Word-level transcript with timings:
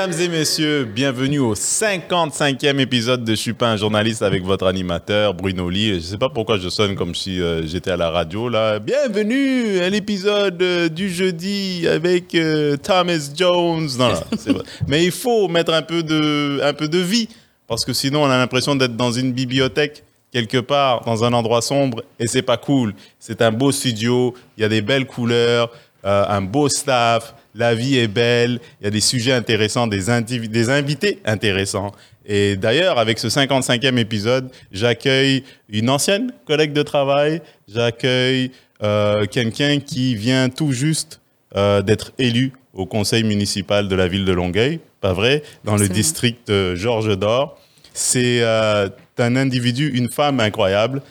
Mesdames 0.00 0.20
et 0.22 0.28
messieurs, 0.28 0.84
bienvenue 0.84 1.40
au 1.40 1.54
55e 1.54 2.78
épisode 2.78 3.22
de 3.22 3.32
Je 3.32 3.36
suis 3.38 3.52
pas 3.52 3.70
un 3.70 3.76
journaliste 3.76 4.22
avec 4.22 4.42
votre 4.42 4.66
animateur 4.66 5.34
Bruno 5.34 5.68
Lee. 5.68 5.88
Je 5.88 5.94
ne 5.96 6.00
sais 6.00 6.16
pas 6.16 6.30
pourquoi 6.30 6.56
je 6.56 6.70
sonne 6.70 6.94
comme 6.94 7.14
si 7.14 7.38
euh, 7.38 7.66
j'étais 7.66 7.90
à 7.90 7.98
la 7.98 8.08
radio 8.08 8.48
là. 8.48 8.78
Bienvenue 8.78 9.78
à 9.80 9.90
l'épisode 9.90 10.62
euh, 10.62 10.88
du 10.88 11.10
jeudi 11.10 11.86
avec 11.86 12.34
euh, 12.34 12.78
Thomas 12.78 13.30
Jones. 13.36 13.90
Non, 13.98 14.14
c'est 14.38 14.52
vrai. 14.52 14.62
Mais 14.88 15.04
il 15.04 15.10
faut 15.10 15.48
mettre 15.48 15.74
un 15.74 15.82
peu 15.82 16.02
de, 16.02 16.62
un 16.62 16.72
peu 16.72 16.88
de 16.88 16.98
vie 16.98 17.28
parce 17.68 17.84
que 17.84 17.92
sinon 17.92 18.22
on 18.22 18.30
a 18.30 18.38
l'impression 18.38 18.74
d'être 18.76 18.96
dans 18.96 19.12
une 19.12 19.32
bibliothèque 19.32 20.02
quelque 20.32 20.60
part 20.60 21.04
dans 21.04 21.24
un 21.24 21.34
endroit 21.34 21.60
sombre 21.60 22.04
et 22.18 22.26
c'est 22.26 22.40
pas 22.40 22.56
cool. 22.56 22.94
C'est 23.18 23.42
un 23.42 23.52
beau 23.52 23.70
studio, 23.70 24.34
il 24.56 24.62
y 24.62 24.64
a 24.64 24.70
des 24.70 24.80
belles 24.80 25.06
couleurs, 25.06 25.70
un 26.02 26.40
beau 26.40 26.70
staff, 26.70 27.34
la 27.54 27.74
vie 27.74 27.98
est 27.98 28.08
belle, 28.08 28.60
il 28.80 28.84
y 28.84 28.86
a 28.86 28.90
des 28.90 29.00
sujets 29.00 29.32
intéressants, 29.32 29.86
des, 29.86 30.10
invités 30.10 31.18
intéressants. 31.24 31.92
Et 32.26 32.56
d'ailleurs, 32.56 32.98
avec 32.98 33.18
ce 33.18 33.28
55e 33.28 33.96
épisode, 33.98 34.50
j'accueille 34.72 35.44
une 35.68 35.90
ancienne 35.90 36.32
collègue 36.46 36.72
de 36.72 36.82
travail, 36.82 37.42
j'accueille 37.68 38.52
euh, 38.82 39.26
quelqu'un 39.26 39.80
qui 39.80 40.14
vient 40.14 40.48
tout 40.48 40.72
juste 40.72 41.20
euh, 41.56 41.82
d'être 41.82 42.12
élu 42.18 42.52
au 42.72 42.86
conseil 42.86 43.24
municipal 43.24 43.88
de 43.88 43.96
la 43.96 44.06
ville 44.06 44.24
de 44.24 44.32
Longueuil, 44.32 44.80
pas 45.00 45.12
vrai, 45.12 45.42
dans 45.64 45.76
le 45.76 45.88
district 45.88 46.52
Georges 46.74 47.18
d'Or. 47.18 47.58
C'est 47.92 48.42
euh, 48.42 48.88
un 49.18 49.36
individu, 49.36 49.90
une 49.92 50.08
femme 50.08 50.40
incroyable, 50.40 51.02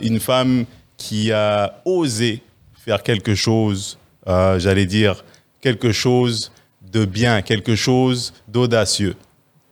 une 0.00 0.20
femme 0.20 0.64
qui 0.96 1.32
a 1.32 1.80
osé 1.84 2.42
faire 2.84 3.02
quelque 3.02 3.34
chose, 3.34 3.98
j'allais 4.26 4.86
dire, 4.86 5.24
quelque 5.62 5.92
chose 5.92 6.52
de 6.92 7.06
bien, 7.06 7.40
quelque 7.40 7.74
chose 7.74 8.34
d'audacieux, 8.48 9.16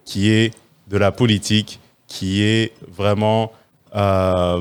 qui 0.07 0.31
est 0.31 0.55
de 0.89 0.97
la 0.97 1.13
politique, 1.13 1.81
qui 2.07 2.43
est 2.43 2.73
vraiment 2.91 3.53
euh, 3.95 4.61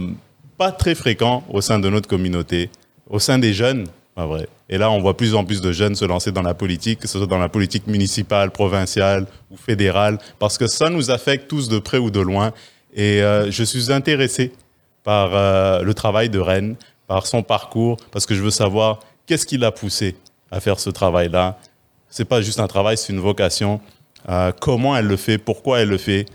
pas 0.58 0.72
très 0.74 0.96
fréquent 0.96 1.44
au 1.50 1.62
sein 1.62 1.80
de 1.80 1.90
notre 1.90 2.10
communauté, 2.10 2.70
au 3.10 3.20
sein 3.20 3.40
des 3.40 3.54
jeunes, 3.54 3.88
pas 4.14 4.26
vrai. 4.26 4.50
Et 4.68 4.78
là, 4.78 4.92
on 4.92 5.00
voit 5.00 5.16
plus 5.16 5.34
en 5.34 5.46
plus 5.46 5.62
de 5.62 5.72
jeunes 5.72 5.96
se 5.96 6.06
lancer 6.06 6.32
dans 6.32 6.42
la 6.42 6.54
politique, 6.54 7.00
que 7.00 7.08
ce 7.08 7.18
soit 7.18 7.28
dans 7.28 7.38
la 7.38 7.50
politique 7.50 7.88
municipale, 7.88 8.52
provinciale 8.52 9.26
ou 9.50 9.58
fédérale, 9.58 10.18
parce 10.38 10.58
que 10.58 10.68
ça 10.68 10.90
nous 10.90 11.10
affecte 11.10 11.48
tous 11.48 11.70
de 11.70 11.80
près 11.80 11.98
ou 11.98 12.12
de 12.12 12.20
loin. 12.20 12.52
Et 12.94 13.24
euh, 13.24 13.50
je 13.50 13.64
suis 13.64 13.92
intéressé 13.92 14.52
par 15.04 15.30
euh, 15.34 15.82
le 15.82 15.94
travail 15.94 16.30
de 16.30 16.40
Rennes, 16.40 16.76
par 17.08 17.26
son 17.26 17.42
parcours, 17.42 17.98
parce 18.12 18.26
que 18.26 18.36
je 18.36 18.42
veux 18.42 18.52
savoir 18.52 19.00
qu'est-ce 19.26 19.46
qui 19.46 19.58
l'a 19.58 19.72
poussé 19.72 20.16
à 20.52 20.60
faire 20.60 20.80
ce 20.80 20.90
travail-là. 20.90 21.58
C'est 22.10 22.26
pas 22.26 22.42
juste 22.42 22.60
un 22.60 22.68
travail, 22.68 22.98
c'est 22.98 23.14
une 23.14 23.20
vocation. 23.20 23.80
Euh, 24.28 24.52
comment 24.60 24.96
elle 24.96 25.08
le 25.08 25.18
fait, 25.18 25.38
pourquoi 25.38 25.80
elle 25.80 25.90
le 25.90 25.98
fait. 25.98 26.26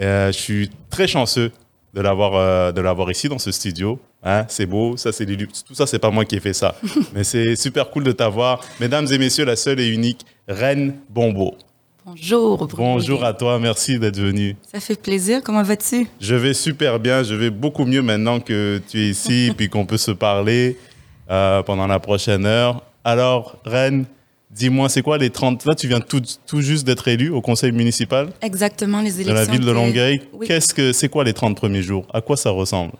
Euh, 0.00 0.30
je 0.32 0.38
suis 0.38 0.70
très 0.90 1.06
chanceux 1.08 1.50
de 1.94 2.00
l'avoir 2.00 2.34
euh, 2.34 2.72
de 2.72 2.80
l'avoir 2.80 3.10
ici 3.10 3.28
dans 3.28 3.38
ce 3.38 3.50
studio. 3.50 3.98
Hein, 4.22 4.44
c'est 4.48 4.66
beau, 4.66 4.96
ça 4.96 5.12
c'est. 5.12 5.26
Tout 5.26 5.74
ça, 5.74 5.86
c'est 5.86 5.98
pas 5.98 6.10
moi 6.10 6.24
qui 6.24 6.36
ai 6.36 6.40
fait 6.40 6.52
ça. 6.52 6.74
Mais 7.14 7.24
c'est 7.24 7.56
super 7.56 7.90
cool 7.90 8.04
de 8.04 8.12
t'avoir. 8.12 8.60
Mesdames 8.80 9.06
et 9.10 9.18
messieurs, 9.18 9.44
la 9.44 9.56
seule 9.56 9.80
et 9.80 9.88
unique 9.88 10.24
Reine 10.46 10.94
Bombo. 11.08 11.56
Bonjour. 12.04 12.68
Bruno. 12.68 12.92
Bonjour 12.92 13.24
à 13.24 13.34
toi, 13.34 13.58
merci 13.58 13.98
d'être 13.98 14.20
venu. 14.20 14.54
Ça 14.72 14.78
fait 14.78 14.94
plaisir. 15.00 15.40
Comment 15.42 15.64
vas-tu? 15.64 16.06
Je 16.20 16.36
vais 16.36 16.54
super 16.54 17.00
bien, 17.00 17.24
je 17.24 17.34
vais 17.34 17.50
beaucoup 17.50 17.84
mieux 17.84 18.00
maintenant 18.00 18.38
que 18.38 18.80
tu 18.88 19.00
es 19.00 19.08
ici, 19.08 19.52
puis 19.56 19.68
qu'on 19.68 19.86
peut 19.86 19.96
se 19.96 20.12
parler 20.12 20.78
euh, 21.30 21.64
pendant 21.64 21.88
la 21.88 21.98
prochaine 21.98 22.46
heure. 22.46 22.82
Alors, 23.10 23.56
Reine, 23.64 24.04
dis-moi, 24.50 24.88
c'est 24.88 25.00
quoi 25.00 25.16
les 25.16 25.30
30... 25.30 25.64
Là, 25.64 25.76
tu 25.76 25.86
viens 25.86 26.00
tout, 26.00 26.20
tout 26.44 26.60
juste 26.60 26.84
d'être 26.84 27.06
élu 27.06 27.30
au 27.30 27.40
conseil 27.40 27.70
municipal 27.70 28.30
Exactement, 28.42 29.00
les 29.00 29.12
de 29.12 29.20
élections. 29.20 29.34
la 29.34 29.44
ville 29.44 29.64
de 29.64 29.70
Longueuil. 29.70 30.22
Oui. 30.32 30.48
Qu'est-ce 30.48 30.74
que 30.74 30.92
c'est 30.92 31.08
quoi 31.08 31.22
les 31.22 31.32
30 31.32 31.54
premiers 31.56 31.82
jours? 31.82 32.04
À 32.12 32.20
quoi 32.20 32.36
ça 32.36 32.50
ressemble? 32.50 32.92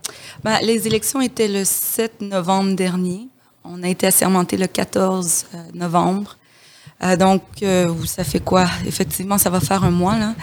Ben, 0.45 0.59
les 0.63 0.87
élections 0.87 1.21
étaient 1.21 1.49
le 1.49 1.65
7 1.65 2.21
novembre 2.21 2.77
dernier. 2.77 3.27
On 3.65 3.83
a 3.83 3.89
été 3.89 4.07
assermenté 4.07 4.57
le 4.57 4.69
14 4.69 5.47
euh, 5.55 5.59
novembre. 5.75 6.37
Euh, 7.03 7.17
donc, 7.17 7.43
euh, 7.65 7.93
ça 8.05 8.23
fait 8.23 8.39
quoi? 8.39 8.67
Effectivement, 8.87 9.39
ça 9.39 9.51
va 9.51 9.59
faire 9.59 9.83
un 9.83 9.91
mois. 9.91 10.17
là. 10.19 10.35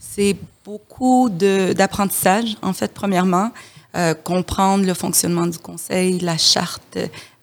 C'est 0.00 0.34
beaucoup 0.64 1.30
de- 1.30 1.72
d'apprentissage, 1.74 2.56
en 2.60 2.72
fait, 2.72 2.92
premièrement. 2.92 3.52
Euh, 3.94 4.14
comprendre 4.14 4.86
le 4.86 4.94
fonctionnement 4.94 5.46
du 5.46 5.58
conseil, 5.58 6.18
la 6.20 6.38
charte. 6.38 6.96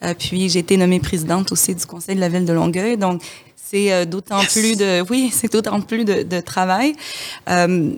Euh, 0.03 0.13
puis, 0.17 0.49
j'ai 0.49 0.59
été 0.59 0.77
nommée 0.77 0.99
présidente 0.99 1.51
aussi 1.51 1.75
du 1.75 1.85
conseil 1.85 2.15
de 2.15 2.19
la 2.19 2.29
ville 2.29 2.45
de 2.45 2.53
Longueuil. 2.53 2.97
Donc, 2.97 3.21
c'est 3.55 3.93
euh, 3.93 4.05
d'autant 4.05 4.43
plus 4.43 4.75
de... 4.75 5.03
Oui, 5.09 5.29
c'est 5.31 5.51
d'autant 5.51 5.79
plus 5.81 6.05
de, 6.05 6.23
de 6.23 6.39
travail. 6.39 6.95
Euh, 7.49 7.91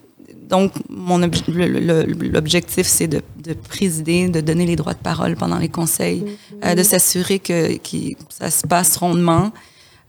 donc, 0.50 0.74
mon 0.90 1.18
l'objectif, 1.18 2.86
c'est 2.86 3.08
de, 3.08 3.22
de 3.42 3.54
présider, 3.54 4.28
de 4.28 4.42
donner 4.42 4.66
les 4.66 4.76
droits 4.76 4.94
de 4.94 5.00
parole 5.00 5.38
pendant 5.38 5.58
les 5.58 5.70
conseils, 5.70 6.38
euh, 6.66 6.76
de 6.76 6.84
s'assurer 6.84 7.40
que, 7.40 7.78
que 7.78 8.18
ça 8.28 8.52
se 8.52 8.68
passe 8.68 8.98
rondement, 8.98 9.54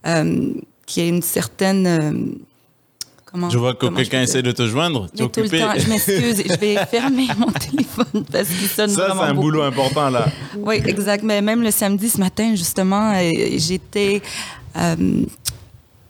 euh, 0.07 0.53
qu'il 0.87 1.05
y 1.05 1.07
ait 1.07 1.09
une 1.09 1.23
certaine... 1.23 2.39
comment, 3.33 3.51
Je 3.51 3.59
vois 3.59 3.75
que 3.75 3.87
quelqu'un 3.87 4.19
peux 4.19 4.23
essaie 4.25 4.43
de 4.43 4.53
te 4.53 4.67
joindre. 4.67 5.09
Tu 5.17 5.23
es 5.23 5.27
Mais 5.27 5.31
tout 5.31 5.41
le 5.41 5.49
temps, 5.59 5.73
je 5.77 5.89
m'excuse, 5.89 6.43
je 6.49 6.57
vais 6.59 6.77
fermer 6.91 7.27
mon 7.39 7.51
téléphone 7.51 8.25
parce 8.31 8.49
qu'il 8.49 8.69
sonne 8.69 8.91
Ça, 8.91 9.09
c'est 9.13 9.21
un 9.23 9.29
beaucoup. 9.35 9.41
boulot 9.49 9.63
important, 9.63 10.11
là. 10.11 10.27
Oui, 10.57 10.77
exact. 10.87 11.25
Mais 11.25 11.41
même 11.43 11.63
le 11.63 11.71
samedi, 11.71 12.09
ce 12.09 12.19
matin, 12.19 12.55
justement, 12.55 13.13
euh, 13.15 13.31
j'étais 13.57 14.23
euh, 14.77 15.25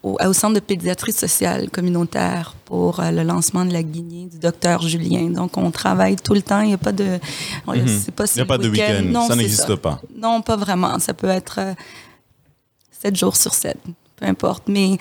au, 0.03 0.17
au 0.21 0.33
centre 0.33 0.55
de 0.55 0.61
pédiatrie 0.61 1.13
sociale 1.13 1.71
communautaire 1.71 2.55
pour 2.65 2.99
euh, 2.99 3.11
le 3.13 3.23
lancement 3.23 3.65
de 3.65 3.73
la 3.73 3.83
guinée 3.85 4.27
du 4.31 4.39
docteur 4.39 4.83
Julien. 4.83 5.29
Donc, 5.31 5.57
on 5.57 5.71
travaille 5.71 6.17
tout 6.17 6.35
le 6.35 6.43
temps. 6.43 6.61
Il 6.63 6.69
n'y 6.69 6.75
a 6.75 6.79
pas 6.79 6.93
de... 6.93 7.19
on- 7.67 7.73
Mhm. 7.77 8.03
pas 8.17 8.25
Il 8.35 8.37
n'y 8.39 8.43
a 8.43 8.47
pas 8.47 8.59
de 8.59 8.69
week-end. 8.69 9.27
Ça 9.29 9.37
n'existe 9.37 9.77
pas. 9.77 10.01
Non, 10.17 10.43
pas 10.43 10.57
vraiment. 10.57 10.99
Ça 10.99 11.15
peut 11.15 11.29
être 11.29 11.57
euh, 11.61 11.75
sept 12.91 13.17
jours 13.17 13.37
sur 13.37 13.55
sept. 13.55 13.79
Peu 14.23 14.29
importe. 14.29 14.69
Mais 14.69 14.99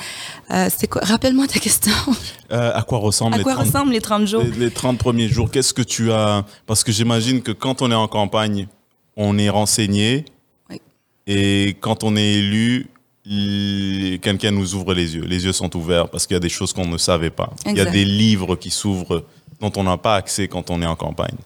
euh, 0.49 0.67
c'est 0.75 0.87
quoi? 0.87 1.01
Rappelle-moi 1.03 1.47
ta 1.47 1.59
question. 1.59 1.93
Euh, 2.51 2.73
à 2.75 2.81
quoi 2.81 2.97
ressemblent 2.97 3.35
à 3.35 3.37
les 3.37 3.43
quoi 3.43 3.53
30 3.53 3.65
ressemblent 3.65 3.91
les 3.93 4.01
30 4.01 4.27
jours? 4.27 4.43
Les, 4.43 4.65
les 4.65 4.71
30 4.71 4.97
premiers 4.97 5.29
jours, 5.29 5.49
qu'est-ce 5.49 5.73
que 5.73 5.81
tu 5.81 6.11
as? 6.11 6.43
Parce 6.67 6.83
que 6.83 6.91
j'imagine 6.91 7.41
que 7.41 7.53
quand 7.53 7.81
on 7.81 7.89
est 7.89 7.95
en 7.95 8.09
campagne, 8.09 8.67
on 9.15 9.37
est 9.37 9.49
renseigné. 9.49 10.25
Oui. 10.69 10.81
Et 11.27 11.77
quand 11.79 12.03
on 12.03 12.17
est 12.17 12.33
élu, 12.33 12.89
quelqu'un 14.21 14.51
nous 14.51 14.75
ouvre 14.75 14.93
les 14.93 15.15
yeux. 15.15 15.23
Les 15.23 15.45
yeux 15.45 15.53
sont 15.53 15.73
ouverts 15.77 16.09
parce 16.09 16.27
qu'il 16.27 16.35
y 16.35 16.37
a 16.37 16.41
des 16.41 16.49
choses 16.49 16.73
qu'on 16.73 16.87
ne 16.87 16.97
savait 16.97 17.29
pas. 17.29 17.53
Il 17.65 17.77
y 17.77 17.79
a 17.79 17.85
des 17.85 18.03
livres 18.03 18.57
qui 18.57 18.69
s'ouvrent 18.69 19.23
dont 19.61 19.71
on 19.77 19.83
n'a 19.83 19.95
pas 19.95 20.17
accès 20.17 20.49
quand 20.49 20.69
on 20.71 20.81
est 20.81 20.85
en 20.85 20.97
campagne. 20.97 21.37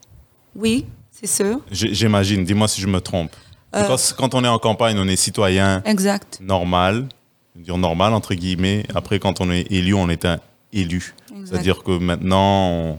Oui, 0.55 0.87
c'est 1.11 1.27
sûr. 1.27 1.59
J'imagine, 1.69 2.43
dis-moi 2.45 2.67
si 2.67 2.81
je 2.81 2.87
me 2.87 2.99
trompe. 2.99 3.31
Euh. 3.75 3.97
Quand, 4.17 4.33
on 4.33 4.43
est 4.43 4.47
en 4.47 4.57
campagne, 4.59 4.97
on 4.97 5.07
est 5.07 5.15
citoyen 5.17 5.83
Exact. 5.85 6.39
normal, 6.41 7.09
dire 7.55 7.77
normal 7.77 8.13
entre 8.13 8.33
guillemets. 8.33 8.83
Après, 8.93 9.19
quand 9.19 9.41
on 9.41 9.51
est 9.51 9.71
élu, 9.71 9.93
on 9.93 10.09
est 10.09 10.25
un 10.25 10.39
élu. 10.73 11.15
C'est-à-dire 11.45 11.83
que 11.83 11.97
maintenant, 11.97 12.69
on, 12.69 12.97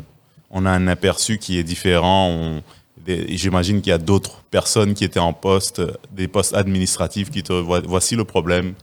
on 0.51 0.67
a 0.67 0.71
un 0.71 0.87
aperçu 0.89 1.39
qui 1.39 1.59
est 1.59 1.65
différent. 1.65 2.61
J'imagine 3.07 3.83
qu'il 3.83 3.91
y 3.91 3.95
a 3.95 3.99
d'autres 3.99 4.43
personnes 4.51 4.95
qui 4.95 5.05
étaient 5.05 5.21
en 5.21 5.33
poste, 5.33 5.79
euh, 5.79 5.93
des 6.13 6.29
postes 6.29 6.55
administratifs 6.55 7.31
qui 7.31 7.43
te. 7.43 7.53
Voici 7.53 8.17
le 8.17 8.25
problème. 8.25 8.75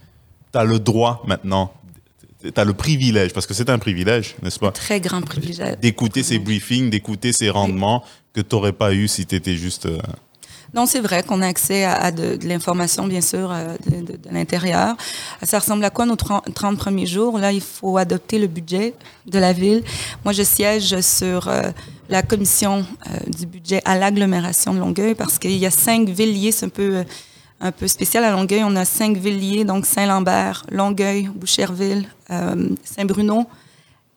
Tu 0.53 0.59
as 0.59 0.63
le 0.63 0.79
droit 0.79 1.23
maintenant, 1.25 1.73
tu 2.41 2.51
as 2.55 2.63
le 2.63 2.73
privilège, 2.73 3.33
parce 3.33 3.45
que 3.47 3.53
c'est 3.53 3.69
un 3.69 3.79
privilège, 3.79 4.35
n'est-ce 4.41 4.59
pas? 4.59 4.71
Très 4.71 5.01
grand 5.01 5.21
privilège. 5.21 5.77
D'écouter 5.79 6.23
ces 6.23 6.39
briefings, 6.39 6.89
d'écouter 6.89 7.33
ces 7.33 7.49
rendements 7.49 8.03
que 8.33 8.41
tu 8.41 8.55
n'aurais 8.55 8.71
pas 8.71 8.93
eu 8.93 9.07
si 9.07 9.25
tu 9.25 9.35
étais 9.35 9.55
juste. 9.55 9.87
Euh, 10.73 10.79
Non, 10.79 10.85
c'est 10.85 10.99
vrai 10.99 11.23
qu'on 11.23 11.41
a 11.41 11.47
accès 11.47 11.83
à, 11.83 12.11
de, 12.11 12.37
l'information, 12.43 13.07
bien 13.07 13.21
sûr, 13.21 13.51
euh, 13.51 13.75
de, 13.87 14.17
l'intérieur. 14.31 14.95
Ça 15.43 15.59
ressemble 15.59 15.83
à 15.85 15.89
quoi 15.89 16.05
nos 16.05 16.15
30, 16.15 16.53
30 16.53 16.77
premiers 16.77 17.07
jours? 17.07 17.37
Là, 17.37 17.51
il 17.51 17.61
faut 17.61 17.97
adopter 17.97 18.39
le 18.39 18.47
budget 18.47 18.93
de 19.25 19.39
la 19.39 19.53
ville. 19.53 19.83
Moi, 20.23 20.33
je 20.33 20.43
siège 20.43 20.99
sur 21.01 21.47
euh, 21.47 21.61
la 22.09 22.21
commission 22.21 22.85
euh, 23.07 23.29
du 23.29 23.45
budget 23.45 23.81
à 23.85 23.97
l'agglomération 23.97 24.73
de 24.73 24.79
Longueuil 24.79 25.15
parce 25.15 25.39
qu'il 25.39 25.57
y 25.57 25.65
a 25.65 25.71
cinq 25.71 26.09
villes 26.09 26.33
liées. 26.33 26.51
C'est 26.51 26.65
un 26.65 26.69
peu, 26.69 26.97
euh, 26.97 27.03
un 27.61 27.71
peu 27.71 27.87
spécial 27.87 28.23
à 28.23 28.31
Longueuil. 28.31 28.63
On 28.63 28.75
a 28.75 28.85
cinq 28.85 29.17
villes 29.17 29.39
liées, 29.39 29.63
donc 29.63 29.85
Saint-Lambert, 29.85 30.63
Longueuil, 30.71 31.29
Boucherville, 31.33 32.07
euh, 32.29 32.69
Saint-Bruno 32.83 33.47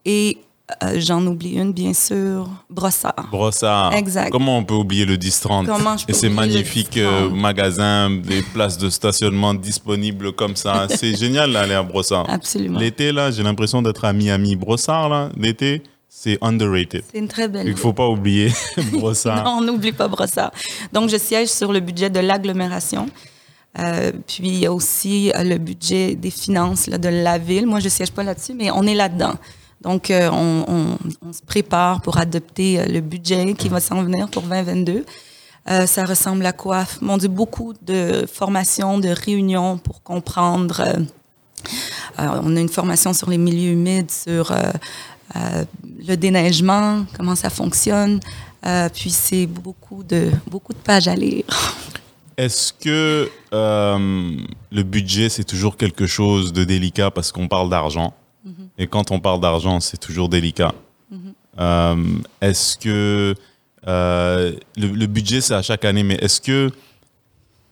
et 0.04 0.38
euh, 0.82 0.98
j'en 0.98 1.24
oublie 1.26 1.52
une, 1.52 1.72
bien 1.72 1.94
sûr, 1.94 2.48
Brossard. 2.68 3.28
Brossard. 3.30 3.92
Exact. 3.94 4.30
Comment 4.30 4.58
on 4.58 4.64
peut 4.64 4.74
oublier 4.74 5.04
le 5.04 5.16
10-30 5.16 5.66
Comment 5.66 5.96
je 5.96 6.06
peux 6.06 6.10
Et 6.10 6.14
ces 6.14 6.28
magnifiques 6.28 6.96
10-30? 6.96 7.00
euh, 7.02 7.30
magasins, 7.30 8.10
des 8.10 8.42
places 8.42 8.76
de 8.76 8.90
stationnement 8.90 9.54
disponibles 9.54 10.32
comme 10.32 10.56
ça. 10.56 10.86
C'est 10.90 11.14
génial 11.16 11.52
d'aller 11.52 11.74
à 11.74 11.84
Brossard. 11.84 12.28
Absolument. 12.28 12.80
L'été, 12.80 13.12
là, 13.12 13.30
j'ai 13.30 13.44
l'impression 13.44 13.80
d'être 13.80 14.04
à 14.04 14.12
Miami. 14.12 14.56
Brossard, 14.56 15.08
là, 15.08 15.28
l'été, 15.36 15.82
c'est 16.08 16.38
underrated. 16.42 17.04
C'est 17.12 17.18
une 17.18 17.28
très 17.28 17.46
belle 17.46 17.66
Il 17.68 17.74
ne 17.74 17.78
faut 17.78 17.92
pas 17.92 18.08
oublier 18.08 18.50
Brossard. 18.92 19.44
Non, 19.44 19.58
on 19.58 19.60
n'oublie 19.60 19.92
pas 19.92 20.08
Brossard. 20.08 20.50
Donc, 20.92 21.10
je 21.10 21.16
siège 21.16 21.48
sur 21.48 21.72
le 21.72 21.78
budget 21.78 22.10
de 22.10 22.18
l'agglomération. 22.18 23.06
Euh, 23.78 24.10
puis 24.26 24.48
il 24.48 24.58
y 24.58 24.66
a 24.66 24.72
aussi 24.72 25.30
le 25.38 25.58
budget 25.58 26.14
des 26.16 26.30
finances 26.30 26.88
là, 26.88 26.98
de 26.98 27.08
la 27.10 27.38
ville. 27.38 27.66
Moi, 27.66 27.78
je 27.78 27.88
siège 27.88 28.10
pas 28.10 28.24
là-dessus, 28.24 28.54
mais 28.54 28.70
on 28.72 28.82
est 28.84 28.94
là-dedans. 28.94 29.34
Donc, 29.82 30.10
euh, 30.10 30.30
on, 30.32 30.64
on- 30.68 30.98
on 31.28 31.32
se 31.32 31.42
prépare 31.42 32.00
pour 32.00 32.18
adopter 32.18 32.80
euh, 32.80 32.86
le 32.86 33.00
budget 33.00 33.54
qui 33.54 33.68
va 33.68 33.80
s'en 33.80 34.02
venir 34.02 34.28
pour 34.28 34.42
2022. 34.42 35.04
Euh, 35.68 35.86
ça 35.86 36.04
ressemble 36.04 36.46
à 36.46 36.52
quoi? 36.52 36.84
Mon 37.00 37.16
Dieu, 37.18 37.28
beaucoup 37.28 37.74
de 37.82 38.24
formations, 38.32 38.98
de 38.98 39.08
réunions 39.08 39.78
pour 39.78 40.02
comprendre. 40.02 40.82
on 42.18 42.56
a 42.56 42.60
une 42.60 42.68
formation 42.68 43.12
sur 43.12 43.28
les 43.30 43.38
milieux 43.38 43.72
humides, 43.72 44.10
sur 44.10 44.54
le 45.34 46.16
déneigement, 46.16 47.04
comment 47.16 47.34
ça 47.34 47.50
fonctionne. 47.50 48.20
Puis 48.94 49.10
c'est 49.10 49.46
beaucoup 49.46 50.02
de, 50.04 50.30
beaucoup 50.48 50.72
de 50.72 50.78
pages 50.78 51.08
à 51.08 51.16
lire. 51.16 51.44
Est-ce 52.36 52.72
que 52.72 53.28
le 53.52 54.82
budget, 54.84 55.28
c'est 55.28 55.44
toujours 55.44 55.76
quelque 55.76 56.06
chose 56.06 56.52
de 56.52 56.62
délicat 56.64 57.10
parce 57.10 57.32
qu'on 57.32 57.48
parle 57.48 57.70
d'argent? 57.70 58.14
Et 58.78 58.86
quand 58.86 59.10
on 59.10 59.18
parle 59.20 59.40
d'argent, 59.40 59.80
c'est 59.80 59.96
toujours 59.98 60.28
délicat. 60.28 60.72
Euh, 61.58 61.96
est-ce 62.40 62.76
que 62.76 63.34
euh, 63.88 64.52
le, 64.76 64.86
le 64.88 65.06
budget, 65.06 65.40
c'est 65.40 65.54
à 65.54 65.62
chaque 65.62 65.84
année, 65.84 66.02
mais 66.02 66.14
est-ce 66.16 66.40
que 66.40 66.70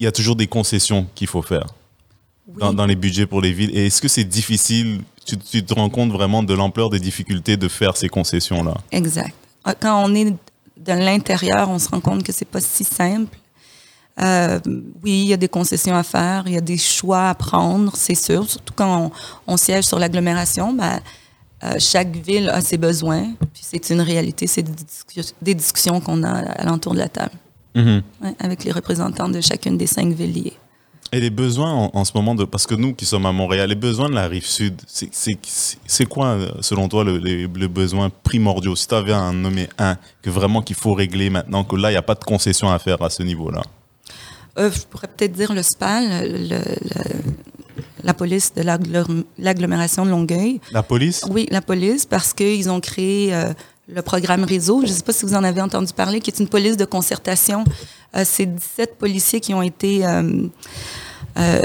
il 0.01 0.05
y 0.05 0.07
a 0.07 0.13
toujours 0.13 0.37
des 0.37 0.47
concessions 0.47 1.07
qu'il 1.15 1.27
faut 1.29 1.43
faire 1.43 1.67
Oui. 2.49 2.55
dans, 2.61 2.73
dans 2.73 2.87
les 2.87 2.97
budgets 2.97 3.27
pour 3.27 3.41
les 3.41 3.53
villes? 3.53 3.71
Et 3.77 3.87
est-ce 3.87 4.01
que 4.01 4.09
c'est 4.09 4.25
difficile? 4.25 5.03
Tu, 5.27 5.37
tu 5.39 5.65
te 5.65 5.75
rends 5.75 5.91
compte 5.91 6.11
vraiment 6.13 6.43
de 6.43 6.53
l'ampleur 6.55 6.91
des 6.91 7.01
difficultés 7.01 7.57
de 7.57 7.69
faire 7.69 7.97
ces 7.97 8.09
concessions-là? 8.09 8.75
Exact. 8.91 9.35
Quand 9.81 10.05
on 10.05 10.15
est 10.15 10.31
de 10.31 10.93
l'intérieur, 10.93 11.71
on 11.71 11.79
se 11.79 11.89
rend 11.89 12.01
compte 12.01 12.23
que 12.23 12.33
c'est 12.33 12.45
pas 12.45 12.61
si 12.61 12.85
simple. 12.85 13.37
Euh, 14.23 14.61
oui, 15.03 15.23
il 15.23 15.25
y 15.27 15.33
a 15.33 15.37
des 15.37 15.49
concessions 15.49 15.97
à 15.97 16.03
faire, 16.05 16.45
il 16.47 16.53
y 16.55 16.57
a 16.57 16.61
des 16.61 16.79
choix 16.79 17.31
à 17.31 17.35
prendre, 17.35 17.93
c'est 17.97 18.15
sûr. 18.15 18.49
Surtout 18.49 18.73
quand 18.77 19.11
on, 19.47 19.53
on 19.55 19.57
siège 19.57 19.85
sur 19.85 19.99
l'agglomération, 19.99 20.73
ben, 20.73 21.01
euh, 21.65 21.75
chaque 21.79 22.15
ville 22.17 22.49
a 22.51 22.61
ses 22.61 22.77
besoins. 22.79 23.33
Puis 23.53 23.63
c'est 23.63 23.91
une 23.91 24.01
réalité, 24.01 24.47
c'est 24.47 24.63
des, 24.63 24.73
discussions- 24.73 25.35
des 25.43 25.55
discussions 25.55 26.01
qu'on 26.01 26.23
a 26.23 26.31
à 26.31 26.65
l'entour 26.65 26.93
de 26.95 26.99
la 26.99 27.09
table, 27.09 27.33
ouais, 28.23 28.35
avec 28.39 28.63
les 28.65 28.71
représentants 28.71 29.29
de 29.29 29.41
chacune 29.41 29.77
des 29.77 29.89
cinq 29.89 30.13
villes 30.13 30.33
liées. 30.33 30.53
Et 31.13 31.21
les 31.21 31.31
besoins 31.31 31.73
en, 31.73 31.91
en 31.93 32.05
ce 32.05 32.13
moment, 32.15 32.35
de, 32.35 32.45
parce 32.45 32.67
que 32.67 32.75
nous 32.75 32.93
qui 32.95 33.05
sommes 33.07 33.27
à 33.27 33.33
Montréal, 33.33 33.69
les 33.69 33.75
besoins 33.77 34.09
de 34.09 34.15
la 34.15 34.27
rive 34.29 34.47
sud, 34.47 34.81
c'est- 34.87 36.07
quoi, 36.09 36.39
selon 36.61 36.89
toi, 36.89 37.03
le, 37.05 37.19
les- 37.19 37.47
le 37.47 37.69
besoin 37.69 38.11
primordial 38.23 38.77
Si 38.77 38.87
tu 38.89 38.95
avais 38.95 39.13
à 39.13 39.23
en 39.23 39.33
nommer 39.33 39.69
un 39.79 39.97
que 40.23 40.31
vraiment 40.31 40.63
qu'il 40.63 40.77
faut 40.77 40.95
régler 40.95 41.31
maintenant, 41.31 41.63
que 41.65 41.77
là, 41.77 41.91
il 41.91 41.95
n'y 41.95 41.99
a 41.99 42.03
pas 42.03 42.15
de 42.15 42.25
concession 42.25 42.71
à 42.71 42.79
faire 42.79 43.01
à 43.03 43.11
ce 43.11 43.23
niveau-là. 43.23 43.63
Euh, 44.59 44.71
je 44.71 44.81
pourrais 44.83 45.09
peut-être 45.09 45.33
dire 45.33 45.53
le 45.53 45.63
SPAL, 45.63 46.31
le- 46.31 46.49
le- 46.49 47.23
la 48.05 48.15
police 48.15 48.53
de 48.55 48.63
l'agglom- 48.63 49.25
l'agglomération 49.39 50.05
de 50.05 50.11
Longueuil. 50.11 50.61
La 50.73 50.83
police? 50.83 51.25
Oui, 51.31 51.47
la 51.51 51.61
police, 51.63 52.05
parce 52.07 52.33
qu'ils 52.33 52.71
ont 52.71 52.81
créé 52.81 53.35
euh, 53.35 53.53
le 53.89 54.03
programme 54.03 54.45
réseau. 54.45 54.83
Je 54.83 54.89
ne 54.89 54.93
sais 54.93 55.03
pas 55.03 55.13
si 55.13 55.25
vous 55.25 55.35
en 55.35 55.43
avez 55.45 55.61
entendu 55.61 55.93
parler, 55.93 56.21
qui 56.21 56.31
est 56.31 56.39
une 56.39 56.49
police 56.49 56.77
de 56.77 56.85
concertation. 56.85 57.65
Euh, 58.17 58.23
c'est 58.25 58.47
17 58.47 58.97
policiers 58.99 59.41
qui 59.41 59.55
ont 59.55 59.63
été... 59.63 60.07
euh, 60.07 60.47
euh, 61.39 61.61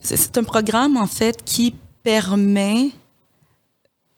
c'est 0.00 0.16
c'est 0.16 0.38
un 0.38 0.44
programme, 0.44 0.96
en 0.96 1.06
fait, 1.06 1.42
qui 1.44 1.74
permet 2.02 2.90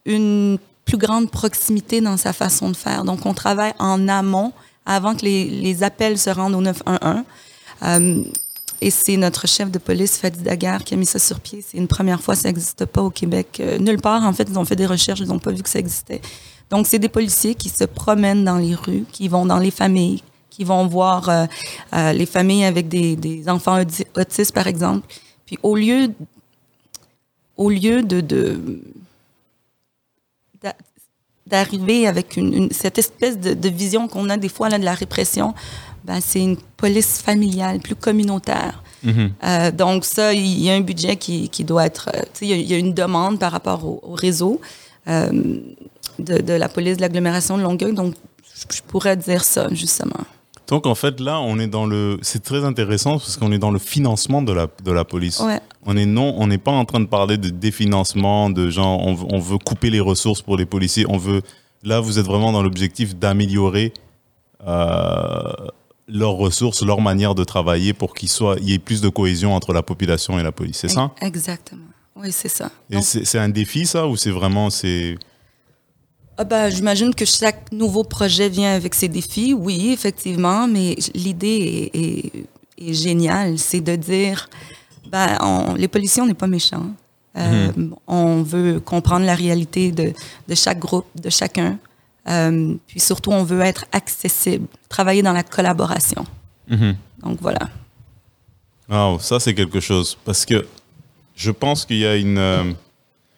une 0.04 0.58
plus 0.84 0.98
grande 0.98 1.30
proximité 1.30 2.00
dans 2.00 2.16
sa 2.16 2.32
façon 2.32 2.70
de 2.70 2.76
faire. 2.76 3.02
Donc, 3.04 3.26
on 3.26 3.34
travaille 3.34 3.72
en 3.78 4.06
amont, 4.08 4.52
avant 4.84 5.14
que 5.16 5.24
les, 5.24 5.44
les 5.46 5.82
appels 5.82 6.18
se 6.18 6.30
rendent 6.30 6.54
au 6.54 6.60
911. 6.60 7.24
Euh, 7.82 8.22
et 8.80 8.90
c'est 8.90 9.16
notre 9.16 9.46
chef 9.46 9.70
de 9.70 9.78
police, 9.78 10.18
Fadi 10.18 10.42
Daguerre, 10.42 10.84
qui 10.84 10.94
a 10.94 10.96
mis 10.96 11.06
ça 11.06 11.18
sur 11.18 11.40
pied. 11.40 11.64
C'est 11.66 11.78
une 11.78 11.88
première 11.88 12.20
fois, 12.20 12.36
ça 12.36 12.48
n'existe 12.48 12.84
pas 12.84 13.02
au 13.02 13.10
Québec. 13.10 13.58
Euh, 13.60 13.78
nulle 13.78 14.00
part, 14.00 14.22
en 14.22 14.32
fait, 14.32 14.46
ils 14.48 14.58
ont 14.58 14.64
fait 14.64 14.76
des 14.76 14.86
recherches, 14.86 15.20
ils 15.20 15.28
n'ont 15.28 15.38
pas 15.38 15.52
vu 15.52 15.62
que 15.62 15.68
ça 15.68 15.78
existait. 15.78 16.20
Donc, 16.70 16.86
c'est 16.86 16.98
des 16.98 17.08
policiers 17.08 17.54
qui 17.54 17.68
se 17.68 17.84
promènent 17.84 18.44
dans 18.44 18.58
les 18.58 18.74
rues, 18.74 19.04
qui 19.12 19.28
vont 19.28 19.46
dans 19.46 19.58
les 19.58 19.70
familles, 19.70 20.22
qui 20.50 20.64
vont 20.64 20.86
voir 20.86 21.28
euh, 21.28 22.12
les 22.12 22.26
familles 22.26 22.64
avec 22.64 22.88
des, 22.88 23.48
enfants 23.48 23.80
autistes, 24.16 24.52
par 24.52 24.66
exemple. 24.66 25.06
Puis, 25.46 25.58
au 25.62 25.76
lieu, 25.76 26.12
au 27.56 27.70
lieu 27.70 28.02
de, 28.02 28.20
de 28.20 28.82
d'a- 30.62 30.76
d'arriver 31.46 32.06
avec 32.06 32.38
cette 32.72 32.98
espèce 32.98 33.38
de, 33.38 33.54
de 33.54 33.68
vision 33.68 34.08
qu'on 34.08 34.28
a 34.28 34.36
des 34.36 34.48
fois 34.48 34.68
là, 34.68 34.78
de 34.78 34.84
la 34.84 34.94
répression, 34.94 35.54
ben, 36.06 36.20
c'est 36.20 36.40
une 36.42 36.56
police 36.76 37.20
familiale, 37.20 37.80
plus 37.80 37.96
communautaire. 37.96 38.82
Euh, 39.44 39.70
donc 39.70 40.04
ça, 40.04 40.32
il 40.32 40.60
y 40.60 40.68
a 40.70 40.74
un 40.74 40.80
budget 40.80 41.16
qui, 41.16 41.48
qui 41.48 41.62
doit 41.64 41.86
être... 41.86 42.10
euh, 42.14 42.22
il 42.40 42.48
y, 42.48 42.52
a- 42.52 42.56
il 42.56 42.66
y 42.70 42.74
a 42.74 42.78
une 42.78 42.92
demande 42.94 43.38
par 43.38 43.52
rapport 43.52 43.84
au, 43.84 44.00
au 44.02 44.14
réseau 44.14 44.60
euh, 45.08 45.30
de, 46.18 46.38
de 46.38 46.52
la 46.52 46.68
police 46.68 46.96
de 46.96 47.02
l'agglomération 47.02 47.56
de 47.56 47.62
Longueuil. 47.62 47.94
Donc, 47.94 48.14
je, 48.42 48.76
je 48.76 48.82
pourrais 48.82 49.16
dire 49.16 49.44
ça, 49.44 49.68
justement. 49.70 50.24
Donc, 50.66 50.86
en 50.86 50.96
fait, 50.96 51.20
là, 51.20 51.38
on 51.40 51.60
est 51.60 51.68
dans 51.68 51.86
le. 51.86 52.18
C'est 52.22 52.42
très 52.42 52.64
intéressant 52.64 53.18
parce 53.18 53.36
qu'on 53.36 53.52
est 53.52 53.58
dans 53.60 53.70
le 53.70 53.78
financement 53.78 54.42
de 54.42 54.52
la, 54.52 54.66
de 54.84 54.90
la 54.90 55.04
police. 55.04 55.38
Ouais. 55.38 55.60
On 55.84 55.96
est 55.96 56.06
non, 56.06 56.34
on 56.38 56.48
n'est 56.48 56.58
pas 56.58 56.72
en 56.72 56.84
train 56.84 56.98
de 56.98 57.06
parler 57.06 57.38
de 57.38 57.50
définancement, 57.50 58.50
de 58.50 58.68
genre, 58.70 59.06
on, 59.06 59.14
veut- 59.14 59.26
on 59.30 59.38
veut 59.38 59.58
couper 59.58 59.90
les 59.90 60.00
ressources 60.00 60.42
pour 60.42 60.56
les 60.56 60.66
policiers. 60.66 61.06
On 61.08 61.18
veut. 61.18 61.42
Là, 61.84 62.00
vous 62.00 62.18
êtes 62.18 62.26
vraiment 62.26 62.50
dans 62.50 62.62
l'objectif 62.62 63.14
d'améliorer 63.14 63.92
euh, 64.66 65.52
leurs 66.08 66.34
ressources, 66.34 66.82
leur 66.82 67.00
manière 67.00 67.34
de 67.34 67.44
travailler 67.44 67.92
pour 67.92 68.14
qu'il 68.14 68.28
soit, 68.28 68.56
il 68.60 68.68
y 68.70 68.74
ait 68.74 68.78
plus 68.78 69.00
de 69.00 69.08
cohésion 69.08 69.54
entre 69.54 69.72
la 69.72 69.82
population 69.82 70.38
et 70.38 70.42
la 70.42 70.52
police. 70.52 70.78
C'est 70.78 70.88
ça? 70.88 71.10
Exactement. 71.20 71.82
Oui, 72.14 72.30
c'est 72.32 72.48
ça. 72.48 72.70
Et 72.90 73.00
c'est 73.02 73.38
un 73.38 73.48
défi, 73.48 73.86
ça, 73.86 74.06
ou 74.06 74.16
c'est 74.16 74.30
vraiment, 74.30 74.70
c'est. 74.70 75.16
Ah 76.38 76.44
ben, 76.44 76.68
J'imagine 76.70 77.14
que 77.14 77.24
chaque 77.24 77.72
nouveau 77.72 78.04
projet 78.04 78.48
vient 78.48 78.74
avec 78.74 78.94
ses 78.94 79.08
défis, 79.08 79.52
oui, 79.54 79.90
effectivement, 79.92 80.66
mais 80.68 80.94
l'idée 81.14 81.90
est, 81.94 81.98
est- 81.98 82.32
est 82.88 82.92
géniale. 82.94 83.58
C'est 83.58 83.80
de 83.80 83.96
dire, 83.96 84.48
ben, 85.10 85.36
on- 85.40 85.74
les 85.74 85.88
policiers, 85.88 86.22
on 86.22 86.26
n'est 86.26 86.34
pas 86.34 86.46
méchants. 86.46 86.86
Euh, 87.38 87.70
On 88.06 88.42
veut 88.42 88.80
comprendre 88.80 89.26
la 89.26 89.34
réalité 89.34 89.92
de, 89.92 90.12
de 90.48 90.54
chaque 90.54 90.78
groupe, 90.78 91.04
de 91.20 91.28
chacun. 91.28 91.78
Euh, 92.28 92.74
puis 92.86 92.98
surtout, 93.00 93.30
on 93.32 93.44
veut 93.44 93.60
être 93.60 93.84
accessible, 93.92 94.66
travailler 94.88 95.22
dans 95.22 95.32
la 95.32 95.42
collaboration. 95.44 96.24
Donc 96.68 97.38
voilà. 97.40 97.68
Ah, 98.90 99.14
ça, 99.20 99.38
c'est 99.40 99.54
quelque 99.54 99.80
chose. 99.80 100.16
Parce 100.24 100.44
que 100.44 100.66
je 101.34 101.50
pense 101.50 101.84
qu'il 101.84 101.98
y 101.98 102.06
a 102.06 102.16
une. 102.16 102.38
euh, 102.38 102.64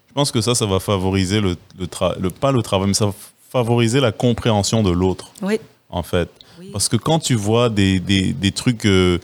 je 0.09 0.13
pense 0.15 0.31
que 0.33 0.41
ça, 0.41 0.55
ça 0.55 0.67
va 0.67 0.81
favoriser 0.81 1.41
le, 1.41 1.57
le, 1.79 1.87
tra- 1.87 2.19
le- 2.19 2.31
pas 2.31 2.51
le 2.53 2.63
travail, 2.63 2.89
mais 2.89 2.95
ça 2.95 3.07
va 3.07 3.15
favoriser 3.51 4.01
la 4.01 4.13
compréhension 4.13 4.83
de 4.83 4.91
l'autre, 4.91 5.33
Oui. 5.43 5.59
en 5.91 6.03
fait. 6.03 6.29
Oui. 6.59 6.71
Parce 6.73 6.89
que 6.89 6.97
quand 6.97 7.19
tu 7.19 7.35
vois 7.35 7.71
des, 7.71 8.01
des, 8.01 8.33
des 8.33 8.53
trucs, 8.53 8.85
euh, 8.85 9.19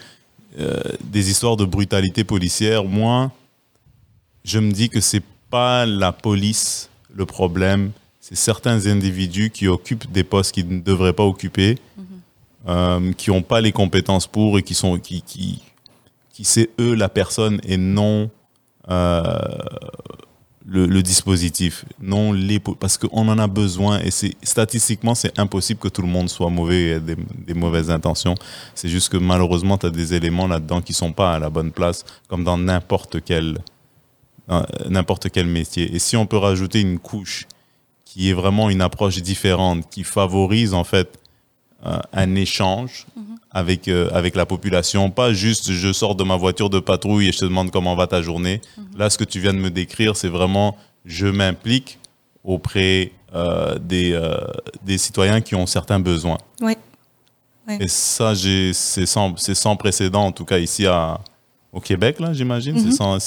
euh, 0.59 0.81
des 1.03 1.31
histoires 1.31 1.57
de 1.57 1.65
brutalité 1.65 2.23
policière, 2.25 2.85
moi, 2.85 3.33
je 4.45 4.59
me 4.59 4.71
dis 4.73 4.89
que 4.89 5.01
c'est 5.01 5.23
pas 5.51 5.85
la 5.85 6.13
police 6.13 6.89
le 7.15 7.27
problème, 7.27 7.91
c'est 8.27 8.37
certains 8.37 8.87
individus 8.87 9.51
qui 9.51 9.69
occupent 9.69 10.11
des 10.11 10.25
postes 10.25 10.53
qu'ils 10.55 10.67
ne 10.67 10.81
devraient 10.81 11.13
pas 11.13 11.25
occuper, 11.25 11.77
euh, 12.67 13.13
qui 13.19 13.29
n'ont 13.29 13.43
pas 13.43 13.61
les 13.61 13.71
compétences 13.71 14.27
pour 14.27 14.57
et 14.57 14.63
qui 14.63 14.73
sont 14.73 14.99
qui, 14.99 15.21
qui, 15.21 15.61
qui 16.33 16.45
c'est 16.47 16.71
eux 16.81 16.95
la 16.95 17.11
personne 17.11 17.61
et 17.65 17.77
non 17.77 18.31
euh, 18.89 19.23
le, 20.65 20.87
le 20.87 21.03
dispositif, 21.03 21.85
non 22.01 22.33
les 22.33 22.61
parce 22.61 22.97
qu'on 22.97 23.29
en 23.29 23.39
a 23.39 23.47
besoin 23.47 24.01
et 24.01 24.11
c'est 24.11 24.35
statistiquement 24.43 25.15
c'est 25.15 25.39
impossible 25.39 25.79
que 25.79 25.89
tout 25.89 26.01
le 26.01 26.09
monde 26.09 26.31
soit 26.31 26.49
mauvais 26.49 26.81
et 26.81 26.91
ait 26.93 27.01
des, 27.01 27.17
des 27.47 27.53
mauvaises 27.53 27.91
intentions. 27.91 28.37
C'est 28.75 28.89
juste 28.89 29.11
que 29.11 29.19
malheureusement 29.19 29.77
tu 29.77 29.85
as 29.85 29.91
des 29.91 30.15
éléments 30.15 30.47
là-dedans 30.47 30.81
qui 30.81 30.95
sont 30.95 31.13
pas 31.13 31.35
à 31.35 31.39
la 31.39 31.51
bonne 31.51 31.73
place, 31.73 32.07
comme 32.29 32.43
dans 32.43 32.57
n'importe 32.57 33.23
quel 33.23 33.59
dans 34.49 34.65
n'importe 34.89 35.29
quel 35.29 35.47
métier. 35.47 35.95
Et 35.95 35.99
si 35.99 36.17
on 36.17 36.25
peut 36.25 36.39
rajouter 36.39 36.81
une 36.81 36.99
couche 36.99 37.47
qui 38.15 38.31
est 38.31 38.33
vraiment 38.33 38.71
une 38.71 38.81
approche 38.81 39.17
différente, 39.17 39.91
qui 39.91 40.05
favorise 40.05 40.73
en 40.73 40.85
fait 40.85 41.19
euh, 41.85 41.99
un 42.13 42.37
échange 42.37 43.07
avec, 43.51 43.89
euh, 43.89 44.09
avec 44.13 44.37
la 44.37 44.47
population, 44.47 45.11
pas 45.11 45.33
juste 45.33 45.73
je 45.73 45.93
sors 45.93 46.15
de 46.15 46.23
ma 46.23 46.37
voiture 46.37 46.71
de 46.71 46.79
patrouille 46.79 47.27
et 47.29 47.33
je 47.33 47.41
te 47.41 47.45
demande 47.45 47.73
comment 47.73 47.97
va 47.97 48.07
ta 48.07 48.23
journée. 48.23 48.61
Là, 48.97 49.11
ce 49.11 49.19
que 49.19 49.25
tu 49.25 49.41
viens 49.41 49.53
de 49.53 49.59
me 49.59 49.69
décrire, 49.69 50.17
c'est 50.17 50.29
vraiment 50.29 50.77
je 51.05 51.27
m'implique 51.27 51.99
auprès 52.45 53.11
euh, 53.35 53.81
des, 53.81 54.17
des 54.85 54.97
citoyens 54.97 55.41
qui 55.41 55.57
ont 55.57 55.67
certains 55.67 55.99
besoins. 55.99 56.39
Oui. 56.61 56.75
Et 57.81 57.89
ça, 57.89 58.33
c'est 58.37 59.07
sans, 59.07 59.37
c'est 59.39 59.57
sans 59.57 59.75
précédent, 59.75 60.27
en 60.27 60.33
tout 60.33 60.45
cas 60.45 60.59
ici 60.59 60.87
à, 60.87 61.19
au 61.75 61.81
Québec, 61.81 62.21
là, 62.21 62.33
j'imagine. 62.33 62.79
C'est 62.79 62.97
sans- 62.97 63.19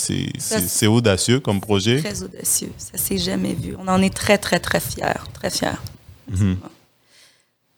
C'est 0.67 0.87
audacieux 0.87 1.39
comme 1.39 1.59
projet. 1.61 2.01
Très 2.01 2.23
audacieux. 2.23 2.71
Ça 2.77 2.97
s'est 2.97 3.17
jamais 3.17 3.53
vu. 3.53 3.75
On 3.77 3.87
en 3.87 4.01
est 4.01 4.13
très, 4.13 4.37
très, 4.37 4.59
très 4.59 4.79
fiers. 4.79 5.03
Très 5.33 5.49
fiers. 5.49 5.77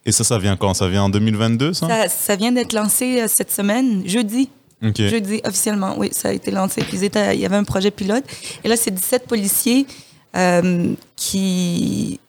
Et 0.06 0.12
ça, 0.12 0.24
ça 0.24 0.38
vient 0.38 0.56
quand? 0.56 0.74
Ça 0.74 0.88
vient 0.88 1.04
en 1.04 1.10
2022, 1.10 1.74
ça, 1.74 1.88
Ça, 1.88 2.10
ça 2.10 2.36
vient 2.36 2.52
d'être 2.52 2.74
lancé 2.74 3.22
euh, 3.22 3.28
cette 3.28 3.52
semaine, 3.52 4.08
jeudi. 4.08 4.50
OK. 4.84 4.96
Jeudi, 5.02 5.42
officiellement, 5.44 5.96
oui, 5.98 6.10
ça 6.14 6.30
a 6.30 6.32
été 6.32 6.52
lancé. 6.52 6.82
Puis 6.82 7.04
étaient- 7.04 7.36
il 7.36 7.42
y 7.42 7.46
avait 7.46 7.58
un 7.58 7.66
projet 7.66 7.92
pilote. 7.92 8.24
Et 8.64 8.68
là, 8.70 8.78
c'est 8.78 8.92
17 8.92 9.28
policiers 9.28 9.86
euh, 10.36 10.94
qui... 11.16 12.20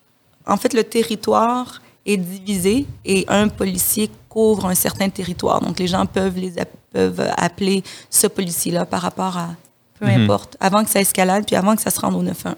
En 0.47 0.57
fait, 0.57 0.75
le 0.75 0.83
territoire 0.83 1.81
est 2.07 2.17
divisé 2.17 2.87
et 3.05 3.25
un 3.29 3.49
policier 3.49 4.11
couvre 4.29 4.67
un 4.67 4.75
certain 4.75 5.09
territoire. 5.09 5.61
Donc, 5.61 5.79
les 5.79 5.87
gens 5.87 6.07
peuvent, 6.07 6.37
les 6.39 6.53
peuvent 6.93 7.23
appeler 7.37 7.83
ce 8.09 8.27
policier-là 8.27 8.85
par 8.87 9.03
rapport 9.03 9.37
à... 9.37 9.51
Peu 9.99 10.07
Mhm. 10.07 10.23
importe, 10.23 10.57
avant 10.61 10.83
que 10.83 10.89
ça 10.89 10.99
escalade, 10.99 11.45
puis 11.47 11.57
avant 11.57 11.77
que 11.77 11.83
ça 11.83 11.91
se 11.91 12.01
rende 12.01 12.15
au 12.15 12.23
911. 12.23 12.57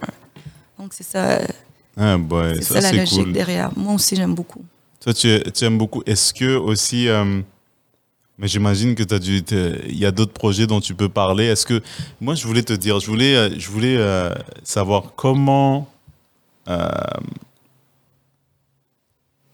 Donc, 0.78 0.92
c'est 0.94 1.02
ça, 1.02 1.40
Ah, 1.96 2.16
boy, 2.16 2.54
c'est 2.58 2.62
ça, 2.74 2.80
ça 2.80 2.92
la 2.92 2.98
logique 3.00 3.24
cool. 3.24 3.32
derrière. 3.32 3.70
Moi 3.76 3.94
aussi, 3.94 4.14
j'aime 4.14 4.32
beaucoup. 4.36 4.62
Toi, 5.00 5.12
tu, 5.12 5.42
tu 5.52 5.64
aimes 5.64 5.76
beaucoup. 5.76 6.04
Est-ce 6.06 6.32
que 6.32 6.54
aussi. 6.56 7.08
euh, 7.08 7.40
mais 8.38 8.46
j'imagine 8.46 8.94
que 8.94 9.02
tu 9.02 9.12
as 9.14 9.18
dû. 9.18 9.42
Il 9.88 9.98
y 9.98 10.06
a 10.06 10.12
d'autres 10.12 10.32
projets 10.32 10.68
dont 10.68 10.80
tu 10.80 10.94
peux 10.94 11.08
parler. 11.08 11.46
Est-ce 11.46 11.66
que. 11.66 11.82
Moi, 12.20 12.36
je 12.36 12.46
voulais 12.46 12.62
te 12.62 12.72
dire, 12.74 13.00
je 13.00 13.06
voulais, 13.08 13.58
je 13.58 13.68
voulais 13.68 13.96
euh, 13.98 14.30
savoir 14.62 15.12
comment. 15.16 15.88
euh, 16.68 16.88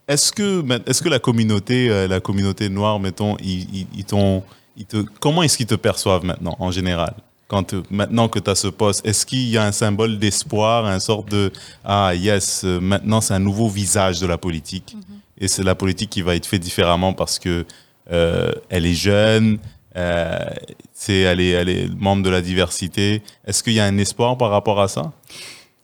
est-ce 0.09 0.31
que, 0.33 0.63
est 0.89 1.01
que 1.03 1.09
la 1.09 1.19
communauté, 1.19 1.89
euh, 1.89 2.07
la 2.07 2.19
communauté 2.19 2.67
noire, 2.69 2.99
mettons, 2.99 3.37
ils, 3.41 3.61
ils- 3.73 3.87
ils 3.99 4.05
t'ont- 4.05 4.43
ils 4.75 4.85
te, 4.85 4.97
comment 5.21 5.43
est-ce 5.43 5.55
qu'ils 5.57 5.67
te 5.67 5.75
perçoivent 5.75 6.25
maintenant, 6.25 6.55
en 6.59 6.71
général? 6.71 7.13
Quand, 7.47 7.73
euh, 7.73 7.81
maintenant 7.89 8.27
que 8.27 8.39
tu 8.39 8.49
as 8.49 8.55
ce 8.55 8.67
poste, 8.67 9.05
est-ce 9.05 9.25
qu'il 9.25 9.47
y 9.49 9.57
a 9.57 9.63
un 9.65 9.71
symbole 9.71 10.19
d'espoir, 10.19 10.85
un 10.85 10.99
sorte 10.99 11.29
de 11.31 11.51
ah 11.83 12.13
yes, 12.15 12.63
euh, 12.65 12.79
maintenant 12.79 13.21
c'est 13.21 13.33
un 13.33 13.39
nouveau 13.39 13.69
visage 13.69 14.19
de 14.19 14.27
la 14.27 14.37
politique. 14.37 14.95
Et 15.41 15.47
c'est 15.47 15.63
la 15.63 15.73
politique 15.75 16.09
qui 16.09 16.21
va 16.21 16.35
être 16.35 16.45
faite 16.45 16.61
différemment 16.61 17.13
parce 17.13 17.39
que 17.39 17.65
euh, 18.11 18.51
elle 18.69 18.85
est 18.85 18.93
jeune, 18.93 19.57
euh, 19.95 20.37
c'est 20.93 21.19
elle 21.19 21.39
est 21.39 21.49
elle 21.51 21.69
est 21.69 21.87
membre 21.97 22.23
de 22.23 22.29
la 22.29 22.41
diversité. 22.41 23.21
Est-ce 23.47 23.63
qu'il 23.63 23.73
y 23.73 23.79
a 23.79 23.85
un 23.85 23.97
espoir 23.97 24.37
par 24.37 24.49
rapport 24.51 24.79
à 24.81 24.87
ça? 24.87 25.11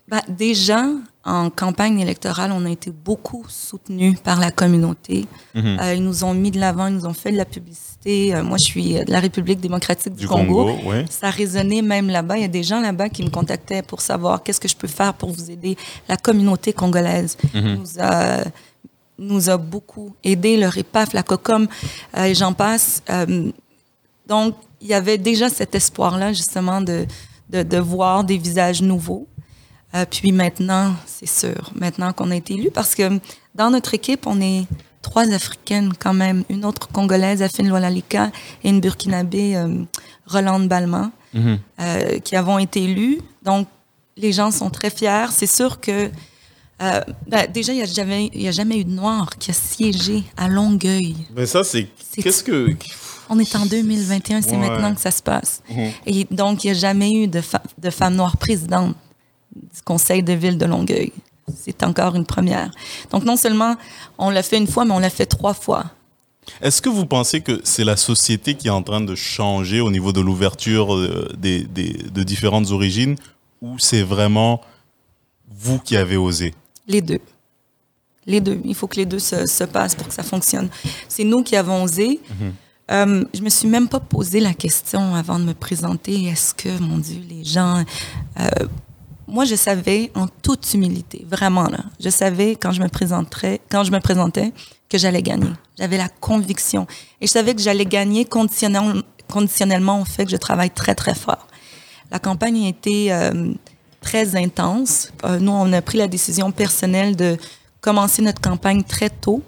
Ben, 0.08 0.22
déjà, 0.30 0.86
en 1.24 1.50
campagne 1.50 2.00
électorale, 2.00 2.52
on 2.52 2.64
a 2.66 2.70
été 2.70 2.92
beaucoup 2.92 3.44
soutenus 3.50 4.20
par 4.20 4.40
la 4.40 4.52
communauté. 4.52 5.26
Mhm. 5.56 5.80
Euh, 5.82 5.94
ils 5.96 6.04
nous 6.04 6.24
ont 6.24 6.36
mis 6.36 6.52
de 6.52 6.60
l'avant, 6.60 6.86
ils 6.86 6.94
nous 6.94 7.08
ont 7.08 7.14
fait 7.14 7.32
de 7.32 7.38
la 7.38 7.46
publicité. 7.46 8.36
Euh, 8.36 8.44
moi, 8.44 8.58
je 8.60 8.66
suis 8.66 8.94
de 8.94 9.12
la 9.12 9.20
République 9.20 9.60
démocratique 9.60 10.14
du, 10.14 10.22
du 10.22 10.28
Congo. 10.28 10.66
Congo, 10.66 10.80
oui. 10.86 11.06
Ça 11.10 11.32
résonnait 11.32 11.82
même 11.82 12.10
là-bas. 12.10 12.38
Il 12.38 12.42
y 12.42 12.46
a 12.46 12.50
des 12.50 12.62
gens 12.62 12.82
là-bas 12.82 13.10
qui 13.10 13.24
me 13.24 13.30
contactaient 13.32 13.82
pour 13.82 14.02
savoir 14.02 14.44
qu'est-ce 14.44 14.60
que 14.60 14.68
je 14.68 14.76
peux 14.76 14.88
faire 14.88 15.16
pour 15.16 15.32
vous 15.32 15.50
aider. 15.50 15.76
La 16.08 16.18
communauté 16.18 16.72
congolaise 16.72 17.36
Mhm. 17.56 17.76
nous 17.80 17.88
a 18.00 18.44
nous 19.18 19.50
a 19.50 19.56
beaucoup 19.58 20.14
aidé, 20.26 20.58
le 20.58 20.68
REPAF, 20.68 21.14
la 21.14 21.24
COCOM, 21.24 21.68
euh, 22.18 22.24
et 22.26 22.36
j'en 22.36 22.52
passe. 22.52 23.02
Euh, 23.10 23.50
donc, 24.28 24.56
il 24.82 24.88
y 24.88 24.94
avait 24.94 25.18
déjà 25.18 25.48
cet 25.48 25.74
espoir-là, 25.74 26.34
justement, 26.34 26.82
de, 26.82 27.06
de, 27.50 27.64
de 27.64 27.78
voir 27.78 28.26
des 28.26 28.38
visages 28.38 28.82
nouveaux. 28.82 29.26
Euh, 29.96 30.06
puis 30.10 30.32
maintenant, 30.32 30.94
c'est 31.06 31.28
sûr, 31.30 31.72
maintenant 31.76 32.12
qu'on 32.14 32.30
a 32.32 32.36
été 32.36 32.54
élus, 32.56 32.72
parce 32.72 32.96
que 32.96 33.20
dans 33.54 33.70
notre 33.70 33.94
équipe, 33.94 34.28
on 34.28 34.42
est 34.42 34.66
trois 35.02 35.32
Africaines 35.32 35.94
quand 35.98 36.14
même, 36.14 36.44
une 36.50 36.66
autre 36.66 36.88
Congolaise, 36.90 37.42
Afine 37.42 37.70
Lolalika, 37.70 38.32
et 38.64 38.70
une 38.70 38.82
Burkinabé, 38.82 39.56
euh, 39.56 39.84
Rolande 40.28 40.68
Balman, 40.68 41.12
Mhm. 41.34 41.60
euh, 41.80 42.20
qui 42.20 42.36
avons 42.36 42.58
été 42.60 42.84
élus. 42.84 43.20
Donc, 43.44 43.68
les 44.18 44.32
gens 44.34 44.52
sont 44.52 44.70
très 44.70 44.90
fiers. 44.90 45.28
C'est 45.32 45.48
sûr 45.48 45.80
que, 45.80 46.10
euh, 46.82 47.02
ben, 47.28 47.48
déjà, 47.52 47.72
il 47.74 47.78
n'y 47.78 47.82
a, 47.84 47.86
jamais- 47.86 48.30
il 48.34 48.42
y 48.42 48.48
a 48.48 48.52
jamais 48.52 48.80
eu 48.80 48.84
de 48.86 48.92
Noir 48.92 49.30
qui 49.38 49.52
a 49.52 49.54
siégé 49.54 50.24
à 50.36 50.48
Longueuil. 50.48 51.16
Mais 51.36 51.46
ça 51.46 51.64
c'est 51.64 51.88
qu'est-ce 52.22 52.44
que 52.44 52.76
On 53.30 53.40
est 53.40 53.56
en 53.56 53.66
2021, 53.66 54.42
c'est 54.42 54.52
Ouais. 54.52 54.58
maintenant 54.58 54.94
que 54.94 55.02
ça 55.02 55.10
se 55.12 55.22
passe. 55.24 55.62
Mhm. 55.70 55.92
Et 56.06 56.28
donc, 56.32 56.64
il 56.64 56.68
n'y 56.72 56.78
a 56.78 56.80
jamais 56.80 57.12
eu 57.12 57.28
de, 57.28 57.42
fa- 57.42 57.64
de 57.78 57.90
femme 57.90 58.16
noire 58.16 58.38
présidente 58.38 58.96
du 59.56 59.82
conseil 59.84 60.22
de 60.24 60.34
ville 60.34 60.58
de 60.58 60.66
Longueuil. 60.66 61.12
C'est 61.56 61.84
encore 61.84 62.16
une 62.16 62.26
première. 62.26 62.72
Donc, 63.12 63.24
non 63.24 63.36
seulement 63.38 63.76
on 64.18 64.30
l'a 64.30 64.44
fait 64.44 64.58
une 64.58 64.68
fois, 64.68 64.84
mais 64.86 64.94
on 64.94 65.00
l'a 65.00 65.10
fait 65.10 65.26
trois 65.28 65.54
fois. 65.54 65.86
Est-ce 66.62 66.82
que 66.82 66.90
vous 66.90 67.06
pensez 67.06 67.42
que 67.42 67.62
c'est 67.64 67.84
la 67.84 67.98
société 67.98 68.56
qui 68.56 68.68
est 68.68 68.72
en 68.72 68.84
train 68.84 69.02
de 69.02 69.16
changer 69.16 69.82
au 69.82 69.90
niveau 69.92 70.12
de 70.12 70.22
l'ouverture 70.22 70.94
euh, 70.96 71.30
des, 71.38 71.64
des- 71.64 71.94
de 71.94 72.24
différentes 72.24 72.72
origines 72.72 73.16
ou 73.62 73.80
c'est 73.80 74.04
vraiment 74.04 74.62
vous 75.50 75.80
qui 75.80 75.98
avez 75.98 76.18
osé? 76.18 76.54
Les 76.88 77.02
deux. 77.02 77.20
Les 78.28 78.42
deux. 78.42 78.60
Il 78.66 78.76
faut 78.76 78.88
que 78.88 78.98
les 78.98 79.06
deux 79.06 79.20
se, 79.20 79.46
se 79.46 79.64
passent 79.64 79.96
pour 79.96 80.08
que 80.08 80.14
ça 80.14 80.24
fonctionne. 80.24 80.70
C'est 81.08 81.24
nous 81.24 81.44
qui 81.44 81.56
avons 81.56 81.84
osé. 81.84 82.20
Euh, 82.92 83.24
je 83.34 83.42
me 83.42 83.50
suis 83.50 83.68
même 83.68 83.88
pas 83.88 84.00
posé 84.00 84.40
la 84.40 84.54
question 84.54 85.16
avant 85.16 85.40
de 85.40 85.46
me 85.46 85.54
présenter. 85.54 86.26
Est-ce 86.26 86.54
que, 86.54 86.70
mon 86.80 86.98
Dieu, 87.00 87.22
les 87.30 87.44
gens... 87.44 87.84
euh, 88.40 88.50
moi, 89.28 89.46
je 89.46 89.56
savais 89.56 90.12
en 90.16 90.28
toute 90.28 90.74
humilité, 90.74 91.26
vraiment 91.30 91.68
là, 91.68 91.80
je 92.00 92.10
savais 92.10 92.56
quand 92.56 92.72
je 92.72 92.82
me 92.82 92.88
présenterais, 92.90 93.60
quand 93.70 93.84
je 93.84 93.92
me 93.92 94.00
présentais, 94.00 94.54
que 94.90 94.98
j'allais 94.98 95.24
gagner. 95.24 95.50
J'avais 95.80 95.98
la 95.98 96.10
conviction 96.10 96.86
et 97.20 97.28
je 97.28 97.32
savais 97.32 97.56
que 97.56 97.62
j'allais 97.62 97.86
gagner 97.86 98.26
conditionnel- 98.26 99.02
conditionnellement 99.28 100.02
au 100.02 100.06
fait 100.06 100.26
que 100.26 100.32
je 100.32 100.38
travaille 100.38 100.70
très 100.70 100.94
très 100.96 101.16
fort. 101.16 101.48
La 102.12 102.20
campagne 102.20 102.66
a 102.66 102.68
été 102.70 103.12
euh, 103.12 103.52
très 104.00 104.36
intense. 104.36 105.12
Euh, 105.24 105.40
nous, 105.40 105.52
on 105.52 105.74
a 105.74 105.82
pris 105.82 105.98
la 105.98 106.08
décision 106.08 106.52
personnelle 106.52 107.16
de 107.16 107.38
commencer 107.82 108.22
notre 108.22 108.40
campagne 108.42 108.84
très 108.84 109.10
tôt. 109.10 109.42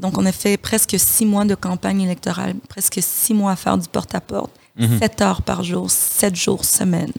Donc, 0.00 0.18
on 0.18 0.26
a 0.26 0.32
fait 0.32 0.56
presque 0.56 0.96
six 0.98 1.24
mois 1.24 1.44
de 1.44 1.54
campagne 1.54 2.00
électorale, 2.00 2.56
presque 2.68 2.98
six 3.00 3.32
mois 3.32 3.52
à 3.52 3.56
faire 3.56 3.78
du 3.78 3.88
porte-à-porte, 3.88 4.50
sept 4.98 5.22
heures 5.22 5.42
par 5.42 5.62
jour, 5.62 5.88
sept 5.88 6.34
jours 6.34 6.64
semaine. 6.64 7.12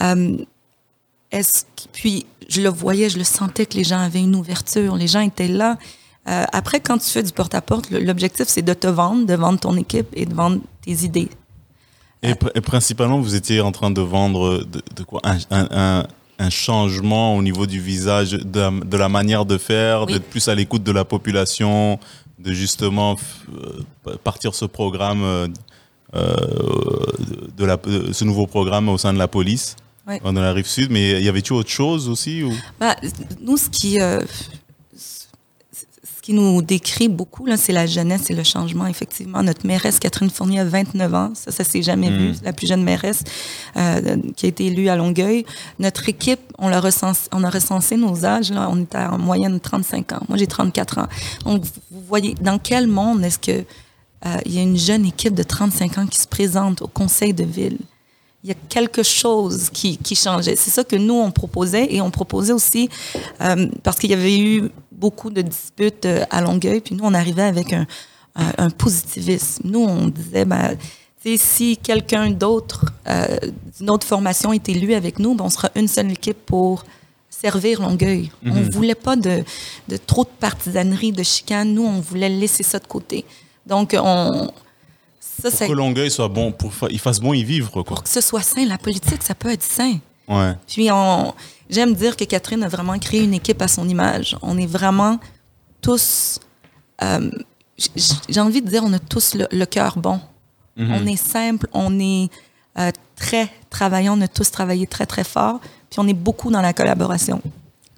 Euh, 0.00 0.38
est-ce 1.32 1.62
que- 1.64 1.88
puis 1.92 2.26
je 2.48 2.60
le 2.62 2.68
voyais, 2.68 3.08
je 3.08 3.18
le 3.18 3.24
sentais 3.24 3.66
que 3.66 3.76
les 3.76 3.84
gens 3.84 3.98
avaient 4.00 4.20
une 4.20 4.34
ouverture, 4.36 4.96
les 4.96 5.06
gens 5.08 5.20
étaient 5.20 5.48
là. 5.48 5.78
Euh, 6.28 6.44
après, 6.52 6.80
quand 6.80 6.98
tu 6.98 7.08
fais 7.08 7.22
du 7.22 7.32
porte-à-porte, 7.32 7.90
l'objectif 7.90 8.46
c'est 8.48 8.62
de 8.62 8.74
te 8.74 8.86
vendre, 8.86 9.26
de 9.26 9.34
vendre 9.34 9.58
ton 9.60 9.76
équipe 9.76 10.08
et 10.14 10.26
de 10.26 10.34
vendre 10.34 10.58
tes 10.82 10.92
idées. 11.04 11.28
et, 12.22 12.32
pr- 12.34 12.50
et 12.54 12.60
principalement, 12.60 13.18
vous 13.20 13.34
étiez 13.34 13.60
en 13.62 13.72
train 13.72 13.90
de 13.90 14.02
vendre 14.02 14.58
de, 14.64 14.82
de 14.94 15.02
quoi? 15.04 15.20
Un, 15.24 15.38
un- 15.50 15.68
un- 15.70 16.06
un 16.38 16.50
changement 16.50 17.34
au 17.36 17.42
niveau 17.42 17.66
du 17.66 17.80
visage, 17.80 18.32
de, 18.32 18.60
la- 18.60 18.70
de 18.70 18.96
la 18.98 19.08
manière 19.08 19.44
de 19.46 19.56
faire, 19.58 20.04
Oui. 20.04 20.12
d'être 20.14 20.24
plus 20.28 20.46
à 20.48 20.54
l'écoute 20.54 20.82
de 20.82 20.92
la 20.92 21.04
population, 21.06 21.98
de 22.38 22.52
justement 22.52 23.16
euh, 23.56 24.16
partir 24.24 24.54
ce 24.54 24.64
programme, 24.66 25.22
euh, 25.22 25.48
euh, 26.14 26.34
de, 27.56 27.64
la, 27.64 27.76
de 27.78 28.12
ce 28.12 28.24
nouveau 28.24 28.46
programme 28.46 28.88
au 28.88 28.98
sein 28.98 29.12
de 29.12 29.18
la 29.18 29.28
police, 29.28 29.76
Oui. 30.10 30.32
dans 30.32 30.40
la 30.40 30.52
rive 30.52 30.66
sud. 30.66 30.90
Mais 30.90 31.22
y 31.22 31.28
avait-il 31.28 31.52
autre 31.52 31.70
chose 31.70 32.08
aussi 32.08 32.42
ou? 32.42 32.52
Bah, 32.78 32.96
nous, 33.40 33.56
ce 33.56 33.68
qui, 33.68 34.00
euh, 34.00 34.20
ce 36.20 36.22
qui 36.22 36.32
nous 36.34 36.60
décrit 36.62 37.08
beaucoup, 37.08 37.46
là, 37.46 37.56
c'est 37.56 37.72
la 37.72 37.86
jeunesse 37.86 38.30
et 38.30 38.34
le 38.34 38.42
changement. 38.42 38.86
Effectivement, 38.86 39.42
notre 39.42 39.66
mairesse, 39.66 39.98
Catherine 39.98 40.30
Fournier, 40.30 40.60
a 40.60 40.64
29 40.64 41.14
ans. 41.14 41.32
Ça, 41.34 41.50
ça 41.50 41.64
s'est 41.64 41.82
jamais 41.82 42.10
vu. 42.10 42.34
C'est 42.34 42.44
la 42.44 42.52
plus 42.52 42.66
jeune 42.66 42.82
mairesse 42.82 43.24
euh, 43.76 44.16
qui 44.36 44.46
a 44.46 44.48
été 44.48 44.66
élue 44.66 44.88
à 44.88 44.96
Longueuil. 44.96 45.46
Notre 45.78 46.08
équipe, 46.08 46.40
on, 46.58 46.68
l'a 46.68 46.80
recensé, 46.80 47.28
on 47.32 47.44
a 47.44 47.50
recensé 47.50 47.96
nos 47.96 48.24
âges. 48.24 48.50
Là, 48.50 48.68
on 48.70 48.82
était 48.82 48.98
en 48.98 49.18
moyenne 49.18 49.58
35 49.60 50.12
ans. 50.12 50.20
Moi, 50.28 50.36
j'ai 50.36 50.46
34 50.46 50.98
ans. 50.98 51.08
Donc, 51.44 51.64
vous 51.90 52.02
voyez, 52.06 52.34
dans 52.40 52.58
quel 52.58 52.86
monde 52.86 53.24
est-ce 53.24 53.38
que 53.38 53.64
euh, 54.26 54.36
il 54.44 54.54
y 54.54 54.58
a 54.58 54.62
une 54.62 54.76
jeune 54.76 55.06
équipe 55.06 55.34
de 55.34 55.42
35 55.42 55.98
ans 55.98 56.06
qui 56.06 56.18
se 56.18 56.28
présente 56.28 56.82
au 56.82 56.88
conseil 56.88 57.32
de 57.32 57.44
ville? 57.44 57.78
Il 58.42 58.48
y 58.48 58.52
a 58.52 58.56
quelque 58.68 59.02
chose 59.02 59.68
qui, 59.70 59.98
qui 59.98 60.14
changeait. 60.14 60.56
C'est 60.56 60.70
ça 60.70 60.82
que 60.84 60.96
nous, 60.96 61.14
on 61.14 61.30
proposait. 61.30 61.92
Et 61.92 62.00
on 62.00 62.10
proposait 62.10 62.52
aussi, 62.54 62.88
euh, 63.40 63.66
parce 63.82 63.98
qu'il 63.98 64.10
y 64.10 64.14
avait 64.14 64.38
eu 64.38 64.70
beaucoup 64.90 65.30
de 65.30 65.42
disputes 65.42 66.06
euh, 66.06 66.24
à 66.30 66.40
Longueuil, 66.40 66.80
puis 66.80 66.94
nous, 66.94 67.04
on 67.04 67.12
arrivait 67.14 67.42
avec 67.42 67.72
un, 67.72 67.86
un, 68.36 68.52
un 68.56 68.70
positivisme. 68.70 69.62
Nous, 69.64 69.80
on 69.80 70.08
disait, 70.08 70.46
ben, 70.46 70.76
si 71.36 71.76
quelqu'un 71.76 72.30
d'autre, 72.30 72.86
euh, 73.06 73.26
d'une 73.78 73.90
autre 73.90 74.06
formation 74.06 74.52
est 74.54 74.68
élu 74.70 74.94
avec 74.94 75.18
nous, 75.18 75.34
ben, 75.34 75.44
on 75.44 75.50
sera 75.50 75.70
une 75.74 75.88
seule 75.88 76.10
équipe 76.10 76.46
pour 76.46 76.84
servir 77.28 77.82
Longueuil. 77.82 78.30
On 78.44 78.62
voulait 78.70 78.94
pas 78.94 79.16
de, 79.16 79.44
de 79.88 79.96
trop 79.96 80.24
de 80.24 80.30
partisanerie, 80.40 81.12
de 81.12 81.22
chicane. 81.22 81.72
Nous, 81.74 81.84
on 81.84 82.00
voulait 82.00 82.28
laisser 82.28 82.62
ça 82.62 82.78
de 82.78 82.86
côté. 82.86 83.24
Donc, 83.66 83.94
on... 83.98 84.50
Ça, 85.42 85.50
Pour 85.50 85.68
que 85.68 85.72
Longueuil 85.72 86.10
soit 86.10 86.28
bon, 86.28 86.52
pour 86.52 86.72
il 86.90 86.98
fasse 86.98 87.20
bon 87.20 87.32
y 87.32 87.44
vivre, 87.44 87.70
quoi. 87.70 87.84
pour 87.84 88.02
que 88.02 88.08
ce 88.08 88.20
soit 88.20 88.42
sain. 88.42 88.66
La 88.66 88.78
politique, 88.78 89.22
ça 89.22 89.34
peut 89.34 89.50
être 89.50 89.62
sain. 89.62 89.98
Ouais. 90.28 90.52
Puis 90.66 90.90
on, 90.92 91.34
j'aime 91.68 91.94
dire 91.94 92.16
que 92.16 92.24
Catherine 92.24 92.62
a 92.62 92.68
vraiment 92.68 92.98
créé 92.98 93.22
une 93.22 93.34
équipe 93.34 93.60
à 93.62 93.68
son 93.68 93.88
image. 93.88 94.36
On 94.42 94.58
est 94.58 94.66
vraiment 94.66 95.18
tous, 95.80 96.38
euh, 97.02 97.30
j'ai 98.28 98.40
envie 98.40 98.62
de 98.62 98.68
dire, 98.68 98.82
on 98.84 98.92
a 98.92 98.98
tous 98.98 99.34
le, 99.34 99.46
le 99.50 99.66
cœur 99.66 99.98
bon. 99.98 100.20
On 100.78 101.06
est 101.06 101.16
simple, 101.16 101.66
on 101.74 102.00
est 102.00 102.30
euh, 102.78 102.90
très 103.14 103.50
travaillant, 103.68 104.16
on 104.16 104.22
a 104.22 104.28
tous 104.28 104.50
travaillé 104.50 104.86
très 104.86 105.04
très 105.04 105.24
fort, 105.24 105.60
puis 105.90 106.00
on 106.00 106.08
est 106.08 106.14
beaucoup 106.14 106.50
dans 106.50 106.62
la 106.62 106.72
collaboration. 106.72 107.42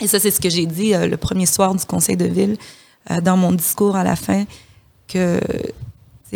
Et 0.01 0.09
ça, 0.09 0.19
c'est 0.19 0.33
ce 0.33 0.41
que 0.41 0.51
j'ai 0.51 0.67
dit 0.67 0.93
euh, 0.93 1.07
le 1.07 1.17
premier 1.17 1.47
soir 1.47 1.77
du 1.77 1.85
conseil 1.85 2.17
de 2.17 2.25
ville, 2.25 2.57
dans 3.23 3.37
mon 3.37 3.53
discours 3.53 3.95
à 3.95 4.03
la 4.03 4.17
fin, 4.17 4.45
que 5.07 5.41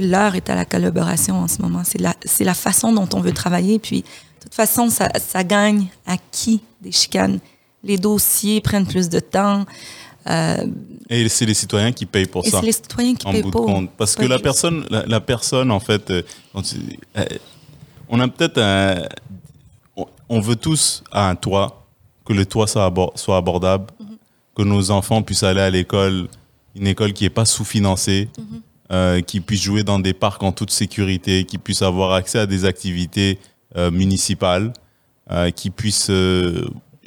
l'heure 0.00 0.34
est 0.34 0.48
à 0.50 0.54
la 0.54 0.64
collaboration 0.64 1.36
en 1.40 1.48
ce 1.48 1.60
moment. 1.62 1.82
C'est 1.84 2.00
la, 2.00 2.14
c'est 2.24 2.44
la 2.44 2.54
façon 2.54 2.92
dont 2.92 3.08
on 3.14 3.20
veut 3.20 3.32
travailler. 3.32 3.78
Puis, 3.78 4.02
de 4.02 4.42
toute 4.42 4.54
façon, 4.54 4.88
ça, 4.90 5.08
ça 5.18 5.42
gagne 5.44 5.86
à 6.06 6.16
qui 6.30 6.60
des 6.80 6.92
chicanes? 6.92 7.38
Les 7.84 7.98
dossiers 7.98 8.60
prennent 8.60 8.86
plus 8.86 9.08
de 9.08 9.20
temps. 9.20 9.64
Euh, 10.28 10.66
Et 11.08 11.28
c'est 11.28 11.46
les 11.46 11.54
citoyens 11.54 11.92
qui 11.92 12.04
payent 12.04 12.26
pour 12.26 12.44
et 12.44 12.50
ça. 12.50 12.58
c'est 12.60 12.66
les 12.66 12.72
citoyens 12.72 13.14
qui 13.14 13.26
en 13.26 13.32
payent 13.32 13.42
bout 13.42 13.50
de 13.50 13.56
pas. 13.56 13.64
compte. 13.64 13.90
Parce 13.96 14.16
que 14.16 14.24
la 14.24 14.38
personne, 14.40 14.84
la, 14.90 15.06
la 15.06 15.20
personne, 15.20 15.70
en 15.70 15.78
fait, 15.80 16.10
euh, 16.10 16.22
euh, 16.56 17.24
on 18.08 18.18
a 18.20 18.26
peut-être 18.28 18.58
un. 18.58 19.02
on- 20.28 20.40
veut 20.40 20.56
tous 20.56 21.02
à 21.12 21.28
un 21.28 21.36
toit, 21.36 21.86
que 22.24 22.32
le 22.32 22.44
toit 22.44 22.66
soit, 22.66 22.84
abor- 22.90 23.12
soit 23.16 23.36
abordable, 23.36 23.86
Mhm. 24.00 24.16
que 24.56 24.62
nos 24.62 24.90
enfants 24.90 25.22
puissent 25.22 25.44
aller 25.44 25.60
à 25.60 25.70
l'école, 25.70 26.26
une 26.74 26.88
école 26.88 27.12
qui 27.12 27.22
n'est 27.24 27.30
pas 27.30 27.44
sous-financée, 27.44 28.28
Mhm. 28.36 28.60
Euh, 28.92 29.20
qui 29.20 29.40
puissent 29.40 29.62
jouer 29.62 29.82
dans 29.82 29.98
des 29.98 30.14
parcs 30.14 30.42
en 30.42 30.52
toute 30.52 30.70
sécurité, 30.70 31.44
qui 31.44 31.58
puissent 31.58 31.82
avoir 31.82 32.12
accès 32.12 32.38
à 32.38 32.46
des 32.46 32.64
activités 32.64 33.38
euh, 33.76 33.90
municipales, 33.90 34.72
euh, 35.30 35.50
qui 35.50 35.70
puissent 35.70 36.10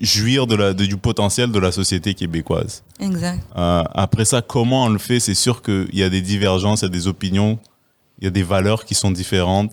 jouir 0.02 0.48
de 0.48 0.56
la, 0.56 0.74
de- 0.74 0.86
du 0.86 0.98
potentiel 0.98 1.52
de 1.52 1.60
la 1.60 1.72
société 1.72 2.14
québécoise. 2.14 2.84
Exact. 3.00 3.42
Après 3.56 4.26
ça, 4.26 4.42
comment 4.42 4.86
on 4.86 4.90
le 4.90 5.00
fait? 5.00 5.20
C'est 5.20 5.36
sûr 5.36 5.62
qu'il 5.62 5.90
y 5.94 6.04
a 6.04 6.10
des 6.10 6.22
divergences, 6.22 6.82
il 6.82 6.86
y 6.86 6.88
a 6.88 6.92
des 6.92 7.08
opinions, 7.08 7.60
il 8.20 8.26
y 8.26 8.28
a 8.28 8.32
des 8.32 8.44
valeurs 8.44 8.86
qui 8.86 8.96
sont 8.96 9.12
différentes. 9.12 9.72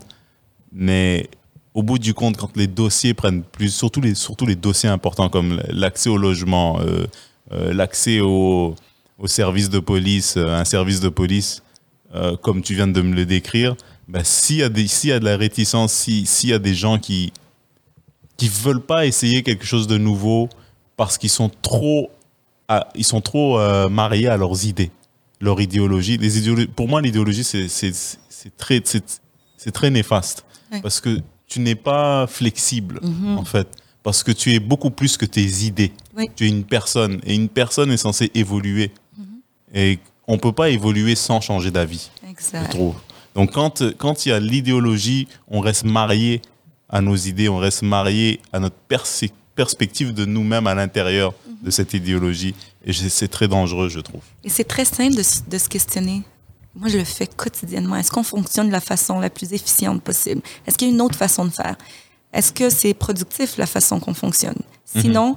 Mais 0.73 1.29
au 1.75 1.83
bout 1.83 1.99
du 1.99 2.13
compte, 2.15 2.37
quand 2.37 2.57
les 2.57 2.67
dossiers 2.67 3.15
prennent 3.15 3.43
plus, 3.43 3.73
surtout 3.73 4.01
les, 4.01 4.15
surtout 4.15 4.47
les 4.47 4.57
dossiers 4.57 4.89
importants 4.89 5.29
comme 5.29 5.61
l'accès 5.69 6.09
au 6.09 6.19
logement, 6.19 6.81
l'accès 7.51 8.21
au, 8.21 8.75
au 9.19 9.27
service 9.27 9.71
de 9.71 9.79
police, 9.79 10.37
un 10.37 10.65
service 10.65 11.01
de 11.01 11.09
police, 11.09 11.63
euh, 12.17 12.37
comme 12.37 12.63
tu 12.63 12.75
viens 12.75 12.87
de 12.89 13.01
me 13.03 13.15
le 13.15 13.27
décrire, 13.27 13.77
bah, 14.09 14.25
s'il 14.25 14.59
y, 14.79 14.89
s'il 14.89 15.11
y 15.11 15.13
a 15.13 15.19
de 15.21 15.25
la 15.25 15.37
réticence, 15.37 15.93
si- 15.93 16.27
s'il 16.27 16.51
y 16.51 16.53
a 16.53 16.59
des 16.59 16.75
gens 16.75 16.99
qui 16.99 17.33
qui 18.37 18.49
veulent 18.49 18.85
pas 18.85 19.07
essayer 19.07 19.43
quelque 19.43 19.65
chose 19.65 19.87
de 19.87 19.97
nouveau 19.97 20.49
parce 20.99 21.17
qu'ils 21.17 21.31
sont 21.31 21.51
trop 21.63 22.11
à- 22.69 22.89
ils 22.95 23.05
sont 23.05 23.21
trop 23.23 23.59
euh, 23.59 23.89
mariés 23.89 24.29
à 24.29 24.37
leurs 24.37 24.67
idées, 24.67 24.91
leur 25.41 25.59
idéologie. 25.61 26.19
Les 26.19 26.39
idéolo- 26.43 26.67
pour 26.67 26.87
moi, 26.87 27.01
l'idéologie, 27.01 27.45
c'est 27.45 27.67
très, 28.59 28.83
c'est 28.85 29.71
très 29.73 29.91
néfaste. 29.91 30.45
Ouais. 30.71 30.81
Parce 30.83 31.01
que 31.01 31.21
tu 31.47 31.61
n'es 31.61 31.77
pas 31.77 32.27
flexible, 32.27 33.01
Mhm. 33.03 33.39
en 33.39 33.45
fait. 33.45 33.69
Parce 34.03 34.23
que 34.23 34.33
tu 34.33 34.53
es 34.53 34.61
beaucoup 34.61 34.91
plus 34.91 35.17
que 35.17 35.25
tes 35.25 35.47
idées. 35.65 35.93
Oui. 36.17 36.27
Tu 36.37 36.45
es 36.45 36.49
une 36.49 36.65
personne. 36.65 37.21
Et 37.25 37.35
une 37.35 37.49
personne 37.49 37.91
est 37.91 37.97
censée 37.97 38.31
évoluer. 38.35 38.91
Mhm. 39.17 39.25
Et 39.75 39.99
on 40.27 40.35
ne 40.35 40.39
peut 40.39 40.53
pas 40.53 40.71
évoluer 40.71 41.15
sans 41.15 41.41
changer 41.41 41.71
d'avis, 41.71 42.11
je 42.53 42.69
trouve. 42.71 42.95
Donc, 43.35 43.53
quand 43.53 43.83
quand 43.99 44.27
il 44.27 44.31
y 44.31 44.33
a 44.33 44.41
l'idéologie, 44.41 45.29
on 45.49 45.61
reste 45.61 45.85
marié 45.85 46.41
à 46.89 47.01
nos 47.01 47.17
idées, 47.17 47.49
on 47.49 47.59
reste 47.59 47.83
marié 47.83 48.41
à 48.53 48.61
notre 48.61 48.77
perspective 49.55 50.15
de 50.15 50.25
nous-mêmes 50.25 50.67
à 50.67 50.75
l'intérieur 50.75 51.35
Mhm. 51.57 51.67
de 51.67 51.71
cette 51.71 51.95
idéologie. 51.95 52.55
Et 52.85 52.93
c'est 52.93 53.29
très 53.29 53.49
dangereux, 53.49 53.89
je 53.89 54.01
trouve. 54.01 54.21
Et 54.45 54.49
c'est 54.49 54.65
très 54.65 54.85
simple 54.85 55.17
de, 55.17 55.23
se 55.59 55.69
questionner. 55.69 56.23
Moi, 56.75 56.89
je 56.89 56.99
le 56.99 57.05
fais 57.05 57.27
quotidiennement. 57.27 57.97
Est-ce 57.97 58.11
qu'on 58.11 58.23
fonctionne 58.23 58.69
de 58.69 58.73
la 58.73 58.81
façon 58.81 59.19
la 59.19 59.31
plus 59.31 59.53
efficiente 59.53 60.03
possible? 60.03 60.43
Est-ce 60.67 60.77
qu'il 60.77 60.89
y 60.89 60.91
a 60.91 60.95
une 60.95 61.01
autre 61.01 61.17
façon 61.17 61.45
de 61.45 61.51
faire? 61.51 61.77
Est-ce 62.33 62.53
que 62.53 62.69
c'est 62.71 62.95
productif 62.95 63.57
la 63.57 63.67
façon 63.67 63.99
qu'on 63.99 64.15
fonctionne? 64.15 64.59
Sinon, 64.85 65.37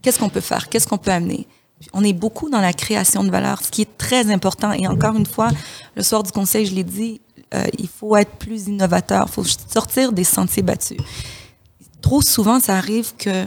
qu'est-ce 0.00 0.18
qu'on 0.18 0.28
peut 0.28 0.40
faire? 0.40 0.68
Qu'est-ce 0.68 0.86
qu'on 0.86 0.98
peut 0.98 1.10
amener? 1.10 1.46
On 1.92 2.02
est 2.04 2.12
beaucoup 2.14 2.48
dans 2.50 2.60
la 2.60 2.72
création 2.72 3.22
de 3.22 3.30
valeur, 3.30 3.62
ce 3.62 3.70
qui 3.70 3.82
est 3.82 3.98
très 3.98 4.30
important. 4.30 4.72
Et 4.72 4.86
encore 4.86 5.14
une 5.16 5.26
fois, 5.26 5.50
le 5.94 6.02
soir 6.02 6.22
du 6.22 6.32
conseil, 6.32 6.64
je 6.66 6.74
l'ai 6.74 6.84
dit, 6.84 7.20
euh, 7.54 7.64
il 7.78 7.88
faut 7.88 8.16
être 8.16 8.32
plus 8.32 8.66
innovateur. 8.68 9.26
Il 9.28 9.32
faut 9.32 9.44
sortir 9.44 10.12
des 10.12 10.24
sentiers 10.24 10.62
battus. 10.62 10.96
Trop 12.00 12.22
souvent, 12.22 12.60
ça 12.60 12.76
arrive 12.76 13.12
que 13.18 13.46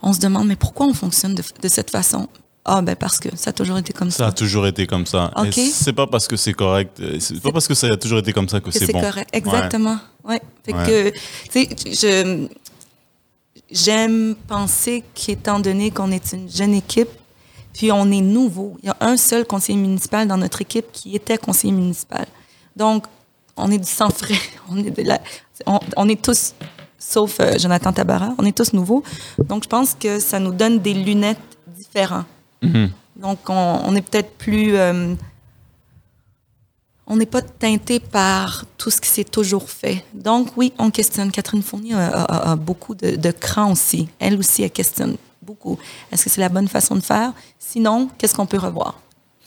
on 0.00 0.12
se 0.12 0.20
demande, 0.20 0.46
mais 0.46 0.56
pourquoi 0.56 0.86
on 0.86 0.94
fonctionne 0.94 1.34
de, 1.34 1.42
de 1.60 1.68
cette 1.68 1.90
façon? 1.90 2.28
Ah, 2.64 2.82
ben 2.82 2.96
parce 2.96 3.18
que 3.18 3.28
ça 3.36 3.50
a 3.50 3.52
toujours 3.52 3.78
été 3.78 3.92
comme 3.92 4.10
Ça 4.10 4.16
ça. 4.18 4.26
a 4.28 4.32
toujours 4.32 4.66
été 4.66 4.86
comme 4.86 5.06
ça. 5.06 5.30
Et 5.36 5.48
Ok. 5.48 5.54
C'est 5.72 5.92
pas 5.92 6.06
parce 6.06 6.26
que 6.26 6.36
c'est 6.36 6.52
correct, 6.54 6.98
euh, 7.00 7.18
c'est 7.20 7.40
pas 7.40 7.52
parce 7.52 7.68
que 7.68 7.74
ça 7.74 7.86
a 7.88 7.96
toujours 7.96 8.18
été 8.18 8.32
comme 8.32 8.48
ça 8.48 8.58
que, 8.60 8.66
que 8.66 8.72
c'est 8.72 8.86
c'est 8.86 8.92
bon. 8.92 9.00
correct. 9.00 9.28
Exactement. 9.32 9.98
Ouais. 10.24 10.40
Fait 10.64 10.72
Ouais. 10.72 10.84
que, 10.84 11.10
tu 11.10 11.20
sais, 11.52 11.76
je, 11.92 12.46
j'aime 13.70 14.34
penser 14.48 15.04
qu'étant 15.14 15.60
donné 15.60 15.90
qu'on 15.90 16.10
est 16.10 16.32
une 16.32 16.50
jeune 16.50 16.74
équipe, 16.74 17.08
puis 17.76 17.92
on 17.92 18.10
est 18.10 18.20
nouveau, 18.22 18.76
il 18.82 18.86
y 18.86 18.88
a 18.90 18.96
un 19.00 19.16
seul 19.16 19.44
conseiller 19.46 19.78
municipal 19.78 20.26
dans 20.26 20.36
notre 20.38 20.62
équipe 20.62 20.86
qui 20.92 21.14
était 21.14 21.36
conseiller 21.38 21.72
municipal. 21.72 22.26
Donc, 22.74 23.04
on 23.56 23.70
est 23.70 23.78
du 23.78 23.88
sang 23.88 24.10
frais. 24.10 24.34
On 24.70 24.76
est, 24.78 24.90
de 24.90 25.02
la, 25.02 25.20
on, 25.66 25.78
on 25.96 26.08
est 26.08 26.20
tous, 26.22 26.54
sauf 26.98 27.40
euh, 27.40 27.56
Jonathan 27.58 27.92
Tabara, 27.92 28.34
on 28.38 28.44
est 28.44 28.56
tous 28.56 28.72
nouveaux. 28.74 29.02
Donc, 29.38 29.62
je 29.64 29.68
pense 29.68 29.94
que 29.94 30.18
ça 30.20 30.38
nous 30.40 30.52
donne 30.52 30.80
des 30.80 30.92
lunettes 30.92 31.38
différentes. 31.68 32.26
Mhm. 32.62 32.90
Donc, 33.16 33.38
on, 33.48 33.80
on 33.86 33.94
est 33.96 34.02
peut-être 34.02 34.32
plus. 34.36 34.76
euh, 34.76 35.14
on 37.06 37.16
n'est 37.16 37.24
pas 37.26 37.40
teinté 37.42 38.00
par 38.00 38.64
tout 38.76 38.90
ce 38.90 39.00
qui 39.00 39.08
s'est 39.08 39.24
toujours 39.24 39.70
fait. 39.70 40.04
Donc, 40.12 40.48
oui, 40.56 40.72
on 40.78 40.90
questionne. 40.90 41.30
Catherine 41.30 41.62
Fournier 41.62 41.94
a, 41.94 42.08
a- 42.24 42.50
a 42.52 42.56
beaucoup 42.56 42.94
de, 42.96 43.14
de 43.16 43.30
cran 43.30 43.70
aussi. 43.72 44.08
Elle 44.18 44.36
aussi, 44.38 44.62
elle 44.64 44.70
questionne 44.72 45.16
beaucoup. 45.46 45.78
Est-ce 46.12 46.24
que 46.24 46.30
c'est 46.30 46.40
la 46.40 46.48
bonne 46.50 46.68
façon 46.68 46.94
de 46.96 47.00
faire? 47.00 47.32
Sinon, 47.58 48.08
qu'est-ce 48.18 48.34
qu'on 48.34 48.46
peut 48.46 48.58
revoir? 48.58 49.00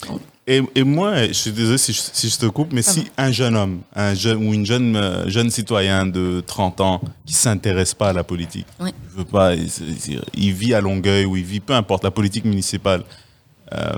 Donc, 0.08 0.20
Et, 0.46 0.62
et 0.74 0.82
moi, 0.82 1.26
je 1.28 1.32
suis 1.34 1.52
désolé 1.52 1.76
si 1.78 1.92
je, 1.92 2.00
si 2.12 2.28
je 2.30 2.38
te 2.38 2.46
coupe, 2.46 2.72
mais 2.72 2.82
si 2.82 3.06
un 3.18 3.30
jeune 3.30 3.54
homme 3.54 3.80
un 3.94 4.14
jeune, 4.14 4.38
ou 4.48 4.54
une 4.54 4.64
jeune, 4.64 4.96
euh, 4.96 5.28
jeune 5.28 5.50
citoyen 5.50 6.06
de 6.06 6.42
30 6.46 6.80
ans 6.80 7.00
qui 7.26 7.34
s'intéresse 7.34 7.92
pas 7.94 8.08
à 8.08 8.12
la 8.14 8.24
politique, 8.24 8.66
Oui. 8.80 8.90
je 9.10 9.18
veux 9.18 9.24
pas, 9.26 9.54
il, 9.54 9.68
il 10.34 10.52
vit 10.54 10.72
à 10.74 10.80
Longueuil 10.80 11.26
ou 11.26 11.36
il 11.36 11.44
vit, 11.44 11.60
peu 11.60 11.74
importe, 11.74 12.02
la 12.04 12.10
politique 12.10 12.46
municipale, 12.46 13.04
euh, 13.74 13.92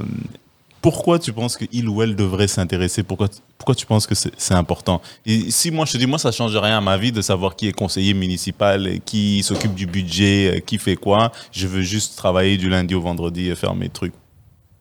pourquoi 0.82 1.20
tu 1.20 1.32
penses 1.32 1.56
qu'il 1.56 1.88
ou 1.88 2.02
elle 2.02 2.16
devrait 2.16 2.48
s'intéresser? 2.48 3.04
Pourquoi, 3.04 3.28
pourquoi 3.56 3.76
tu 3.76 3.86
penses 3.86 4.06
que 4.06 4.16
c'est 4.16 4.54
important? 4.54 5.00
Et 5.24 5.50
si 5.52 5.70
moi 5.70 5.86
je 5.86 5.92
te 5.92 5.98
dis, 5.98 6.06
moi 6.06 6.18
ça 6.18 6.32
change 6.32 6.56
rien 6.56 6.78
à 6.78 6.80
ma 6.80 6.98
vie 6.98 7.12
de 7.12 7.22
savoir 7.22 7.54
qui 7.54 7.68
est 7.68 7.72
conseiller 7.72 8.12
municipal, 8.14 8.88
et 8.88 8.98
qui 8.98 9.44
s'occupe 9.44 9.74
du 9.74 9.86
budget, 9.86 10.56
euh, 10.56 10.60
qui 10.60 10.78
fait 10.78 10.96
quoi, 10.96 11.30
je 11.52 11.68
veux 11.68 11.82
juste 11.82 12.16
travailler 12.16 12.56
du 12.56 12.68
lundi 12.68 12.94
au 12.96 13.00
vendredi 13.00 13.48
et 13.48 13.54
faire 13.54 13.76
mes 13.76 13.88
trucs. 13.88 14.12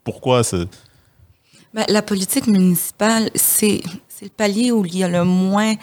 Pourquoi 0.03 0.43
ça 0.43 0.57
Ben, 1.73 1.85
la 1.87 2.01
politique 2.01 2.47
municipale, 2.47 3.29
c'est 3.35 3.81
le 4.23 4.29
palier 4.29 4.71
où 4.71 4.83
il 4.83 4.97
y 4.97 5.03
a 5.03 5.07
le 5.07 5.23
moins, 5.23 5.75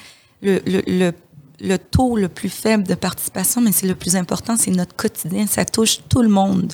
le, 0.43 0.61
le, 0.67 0.83
le, 0.89 1.13
le 1.61 1.79
taux 1.79 2.17
le 2.17 2.29
plus 2.29 2.51
faible 2.51 2.83
de 2.83 2.95
participation, 2.97 3.61
mais 3.61 3.71
c'est 3.71 3.87
le 3.87 3.95
plus 3.95 4.17
important, 4.17 4.57
c'est 4.57 4.73
notre 4.73 4.97
quotidien, 4.97 5.47
ça 5.47 5.65
touche 5.65 6.01
tout 6.09 6.23
le 6.23 6.29
monde. 6.29 6.73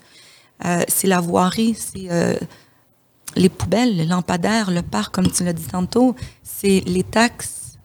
Euh, 0.64 0.83
c'est 0.88 1.09
la 1.09 1.20
voirie, 1.20 1.74
c'est 1.74 2.11
euh, 2.11 2.37
les 3.37 3.49
poubelles, 3.49 3.97
les 3.97 4.05
lampadaires, 4.07 4.70
le 4.70 4.83
parc, 4.83 5.14
comme 5.14 5.31
tu 5.31 5.44
l'as 5.44 5.53
dit 5.53 5.66
tantôt, 5.66 6.14
c'est 6.42 6.83
les 6.87 7.03
taxes. 7.03 7.77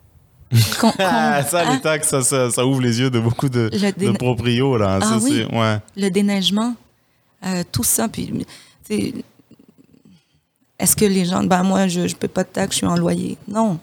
qu'on- 0.81 0.91
qu'on- 0.91 0.97
Ah, 0.99 1.43
ça, 1.43 1.67
hein, 1.67 1.75
les 1.75 1.81
taxes, 1.81 2.09
ça, 2.09 2.21
ça, 2.23 2.49
ça 2.51 2.65
ouvre 2.65 2.81
les 2.81 2.99
yeux 2.99 3.09
de 3.09 3.19
beaucoup 3.19 3.49
de, 3.49 3.69
Le 3.71 3.91
de 4.11 4.11
proprios, 4.17 4.77
là. 4.77 4.99
Ah 5.01 5.05
ça, 5.05 5.17
oui. 5.21 5.45
ouais. 5.51 5.77
le 5.95 6.09
déneigement, 6.09 6.73
euh, 7.45 7.63
tout 7.71 7.83
ça. 7.83 8.07
Puis, 8.07 8.45
est-ce 10.79 10.95
que 10.95 11.05
les 11.05 11.25
gens, 11.25 11.43
ben 11.43 11.63
moi, 11.63 11.87
je 11.87 12.01
ne 12.01 12.07
paie 12.13 12.27
pas 12.27 12.43
de 12.43 12.49
taxes, 12.49 12.71
je 12.73 12.77
suis 12.77 12.85
en 12.87 12.95
loyer? 12.95 13.37
Non. 13.47 13.77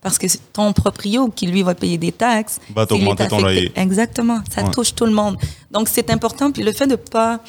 Parce 0.00 0.18
que 0.18 0.28
c'est 0.28 0.52
ton 0.52 0.72
proprio 0.74 1.28
qui, 1.28 1.46
lui, 1.46 1.62
va 1.62 1.74
payer 1.74 1.96
des 1.96 2.12
taxes. 2.12 2.60
Va 2.74 2.84
t'augmenter 2.84 3.26
ton 3.28 3.40
loyer. 3.40 3.72
Exactement. 3.74 4.40
Ça 4.54 4.62
Ouais. 4.62 4.70
touche 4.70 4.94
tout 4.94 5.06
le 5.06 5.12
monde. 5.12 5.38
Donc, 5.70 5.88
c'est 5.88 6.10
important. 6.10 6.50
Puis 6.52 6.62
le 6.62 6.72
fait 6.72 6.86
de 6.86 6.90
ne 6.92 6.96
pas 6.96 7.40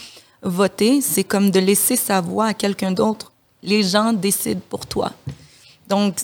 voter, 0.41 1.01
c'est 1.01 1.25
comme 1.25 1.51
de 1.51 1.59
laisser 1.59 1.97
sa 1.97 2.21
voix 2.21 2.45
à 2.47 2.53
quelqu'un 2.53 2.91
d'autre. 2.93 3.33
Les 3.65 3.83
gens 3.83 4.13
décident 4.13 4.61
pour 4.69 4.85
toi. 4.85 5.11
Donc, 5.89 6.15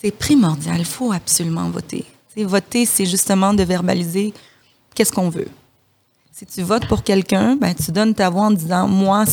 c'est 0.00 0.10
primordial. 0.10 0.78
Il 0.78 0.84
faut 0.84 1.12
absolument 1.12 1.68
voter. 1.70 2.04
Voter, 2.36 2.84
c'est 2.86 3.06
justement 3.06 3.54
de 3.54 3.62
verbaliser 3.62 4.34
qu'est-ce 4.94 5.12
qu'on 5.12 5.28
veut. 5.30 5.48
Si 6.32 6.44
tu 6.46 6.62
votes 6.62 6.86
pour 6.88 7.04
quelqu'un, 7.04 7.54
ben, 7.54 7.74
tu 7.74 7.92
donnes 7.92 8.14
ta 8.14 8.28
voix 8.28 8.46
en 8.46 8.50
disant 8.50 8.88
Moi, 8.88 9.24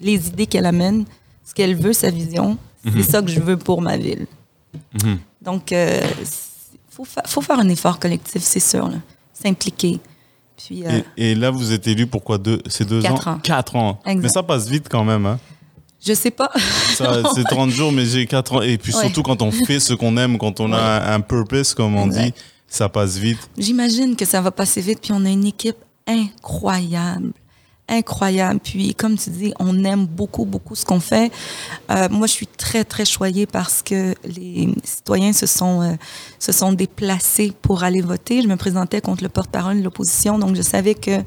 les 0.00 0.26
idées 0.26 0.46
qu'elle 0.46 0.66
amène, 0.66 1.04
ce 1.46 1.54
qu'elle 1.54 1.76
veut, 1.76 1.92
sa 1.92 2.10
vision, 2.10 2.58
c'est 2.92 3.04
ça 3.04 3.22
que 3.22 3.28
je 3.30 3.38
veux 3.38 3.56
pour 3.56 3.80
ma 3.80 3.96
ville. 3.96 4.26
Mhm. 5.00 5.18
Donc, 5.40 5.70
il 5.70 6.00
faut, 6.90 7.04
fa- 7.04 7.22
faut 7.26 7.40
faire 7.40 7.60
un 7.60 7.68
effort 7.68 8.00
collectif, 8.00 8.42
c'est 8.42 8.58
sûr. 8.58 8.90
S'impliquer. 9.32 10.00
Puis, 10.56 10.84
euh, 10.84 11.00
Et, 11.16 11.30
et 11.30 11.34
là, 11.36 11.50
vous 11.50 11.72
êtes 11.72 11.86
élu 11.86 12.06
pour 12.08 12.24
quoi 12.24 12.38
deux, 12.38 12.60
C'est 12.66 12.84
deux 12.88 13.00
Quatre 13.02 13.28
ans? 13.28 13.32
ans. 13.34 13.38
Quatre 13.38 13.76
ans. 13.76 14.00
Exact. 14.06 14.22
Mais 14.22 14.28
ça 14.28 14.42
passe 14.42 14.66
vite 14.68 14.86
quand 14.90 15.04
même. 15.04 15.24
Hein. 15.26 15.38
Je 16.04 16.12
sais 16.14 16.30
pas. 16.30 16.50
Ça, 16.96 17.22
c'est 17.34 17.44
30 17.44 17.70
jours, 17.70 17.92
mais 17.92 18.04
j'ai 18.06 18.26
quatre 18.26 18.56
ans. 18.56 18.62
Et 18.62 18.78
puis 18.78 18.94
Ouais. 18.94 19.02
surtout 19.02 19.22
quand 19.22 19.40
on 19.42 19.50
fait 19.52 19.80
ce 19.80 19.94
qu'on 19.94 20.16
aime, 20.16 20.38
quand 20.38 20.60
on 20.60 20.72
a 20.72 20.78
un, 20.78 21.14
un 21.14 21.20
purpose, 21.20 21.74
comme 21.74 21.96
on 21.96 22.06
dit, 22.06 22.32
ça 22.68 22.88
passe 22.88 23.16
vite. 23.16 23.38
J'imagine 23.58 24.16
que 24.16 24.24
ça 24.24 24.40
va 24.40 24.50
passer 24.50 24.80
vite, 24.80 25.00
puis 25.02 25.12
on 25.12 25.24
a 25.24 25.28
une 25.30 25.44
équipe 25.46 25.76
incroyable. 26.06 27.32
incroyable. 27.88 28.60
Puis, 28.62 28.94
comme 28.94 29.18
tu 29.18 29.28
dis, 29.30 29.52
on 29.58 29.84
aime 29.84 30.06
beaucoup, 30.06 30.46
beaucoup 30.46 30.74
ce 30.74 30.84
qu'on 30.84 31.00
fait. 31.00 31.30
Euh, 31.90 32.08
moi, 32.10 32.26
je 32.26 32.32
suis 32.32 32.46
très, 32.46 32.84
très 32.84 33.04
choyée 33.04 33.44
parce 33.46 33.82
que 33.82 34.14
les 34.24 34.72
citoyens 34.84 35.32
se 35.34 35.46
sont, 35.46 35.82
euh, 35.82 35.92
se 36.38 36.52
sont 36.52 36.72
déplacés 36.72 37.52
pour 37.60 37.82
aller 37.82 38.00
voter. 38.00 38.40
Je 38.40 38.48
me 38.48 38.56
présentais 38.56 39.00
contre 39.02 39.22
le 39.22 39.28
porte-parole 39.28 39.78
de 39.78 39.82
l'opposition, 39.84 40.38
donc 40.38 40.56
je 40.56 40.62
savais 40.62 40.94
que 40.94 41.22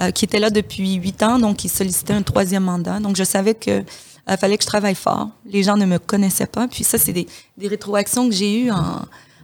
euh, 0.00 0.10
qui 0.10 0.24
était 0.24 0.38
là 0.40 0.50
depuis 0.50 0.94
huit 0.94 1.22
ans, 1.22 1.38
donc 1.38 1.64
il 1.64 1.68
sollicitait 1.70 2.14
un 2.14 2.22
troisième 2.22 2.64
mandat. 2.64 2.98
Donc, 2.98 3.16
je 3.16 3.24
savais 3.24 3.54
que 3.54 3.82
il 4.28 4.36
fallait 4.36 4.56
que 4.56 4.62
je 4.62 4.68
travaille 4.68 4.94
fort. 4.94 5.30
Les 5.46 5.62
gens 5.62 5.76
ne 5.76 5.84
me 5.84 5.98
connaissaient 5.98 6.46
pas. 6.46 6.68
Puis 6.68 6.84
ça, 6.84 6.98
c'est 6.98 7.12
des, 7.12 7.26
des 7.58 7.68
rétroactions 7.68 8.28
que 8.28 8.34
j'ai 8.34 8.64
eues 8.64 8.70
en, 8.70 9.02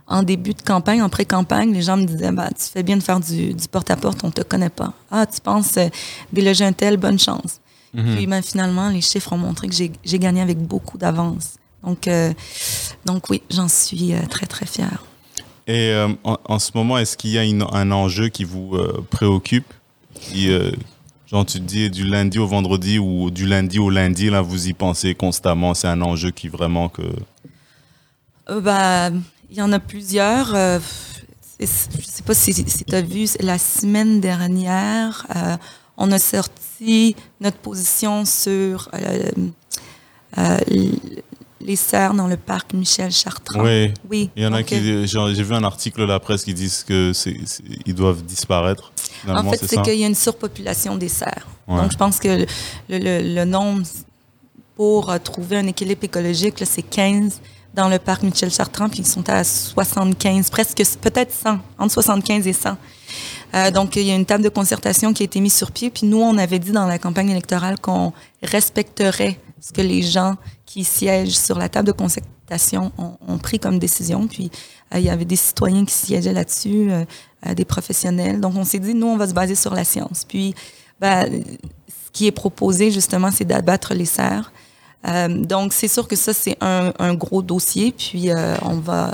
en 0.09 0.23
début 0.23 0.55
de 0.55 0.63
campagne, 0.63 1.03
en 1.03 1.09
pré-campagne, 1.09 1.73
les 1.73 1.83
gens 1.83 1.97
me 1.97 2.07
disaient 2.07 2.33
bah, 2.33 2.49
Tu 2.59 2.65
fais 2.65 2.83
bien 2.83 2.97
de 2.97 3.03
faire 3.03 3.21
du, 3.21 3.55
porte-à-porte, 3.71 4.21
on 4.25 4.29
ne 4.29 4.33
te 4.33 4.43
connaît 4.43 4.71
pas. 4.71 4.93
Ah, 5.11 5.27
tu 5.27 5.41
penses 5.41 5.77
euh, 5.77 5.89
déloger 6.33 6.65
un 6.65 6.73
tel, 6.73 6.97
bonne 6.97 7.19
chance. 7.19 7.61
Mhm. 7.93 8.17
Puis 8.17 8.27
ben, 8.27 8.43
finalement, 8.43 8.89
les 8.89 9.03
chiffres 9.03 9.33
ont 9.33 9.39
montré 9.39 9.69
que 9.69 9.75
j'ai 9.75 10.19
gagné 10.19 10.41
avec 10.41 10.59
beaucoup 10.59 10.99
d'avance. 10.99 11.57
Donc, 11.85 12.09
euh, 12.09 12.33
donc 13.05 13.29
oui, 13.31 13.43
j'en 13.51 13.69
suis 13.69 14.15
euh, 14.15 14.21
très, 14.29 14.47
très 14.47 14.67
fière. 14.67 15.05
Et 15.67 15.95
en, 16.25 16.59
ce 16.59 16.71
moment, 16.75 16.97
est-ce 16.97 17.15
qu'il 17.15 17.29
y 17.29 17.39
a 17.39 17.43
un 17.43 17.91
enjeu 17.91 18.31
qui 18.31 18.45
vous 18.45 18.79
préoccupe 19.11 19.71
qui, 20.15 20.51
Genre, 21.31 21.45
tu 21.45 21.61
dis 21.61 21.91
du 21.91 22.05
lundi 22.05 22.39
au 22.39 22.47
vendredi 22.47 22.99
ou 22.99 23.31
du 23.31 23.47
lundi 23.47 23.79
au 23.79 23.91
lundi, 23.91 24.31
là, 24.31 24.41
vous 24.41 24.69
y 24.69 24.73
pensez 24.73 25.15
constamment. 25.15 25.75
C'est 25.75 25.89
un 25.89 26.01
enjeu 26.01 26.31
qui 26.31 26.49
vraiment 26.49 26.89
que. 26.89 27.03
bah, 28.63 29.11
il 29.51 29.57
y 29.57 29.61
en 29.61 29.71
a 29.73 29.79
plusieurs. 29.79 30.55
Euh, 30.55 30.79
je 31.61 31.67
sais 31.67 32.23
pas 32.25 32.33
si, 32.33 32.65
tu 32.65 32.95
as 32.95 33.03
vu, 33.03 33.27
la 33.41 33.59
semaine 33.59 34.21
dernière, 34.21 35.27
euh, 35.37 35.57
on 35.99 36.11
a 36.13 36.19
sorti 36.19 37.15
notre 37.41 37.59
position 37.59 38.25
sur 38.25 38.89
euh, 38.95 39.31
les 41.69 41.77
serres 41.77 42.15
dans 42.15 42.27
le 42.27 42.37
parc 42.37 42.75
Michel 42.75 43.13
Chartrand. 43.13 43.63
Oui. 43.63 43.95
oui. 44.11 44.31
Il 44.35 44.43
y 44.43 44.47
en 44.47 44.53
a 44.53 44.63
qui. 44.65 45.07
J'ai 45.07 45.43
vu 45.43 45.55
un 45.55 45.63
article 45.63 46.01
de 46.01 46.07
la 46.07 46.19
presse 46.19 46.45
qui 46.45 46.55
disent 46.55 46.83
qu'ils 46.85 47.95
doivent 47.95 48.25
disparaître. 48.25 48.93
En 49.29 49.49
fait, 49.51 49.65
c'est 49.65 49.81
qu'il 49.83 50.01
y 50.01 50.05
a 50.05 50.07
une 50.07 50.15
surpopulation 50.15 50.97
des 50.97 51.09
serres. 51.09 51.47
Donc, 51.69 51.93
je 51.93 51.97
pense 51.97 52.19
que 52.19 52.47
le, 52.89 53.35
le 53.35 53.45
nombre 53.45 53.87
pour 54.75 55.13
trouver 55.23 55.57
un 55.57 55.67
équilibre 55.67 56.05
écologique, 56.05 56.55
c'est 56.65 56.83
15 56.83 57.41
dans 57.75 57.89
le 57.89 57.99
parc 57.99 58.23
Michel 58.23 58.51
Chartrand, 58.51 58.89
puis 58.89 59.01
ils 59.01 59.07
sont 59.07 59.29
à 59.29 59.45
75, 59.45 60.51
presque 60.51 60.83
peut-être 61.01 61.33
100, 61.33 61.59
entre 61.79 61.93
75 61.93 62.47
et 62.47 62.53
100. 62.53 62.77
Euh, 63.55 63.71
donc, 63.71 63.97
il 63.97 64.03
y 64.03 64.11
a 64.11 64.15
une 64.15 64.27
table 64.27 64.45
de 64.45 64.49
concertation 64.49 65.13
qui 65.13 65.23
a 65.23 65.27
été 65.27 65.41
mise 65.41 65.55
sur 65.55 65.73
pied. 65.73 65.91
Puis 65.91 66.07
nous, 66.07 66.21
on 66.21 66.37
avait 66.39 66.59
dit 66.59 66.71
dans 66.71 66.87
la 66.87 66.99
campagne 66.99 67.31
électorale 67.31 67.79
qu'on 67.81 68.13
respecterait 68.43 69.39
ce 69.61 69.73
que 69.73 69.81
les 69.81 70.03
gens 70.03 70.37
qui 70.67 70.85
siègent 70.85 71.37
sur 71.39 71.59
la 71.59 71.69
table 71.69 71.87
de 71.87 71.93
concertation 71.93 72.93
ont, 72.97 73.39
pris 73.39 73.59
comme 73.59 73.79
décision. 73.79 74.27
Puis 74.27 74.51
euh, 74.95 74.99
il 74.99 75.05
y 75.05 75.11
avait 75.11 75.25
des 75.25 75.37
citoyens 75.37 75.85
qui 75.85 75.95
siégeaient 75.95 76.33
là-dessus, 76.33 76.91
euh, 76.91 77.55
des 77.55 77.65
professionnels. 77.65 78.41
Donc, 78.41 78.57
on 78.57 78.65
s'est 78.65 78.79
dit, 78.79 78.95
nous, 78.95 79.07
on 79.07 79.17
va 79.17 79.29
se 79.29 79.35
baser 79.35 79.55
sur 79.55 79.75
la 79.75 79.85
science. 79.85 80.25
Puis, 80.27 80.55
ben, 81.01 81.43
ce 81.89 82.11
qui 82.13 82.27
est 82.27 82.33
proposé, 82.33 82.91
justement, 82.91 83.31
c'est 83.31 83.45
d'abattre 83.45 83.95
les 83.95 84.07
serres. 84.07 84.53
Euh, 85.07 85.29
donc, 85.29 85.73
c'est 85.73 85.89
sûr 85.89 86.09
que 86.09 86.17
ça, 86.17 86.33
c'est 86.33 86.57
un, 86.61 87.15
gros 87.15 87.43
dossier. 87.43 87.93
Puis, 87.93 88.31
euh, 88.31 88.57
on 88.63 88.77
va, 88.77 89.13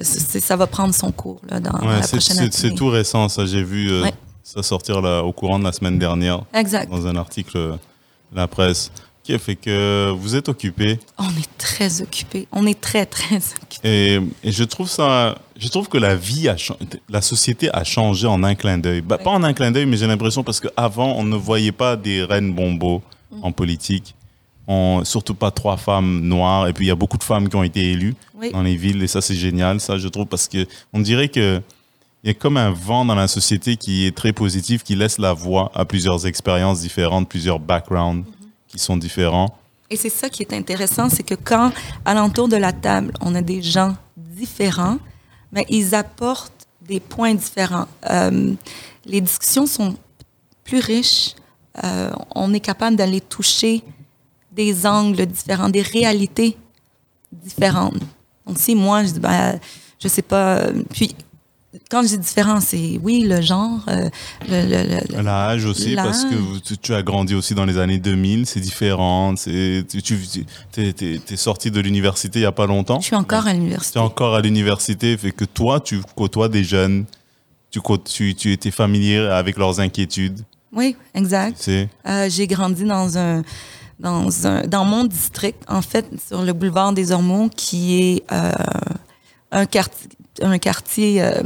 ça 0.00 0.56
va 0.56 0.66
prendre 0.66 0.94
son 0.94 1.10
cours 1.12 1.40
là, 1.48 1.60
dans 1.60 1.76
la 1.78 2.00
prochaine 2.00 2.38
année. 2.38 2.50
C'est 2.52 2.74
tout 2.74 2.88
récent, 2.88 3.28
ça. 3.28 3.44
J'ai 3.46 3.62
vu 3.62 3.90
euh, 3.90 4.08
ça 4.42 4.62
sortir 4.62 5.00
là, 5.00 5.22
au 5.22 5.32
courant 5.32 5.58
de 5.58 5.64
la 5.64 5.72
semaine 5.72 5.98
dernière. 5.98 6.44
Exact. 6.54 6.90
Dans 6.90 7.06
un 7.06 7.16
article 7.16 7.58
de 7.58 8.36
la 8.36 8.46
presse. 8.46 8.90
Qui 9.24 9.38
fait 9.38 9.54
que 9.54 10.10
vous 10.10 10.34
êtes 10.34 10.48
occupé. 10.48 10.98
On 11.16 11.28
est 11.28 11.56
très 11.56 12.02
occupé. 12.02 12.48
On 12.50 12.66
est 12.66 12.80
très, 12.80 13.06
très 13.06 13.36
occupé. 13.36 13.80
Et, 13.84 14.20
et, 14.42 14.50
je 14.50 14.64
trouve 14.64 14.88
ça. 14.88 15.38
Je 15.56 15.68
trouve 15.68 15.88
que 15.88 15.98
la 15.98 16.16
vie, 16.16 16.48
a, 16.48 16.56
la 17.08 17.22
société 17.22 17.70
a 17.72 17.84
changé 17.84 18.26
en 18.26 18.42
un 18.42 18.56
clin 18.56 18.78
d'œil. 18.78 19.00
Bah, 19.00 19.18
pas 19.18 19.30
en 19.30 19.44
un 19.44 19.52
clin 19.52 19.70
d'œil, 19.70 19.86
mais 19.86 19.96
j'ai 19.96 20.08
l'impression 20.08 20.42
parce 20.42 20.58
qu'avant, 20.58 21.14
on 21.16 21.22
ne 21.22 21.36
voyait 21.36 21.70
pas 21.70 21.94
des 21.94 22.24
reines 22.24 22.52
bombos 22.52 23.00
mm. 23.30 23.44
en 23.44 23.52
politique 23.52 24.16
surtout 25.04 25.34
pas 25.34 25.50
trois 25.50 25.76
femmes 25.76 26.20
noires. 26.20 26.68
Et 26.68 26.72
puis, 26.72 26.84
il 26.86 26.88
y 26.88 26.92
a 26.92 26.96
beaucoup 26.96 27.18
de 27.18 27.24
femmes 27.24 27.48
qui 27.48 27.56
ont 27.56 27.62
été 27.62 27.92
élues 27.92 28.14
dans 28.52 28.62
les 28.62 28.76
villes. 28.76 29.02
Et 29.02 29.06
ça, 29.06 29.20
c'est 29.20 29.34
génial, 29.34 29.80
ça, 29.80 29.98
je 29.98 30.08
trouve, 30.08 30.26
parce 30.26 30.48
que 30.48 30.66
on 30.92 31.00
dirait 31.00 31.28
que 31.28 31.60
il 32.24 32.28
y 32.28 32.30
a 32.30 32.34
comme 32.34 32.56
un 32.56 32.70
vent 32.70 33.04
dans 33.04 33.16
la 33.16 33.26
société 33.26 33.76
qui 33.76 34.06
est 34.06 34.16
très 34.16 34.32
positif, 34.32 34.84
qui 34.84 34.94
laisse 34.94 35.18
la 35.18 35.32
voix 35.32 35.72
à 35.74 35.84
plusieurs 35.84 36.24
expériences 36.24 36.80
différentes, 36.80 37.28
plusieurs 37.28 37.58
backgrounds 37.58 38.24
qui 38.72 38.78
sont 38.78 38.96
différents. 38.96 39.56
Et 39.90 39.96
c'est 39.96 40.08
ça 40.08 40.28
qui 40.30 40.42
est 40.42 40.54
intéressant, 40.54 41.10
c'est 41.10 41.22
que 41.22 41.34
quand, 41.34 41.70
alentour 42.04 42.48
de 42.48 42.56
la 42.56 42.72
table, 42.72 43.12
on 43.20 43.34
a 43.34 43.42
des 43.42 43.62
gens 43.62 43.94
différents, 44.16 44.98
mais 45.52 45.66
ils 45.68 45.94
apportent 45.94 46.66
des 46.80 46.98
points 46.98 47.34
différents. 47.34 47.86
Euh, 48.10 48.54
les 49.04 49.20
discussions 49.20 49.66
sont 49.66 49.94
plus 50.64 50.80
riches. 50.80 51.34
Euh, 51.84 52.10
on 52.34 52.54
est 52.54 52.60
capable 52.60 52.96
d'aller 52.96 53.20
toucher 53.20 53.82
des 54.50 54.86
angles 54.86 55.26
différents, 55.26 55.68
des 55.68 55.82
réalités 55.82 56.56
différentes. 57.30 58.00
Donc, 58.46 58.58
si 58.58 58.74
moi, 58.74 59.04
je 59.04 59.10
dis, 59.12 59.20
ben, 59.20 59.60
je 59.98 60.08
sais 60.08 60.22
pas, 60.22 60.66
puis 60.90 61.14
quand 61.90 62.02
je 62.02 62.08
dis 62.08 62.18
différent, 62.18 62.60
c'est 62.60 62.98
oui, 63.02 63.22
le 63.22 63.40
genre, 63.40 63.80
euh, 63.88 64.08
le, 64.48 65.22
l'âge 65.22 65.64
aussi, 65.64 65.94
parce 65.94 66.24
que 66.24 66.74
tu, 66.74 66.94
as 66.94 67.02
grandi 67.02 67.34
aussi 67.34 67.54
dans 67.54 67.64
les 67.64 67.78
années 67.78 67.98
2000, 67.98 68.46
c'est 68.46 68.60
différent. 68.60 69.34
Tu, 69.34 69.84
tu 69.86 70.46
es, 70.76 71.36
sorti 71.36 71.70
de 71.70 71.80
l'université 71.80 72.40
il 72.40 72.42
n'y 72.42 72.46
a 72.46 72.52
pas 72.52 72.66
longtemps. 72.66 73.00
Je 73.00 73.06
suis 73.06 73.16
encore 73.16 73.46
à 73.46 73.52
l'université. 73.52 73.94
Tu 73.94 73.98
es 73.98 74.02
encore 74.02 74.34
à 74.34 74.40
l'université, 74.40 75.16
fait 75.16 75.32
que 75.32 75.44
toi, 75.44 75.80
tu 75.80 76.00
côtoies 76.14 76.48
des 76.48 76.64
jeunes, 76.64 77.06
tu, 77.70 77.80
tu, 78.04 78.34
tu 78.34 78.52
étais 78.52 78.70
familier 78.70 79.18
avec 79.18 79.56
leurs 79.56 79.80
inquiétudes. 79.80 80.40
Oui, 80.72 80.96
exact. 81.14 81.68
Euh, 81.68 82.28
j'ai 82.28 82.46
grandi 82.46 82.84
dans 82.84 83.16
un 83.18 83.42
dans, 83.98 84.46
un, 84.46 84.66
dans 84.66 84.84
mon 84.84 85.04
district, 85.04 85.62
en 85.68 85.80
fait, 85.80 86.06
sur 86.26 86.42
le 86.42 86.52
boulevard 86.52 86.92
des 86.92 87.12
Ormeaux, 87.12 87.48
qui 87.54 88.02
est 88.02 88.32
euh, 88.32 88.52
un 89.52 89.64
quartier, 89.64 90.10
un 90.40 90.58
quartier 90.58 91.22
euh, 91.22 91.42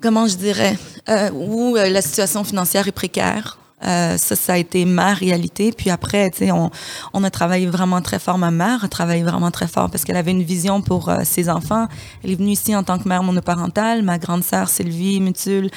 comment 0.00 0.26
je 0.26 0.36
dirais, 0.36 0.76
euh, 1.08 1.30
où 1.30 1.76
la 1.76 2.02
situation 2.02 2.44
financière 2.44 2.88
est 2.88 2.92
précaire. 2.92 3.58
ça, 3.80 4.16
ça 4.18 4.52
a 4.52 4.58
été 4.58 4.84
ma 4.84 5.14
réalité. 5.14 5.72
Puis 5.72 5.90
après, 5.90 6.30
tu 6.30 6.38
sais, 6.38 6.52
on, 6.52 6.70
on, 7.12 7.24
a 7.24 7.30
travaillé 7.30 7.66
vraiment 7.66 8.00
très 8.00 8.18
fort. 8.18 8.38
Ma 8.38 8.50
mère 8.50 8.84
a 8.84 8.88
travaillé 8.88 9.22
vraiment 9.22 9.50
très 9.50 9.68
fort 9.68 9.90
parce 9.90 10.04
qu'elle 10.04 10.16
avait 10.16 10.30
une 10.30 10.42
vision 10.42 10.82
pour 10.82 11.10
ses 11.24 11.48
enfants. 11.48 11.88
Elle 12.22 12.32
est 12.32 12.36
venue 12.36 12.52
ici 12.52 12.74
en 12.76 12.84
tant 12.84 12.98
que 12.98 13.08
mère 13.08 13.22
monoparentale. 13.22 14.02
Ma 14.02 14.18
grande 14.18 14.44
sœur 14.44 14.68
Sylvie 14.68 15.20
Mutul, 15.20 15.70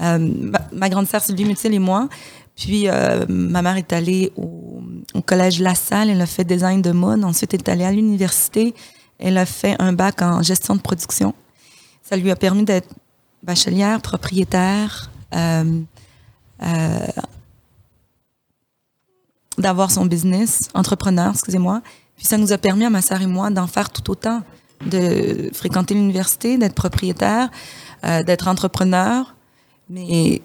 ma, 0.00 0.18
ma, 0.72 0.88
grande 0.88 1.06
sœur 1.06 1.22
Sylvie 1.22 1.44
Mutul 1.44 1.72
et 1.72 1.78
moi. 1.78 2.08
Puis, 2.56 2.88
euh, 2.88 3.26
ma 3.28 3.60
mère 3.60 3.76
est 3.76 3.92
allée 3.92 4.32
au, 4.36 4.82
collège 5.26 5.60
La 5.60 5.74
Salle, 5.74 6.08
elle 6.08 6.20
a 6.20 6.26
fait 6.26 6.44
design 6.44 6.80
de 6.80 6.90
mode. 6.90 7.22
Ensuite, 7.22 7.52
elle 7.52 7.60
est 7.60 7.68
allée 7.68 7.84
à 7.84 7.92
l'université. 7.92 8.74
Elle 9.18 9.38
a 9.38 9.46
fait 9.46 9.76
un 9.78 9.92
bac 9.92 10.22
en 10.22 10.42
gestion 10.42 10.76
de 10.76 10.80
production. 10.80 11.34
Ça 12.02 12.16
lui 12.16 12.30
a 12.30 12.36
permis 12.36 12.64
d'être 12.64 12.88
bachelière, 13.42 14.00
propriétaire, 14.00 15.10
euh, 15.34 15.80
euh, 16.62 17.06
d'avoir 19.58 19.90
son 19.90 20.06
business, 20.06 20.68
entrepreneur, 20.74 21.32
excusez-moi. 21.32 21.82
Puis 22.16 22.26
ça 22.26 22.38
nous 22.38 22.52
a 22.52 22.58
permis 22.58 22.84
à 22.84 22.90
ma 22.90 23.02
sœur 23.02 23.20
et 23.22 23.26
moi 23.26 23.50
d'en 23.50 23.66
faire 23.66 23.90
tout 23.90 24.10
autant, 24.10 24.42
de 24.84 25.50
fréquenter 25.52 25.94
l'université, 25.94 26.58
d'être 26.58 26.74
propriétaire, 26.74 27.50
d'être 28.02 28.48
entrepreneur. 28.48 29.34
Mais 29.88 30.42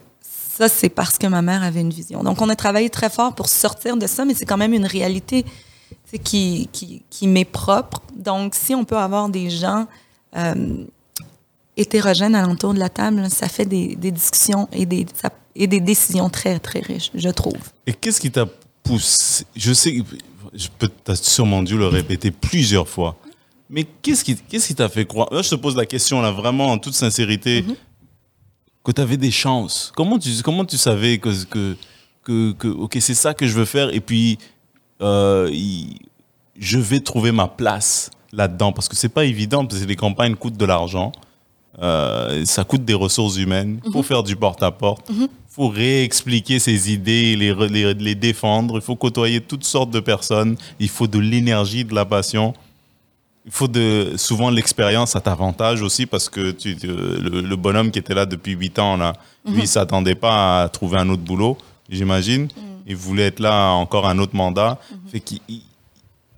ça, 0.62 0.70
c'est 0.70 0.90
parce 0.90 1.18
que 1.18 1.28
ma 1.28 1.42
mère 1.42 1.64
avait 1.64 1.82
une 1.82 1.90
vision. 1.90 2.24
Donc, 2.24 2.42
on 2.42 2.50
a 2.50 2.56
travaillé 2.56 2.90
très 2.90 3.10
fort 3.10 3.34
pour 3.34 3.50
sortir 3.50 3.98
de 3.98 4.06
ça, 4.06 4.26
mais 4.26 4.34
c'est 4.34 4.46
quand 4.46 4.58
même 4.58 4.74
une 4.74 4.86
réalité 4.86 5.46
qui, 6.20 6.70
qui, 6.72 7.04
qui 7.10 7.28
m'est 7.28 7.46
propre. 7.46 8.02
Donc, 8.16 8.56
si 8.56 8.76
on 8.76 8.84
peut 8.84 8.98
avoir 8.98 9.30
des 9.30 9.50
gens 9.50 9.88
euh, 10.36 10.86
hétérogènes 11.78 12.36
alentour 12.36 12.74
de 12.74 12.80
la 12.80 12.90
table, 12.90 13.30
ça 13.30 13.48
fait 13.48 13.66
des, 13.66 13.96
des 13.96 14.12
discussions 14.12 14.68
et 14.72 14.86
des, 14.86 15.06
et 15.56 15.68
des 15.68 15.80
décisions 15.80 16.30
très, 16.30 16.60
très 16.60 16.80
riches, 16.80 17.12
je 17.14 17.30
trouve. 17.30 17.60
Et 17.88 17.94
qu'est-ce 17.94 18.20
qui 18.20 18.32
t'a 18.32 18.46
poussé? 18.84 19.46
Je 19.56 19.74
sais, 19.74 20.04
je 20.54 20.68
peux 20.78 20.90
sûrement 21.16 21.64
dû 21.64 21.78
le 21.78 21.88
répéter 21.88 22.32
plusieurs 22.32 22.88
fois, 22.88 23.18
mais 23.70 23.86
qu'est-ce 24.02 24.24
qui 24.24 24.36
qui 24.36 24.76
t'a 24.76 24.90
fait 24.90 25.06
croire? 25.06 25.34
Là, 25.34 25.42
je 25.42 25.50
te 25.50 25.56
pose 25.56 25.76
la 25.76 25.86
question, 25.86 26.22
là, 26.22 26.32
vraiment 26.32 26.68
en 26.68 26.78
toute 26.78 26.94
sincérité. 26.94 27.62
Mm-hmm 27.62 27.76
que 28.84 28.92
tu 28.92 29.02
avais 29.02 29.18
des 29.18 29.32
chances 29.32 29.92
Comment 29.96 30.18
tu, 30.18 30.30
comment 30.44 30.66
tu 30.66 30.78
savais 30.78 31.18
que, 31.18 31.30
que, 31.46 31.76
que, 32.24 32.52
que 32.54 32.68
ok, 32.68 32.98
c'est 33.00 33.14
ça 33.14 33.34
que 33.34 33.48
je 33.48 33.54
veux 33.54 33.66
faire 33.66 33.94
et 33.94 34.00
puis 34.00 34.38
euh, 35.02 35.52
je 36.60 36.78
vais 36.78 37.00
trouver 37.00 37.32
ma 37.32 37.48
place 37.48 38.12
là-dedans 38.34 38.72
Parce 38.72 38.88
que 38.88 38.96
c'est 38.96 39.10
pas 39.10 39.26
évident, 39.26 39.66
parce 39.66 39.82
que 39.82 39.88
les 39.88 39.96
campagnes 39.96 40.36
coûtent 40.36 40.58
de 40.58 40.66
l'argent. 40.66 41.12
Euh, 41.82 42.44
ça 42.46 42.64
coûte 42.64 42.86
des 42.86 42.94
ressources 42.94 43.38
humaines. 43.38 43.80
Pour 43.92 44.02
mhm. 44.02 44.04
faire 44.04 44.24
du 44.24 44.36
porte-à-porte, 44.36 45.10
il 45.10 45.28
faut 45.50 45.70
réexpliquer 45.70 46.60
ses 46.60 46.92
idées, 46.92 47.36
les, 47.36 47.54
les, 47.70 47.94
les 47.94 48.16
défendre. 48.16 48.76
Il 48.76 48.82
faut 48.82 48.96
côtoyer 48.96 49.42
toutes 49.42 49.64
sortes 49.64 49.92
de 49.92 50.00
personnes. 50.00 50.56
Il 50.80 50.90
faut 50.90 51.08
de 51.08 51.20
l'énergie, 51.20 51.86
de 51.86 51.96
la 51.96 52.06
passion. 52.06 52.54
Il 53.46 53.52
faut 53.52 53.68
de, 53.68 54.14
souvent 54.18 54.52
l'expérience 54.52 55.16
à 55.16 55.22
t'avantage 55.22 55.82
aussi 55.82 56.06
parce 56.06 56.30
que 56.30 56.52
tu, 56.52 56.76
le, 56.84 57.42
le 57.42 57.56
bonhomme 57.56 57.90
qui 57.90 57.98
était 57.98 58.14
là 58.14 58.28
depuis 58.28 58.52
8 58.52 58.80
ans, 58.80 58.98
là, 58.98 59.14
lui, 59.48 59.62
il 59.62 59.68
s'attendait 59.68 60.16
pas 60.16 60.62
à 60.62 60.70
trouver 60.70 61.00
un 61.00 61.10
autre 61.10 61.24
boulot, 61.24 61.58
j'imagine. 61.90 62.50
Il 62.86 62.96
voulait 62.96 63.28
être 63.28 63.40
là 63.40 63.72
encore 63.72 64.08
un 64.08 64.18
autre 64.20 64.36
mandat. 64.36 64.80
Fait 65.12 65.20
qu'il- 65.20 65.42
il- 65.48 65.60
tu 65.60 65.66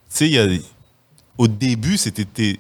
sais, 0.09 0.27
il 0.27 0.33
y 0.33 0.39
a, 0.39 0.47
au 1.37 1.47
début, 1.47 1.97
c'était 1.97 2.59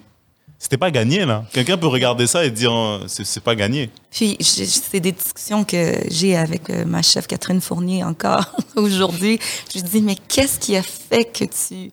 c'était 0.59 0.77
pas 0.77 0.91
gagné, 0.91 1.25
là. 1.25 1.43
Quelqu'un 1.51 1.77
peut 1.77 1.87
regarder 1.87 2.25
ça 2.25 2.45
et 2.45 2.49
dire, 2.49 2.71
euh, 2.73 3.03
c'est 3.07 3.43
pas 3.43 3.53
gagné. 3.53 3.89
Puis, 4.09 4.37
c'est 4.39 5.01
des 5.01 5.11
discussions 5.11 5.65
que 5.65 5.97
j'ai 6.09 6.37
avec 6.37 6.69
euh, 6.69 6.85
ma 6.85 7.01
chef 7.01 7.27
Catherine 7.27 7.59
Fournier 7.59 8.01
encore 8.05 8.45
aujourd'hui. 8.77 9.39
Je 9.69 9.79
lui 9.81 9.89
dis, 9.89 10.01
mais 10.01 10.15
qu'est-ce 10.15 10.59
qui 10.59 10.77
a 10.77 10.81
fait 10.81 11.25
que 11.25 11.43
tu, 11.43 11.91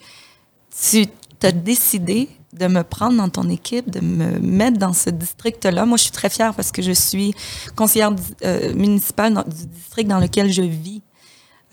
tu 0.81 1.07
as 1.47 1.51
décidé 1.53 2.29
de 2.53 2.67
me 2.69 2.83
prendre 2.85 3.17
dans 3.17 3.29
ton 3.29 3.49
équipe, 3.49 3.91
de 3.91 4.01
me 4.01 4.39
mettre 4.39 4.79
dans 4.79 4.93
ce 4.93 5.11
district-là? 5.11 5.85
Moi, 5.85 5.97
je 5.97 6.05
suis 6.05 6.13
très 6.13 6.31
fière 6.31 6.55
parce 6.55 6.71
que 6.71 6.81
je 6.81 6.93
suis 6.93 7.35
conseillère 7.75 8.13
euh, 8.45 8.73
municipale 8.75 9.35
dans- 9.35 9.43
du 9.43 9.67
district 9.67 10.09
dans 10.09 10.21
lequel 10.21 10.53
je 10.53 10.63
vis. 10.63 11.03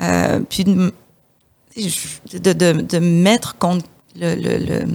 Euh, 0.02 0.40
puis, 0.50 0.64
de, 0.64 0.92
de, 2.34 2.54
de, 2.54 2.72
de 2.82 3.00
mettre 3.00 3.58
contre 3.58 3.86
le, 4.16 4.36
le, 4.36 4.58
le, 4.58 4.86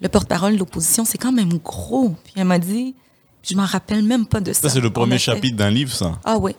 le 0.00 0.08
porte-parole 0.08 0.54
de 0.54 0.58
l'opposition, 0.58 1.04
c'est 1.04 1.18
quand 1.18 1.32
même 1.32 1.58
gros. 1.58 2.14
Puis, 2.24 2.34
elle 2.36 2.44
m'a 2.44 2.58
dit, 2.58 2.94
je 3.42 3.54
m'en 3.56 3.64
rappelle 3.64 4.02
même 4.04 4.26
pas 4.26 4.40
de 4.40 4.52
ça. 4.52 4.62
Ça, 4.62 4.68
c'est 4.70 4.80
le 4.80 4.90
premier 4.90 5.18
chapitre 5.18 5.56
d'un 5.56 5.70
livre, 5.70 5.92
ça. 5.92 6.18
ah 6.24 6.38
oui. 6.38 6.52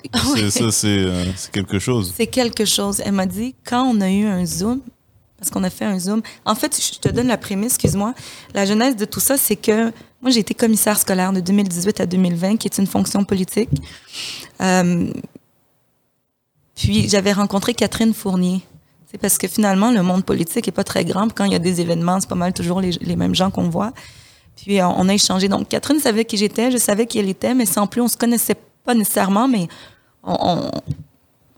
Ça, 0.50 0.72
c'est 0.72 0.88
euh, 0.88 1.26
quelque 1.52 1.80
chose. 1.80 2.14
C'est 2.16 2.28
quelque 2.28 2.66
chose. 2.66 3.02
Elle 3.06 3.14
m'a 3.14 3.26
dit, 3.26 3.56
quand 3.66 3.84
on 3.84 4.02
a 4.02 4.10
eu 4.10 4.26
un 4.26 4.46
Zoom, 4.46 4.82
parce 5.38 5.50
qu'on 5.50 5.64
a 5.64 5.70
fait 5.70 5.86
un 5.86 6.00
Zoom, 6.00 6.22
en 6.46 6.56
fait, 6.56 6.80
je 6.94 7.00
te 7.00 7.10
donne 7.10 7.28
la 7.28 7.38
prémisse, 7.38 7.74
excuse-moi. 7.74 8.14
La 8.54 8.66
genèse 8.66 8.96
de 8.96 9.06
tout 9.06 9.20
ça, 9.20 9.38
c'est 9.38 9.56
que 9.56 9.92
moi, 10.22 10.32
j'ai 10.32 10.40
été 10.40 10.54
commissaire 10.54 10.98
scolaire 10.98 11.34
de 11.34 11.42
2018 11.42 12.00
à 12.00 12.06
2020, 12.06 12.58
qui 12.58 12.68
est 12.68 12.78
une 12.78 12.88
fonction 12.88 13.24
politique. 13.26 13.70
Euh, 14.62 15.12
puis, 16.84 17.08
j'avais 17.08 17.32
rencontré 17.32 17.74
Catherine 17.74 18.14
Fournier. 18.14 18.62
C'est 19.10 19.18
parce 19.18 19.38
que 19.38 19.48
finalement, 19.48 19.90
le 19.90 20.04
monde 20.04 20.26
politique 20.26 20.68
est 20.68 20.74
pas 20.74 20.84
très 20.84 21.06
grand. 21.06 21.34
Quand 21.34 21.46
il 21.46 21.54
y 21.54 21.56
a 21.56 21.60
des 21.60 21.80
événements, 21.80 22.20
c'est 22.20 22.28
pas 22.28 22.36
mal 22.36 22.52
toujours 22.52 22.82
les, 22.82 23.16
mêmes 23.16 23.34
gens 23.34 23.52
qu'on 23.52 23.70
voit. 23.70 23.94
Puis 24.58 24.82
euh, 24.82 24.88
on 24.88 25.08
a 25.08 25.14
échangé. 25.14 25.48
Donc, 25.48 25.70
Catherine 25.70 26.00
savait 26.00 26.26
qui 26.26 26.36
j'étais, 26.36 26.72
je 26.72 26.78
savais 26.78 27.06
qui 27.06 27.20
elle 27.20 27.30
était, 27.30 27.54
mais 27.54 27.66
sans 27.66 27.88
plus, 27.88 28.02
on 28.02 28.10
se 28.10 28.18
connaissait 28.18 28.58
pas 28.84 28.94
nécessairement, 28.94 29.48
mais 29.48 29.70
on, 30.24 30.70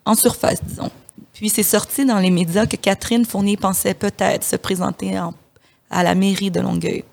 en 0.06 0.14
surface, 0.14 0.64
disons. 0.64 0.92
Puis 1.34 1.50
c'est 1.50 1.64
sorti 1.64 2.06
dans 2.06 2.20
les 2.20 2.30
médias 2.30 2.68
que 2.68 2.76
Catherine 2.76 3.26
Fournier 3.26 3.58
pensait 3.58 3.96
peut-être 3.96 4.44
se 4.44 4.58
présenter 4.58 5.18
en- 5.18 5.34
à 5.90 6.04
la 6.04 6.14
mairie 6.14 6.52
de 6.52 6.60
Longueuil. 6.60 7.04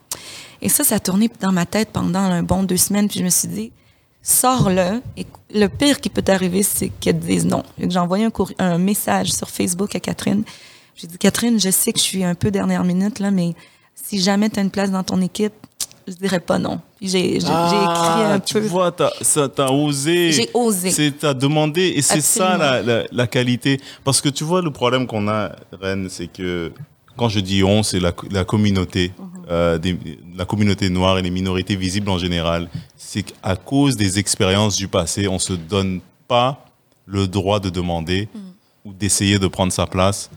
Et 0.61 0.68
ça, 0.68 0.85
ça 0.85 0.96
a 0.96 1.01
tourné 1.01 1.31
dans 1.40 1.53
ma 1.53 1.64
tête 1.64 1.88
pendant 1.94 2.18
un 2.18 2.42
bon 2.42 2.62
deux 2.62 2.77
semaines. 2.77 3.09
Puis 3.09 3.20
je 3.20 3.25
me 3.25 3.31
suis 3.31 3.48
dit, 3.48 3.72
sors-le. 4.23 5.03
Et 5.17 5.27
le 5.55 5.67
pire 5.67 6.01
qui 6.01 6.09
peut 6.09 6.23
t'arriver, 6.23 6.63
c'est 6.63 6.89
qu'elle 6.89 7.19
te 7.19 7.27
dise 7.27 7.45
non. 7.45 7.63
J'ai 7.79 7.99
envoyé 7.99 8.29
un, 8.59 8.79
message 8.79 9.33
sur 9.33 9.51
Facebook 9.51 9.95
à 9.95 10.01
Catherine. 10.01 10.45
J'ai 10.95 11.07
dit, 11.07 11.19
Catherine, 11.19 11.59
je 11.59 11.71
sais 11.71 11.93
que 11.93 11.99
je 11.99 12.05
suis 12.05 12.25
un 12.25 12.35
peu 12.35 12.51
dernière 12.51 12.85
minute, 12.85 13.19
là, 13.19 13.31
mais 13.31 13.55
si 13.95 14.21
jamais 14.21 14.49
tu 14.51 14.59
as 14.59 14.63
une 14.63 14.71
place 14.71 14.91
dans 14.91 15.03
ton 15.03 15.21
équipe, 15.21 15.55
je 16.07 16.15
dirais 16.15 16.41
pas 16.41 16.59
non. 16.59 16.81
J'ai 17.01 17.09
j'ai 17.11 17.37
écrit 17.37 17.49
un 17.49 18.35
Ah, 18.35 18.41
tu 18.45 18.55
peu. 18.55 18.61
vois, 18.61 18.93
t'as, 18.93 19.69
osé. 19.69 20.33
J'ai 20.33 20.51
osé. 20.53 20.91
C'est, 20.91 21.19
t'as 21.19 21.35
demandé. 21.35 21.93
Et 21.97 22.03
c'est 22.03 22.21
ça 22.21 22.57
la, 22.57 23.05
la 23.11 23.27
qualité. 23.27 23.81
Parce 24.05 24.21
que 24.21 24.29
tu 24.29 24.45
vois, 24.45 24.63
le 24.63 24.73
problème 24.73 25.07
qu'on 25.07 25.29
a, 25.29 25.53
Rennes, 25.81 26.09
c'est 26.11 26.27
que 26.27 26.73
quand 27.16 27.29
je 27.29 27.40
dis 27.40 27.62
on, 27.64 27.83
c'est 27.83 28.01
la, 28.01 28.12
la 28.31 28.44
communauté. 28.44 29.12
Mhm. 29.18 29.29
euh, 29.51 29.77
des- 29.79 29.98
la 30.37 30.44
communauté 30.44 30.88
noire 30.88 31.18
et 31.18 31.22
les 31.22 31.31
minorités 31.31 31.75
visibles 31.77 32.09
en 32.11 32.16
général. 32.18 32.68
C'est 32.96 33.22
qu'à 33.25 33.57
cause 33.57 33.96
des 33.96 34.18
expériences 34.18 34.77
du 34.77 34.87
passé, 34.88 35.27
on 35.29 35.38
se 35.40 35.53
donne 35.53 36.01
pas 36.29 36.64
le 37.07 37.27
droit 37.27 37.59
de 37.61 37.68
demander 37.68 38.29
Mhm. 38.35 38.40
ou 38.85 38.92
d'essayer 38.92 39.38
de 39.38 39.46
prendre 39.48 39.72
sa 39.72 39.87
place 39.87 40.31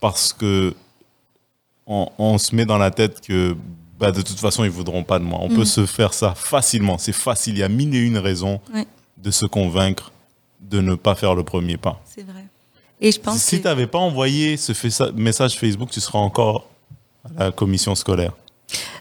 parce 0.00 0.32
que 0.32 0.74
on, 1.86 2.08
on 2.18 2.38
se 2.38 2.54
met 2.54 2.66
dans 2.66 2.76
la 2.78 2.90
tête 2.90 3.20
que 3.20 3.56
bah, 3.98 4.12
de 4.12 4.20
toute 4.22 4.38
façon, 4.38 4.62
ils 4.64 4.70
voudront 4.70 5.02
pas 5.04 5.18
de 5.18 5.24
moi. 5.24 5.38
On 5.42 5.48
peut 5.48 5.64
se 5.64 5.86
faire 5.86 6.12
ça 6.14 6.34
facilement. 6.34 6.98
C'est 6.98 7.12
facile. 7.12 7.54
Il 7.54 7.58
y 7.58 7.62
a 7.64 7.68
mille 7.68 7.94
et 7.94 7.98
une 8.00 8.18
raisons 8.18 8.60
de 9.16 9.30
se 9.30 9.46
convaincre 9.46 10.12
de 10.60 10.80
ne 10.80 10.94
pas 10.94 11.14
faire 11.14 11.34
le 11.34 11.42
premier 11.44 11.76
pas. 11.76 12.00
C'est 12.04 12.22
vrai. 12.26 12.44
Et 13.00 13.12
je 13.12 13.20
pense 13.20 13.38
Si 13.42 13.56
tu 13.56 13.62
que... 13.62 13.68
n'avais 13.68 13.86
pas 13.86 13.98
envoyé 13.98 14.56
ce 14.56 14.72
message 15.12 15.58
Facebook, 15.58 15.90
tu 15.90 16.00
serais 16.00 16.18
encore 16.18 16.66
à 17.36 17.44
la 17.44 17.52
commission 17.52 17.94
scolaire 17.94 18.32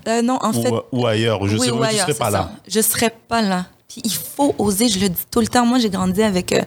Euh, 0.07 0.21
non, 0.21 0.37
en 0.41 0.51
ou, 0.53 0.61
fait... 0.61 0.71
ou 0.91 1.05
ailleurs. 1.07 1.45
Je 1.47 1.57
oui, 1.57 1.65
sais 1.65 1.71
ou 1.71 1.77
pas, 1.79 1.87
tu 1.87 1.93
ailleurs, 1.93 2.05
serais 2.07 2.17
pas 2.17 2.25
ça. 2.31 2.37
là. 2.37 2.51
Je 2.67 2.81
serais 2.81 3.13
pas 3.27 3.41
là. 3.41 3.65
Puis 3.87 4.01
il 4.03 4.13
faut 4.13 4.53
oser, 4.57 4.87
je 4.89 4.99
le 4.99 5.09
dis 5.09 5.25
tout 5.31 5.39
le 5.41 5.47
temps. 5.47 5.65
Moi, 5.65 5.79
j'ai 5.79 5.89
grandi 5.89 6.21
avec 6.21 6.53
euh, 6.53 6.63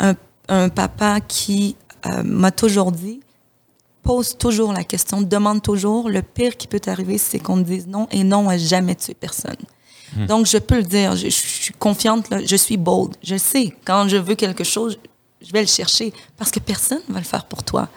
un, 0.00 0.14
un 0.48 0.68
papa 0.68 1.20
qui 1.20 1.76
euh, 2.06 2.22
m'a 2.22 2.50
toujours 2.50 2.92
dit, 2.92 3.20
pose 4.02 4.36
toujours 4.38 4.72
la 4.72 4.84
question, 4.84 5.20
demande 5.22 5.62
toujours. 5.62 6.08
Le 6.08 6.22
pire 6.22 6.56
qui 6.56 6.66
peut 6.66 6.80
t'arriver, 6.80 7.18
c'est 7.18 7.38
qu'on 7.38 7.56
te 7.62 7.68
dise 7.68 7.86
non 7.86 8.06
et 8.10 8.24
non 8.24 8.48
à 8.48 8.58
jamais 8.58 8.94
tuer 8.94 9.14
personne. 9.14 9.56
Hmm. 10.16 10.26
Donc, 10.26 10.46
je 10.46 10.58
peux 10.58 10.76
le 10.76 10.84
dire, 10.84 11.14
je, 11.16 11.24
je 11.28 11.46
suis 11.64 11.74
confiante, 11.74 12.30
là, 12.30 12.38
je 12.44 12.56
suis 12.56 12.76
bold. 12.76 13.16
Je 13.22 13.36
sais, 13.36 13.74
quand 13.84 14.08
je 14.08 14.16
veux 14.16 14.34
quelque 14.36 14.64
chose, 14.64 14.98
je 15.46 15.52
vais 15.52 15.60
le 15.60 15.66
chercher 15.66 16.12
parce 16.36 16.50
que 16.50 16.60
personne 16.60 17.00
ne 17.08 17.14
va 17.14 17.20
le 17.20 17.26
faire 17.26 17.44
pour 17.44 17.62
toi. 17.62 17.88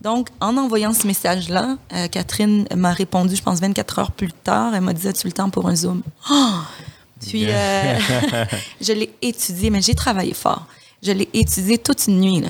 Donc, 0.00 0.28
en 0.40 0.56
envoyant 0.56 0.92
ce 0.92 1.06
message-là, 1.06 1.76
euh, 1.92 2.08
Catherine 2.08 2.66
m'a 2.74 2.92
répondu, 2.92 3.36
je 3.36 3.42
pense, 3.42 3.60
24 3.60 3.98
heures 4.00 4.10
plus 4.10 4.32
tard. 4.32 4.74
Elle 4.74 4.80
m'a 4.80 4.92
dit 4.92 5.06
As-tu 5.06 5.28
le 5.28 5.32
temps 5.32 5.48
pour 5.48 5.68
un 5.68 5.76
Zoom? 5.76 6.02
Oh! 6.30 6.34
Puis, 7.20 7.44
euh, 7.48 7.94
je 8.80 8.92
l'ai 8.92 9.10
étudié, 9.22 9.70
mais 9.70 9.80
j'ai 9.80 9.94
travaillé 9.94 10.34
fort. 10.34 10.66
Je 11.04 11.12
l'ai 11.12 11.28
étudié 11.32 11.78
toute 11.78 12.04
une 12.08 12.20
nuit. 12.20 12.40
là. 12.40 12.48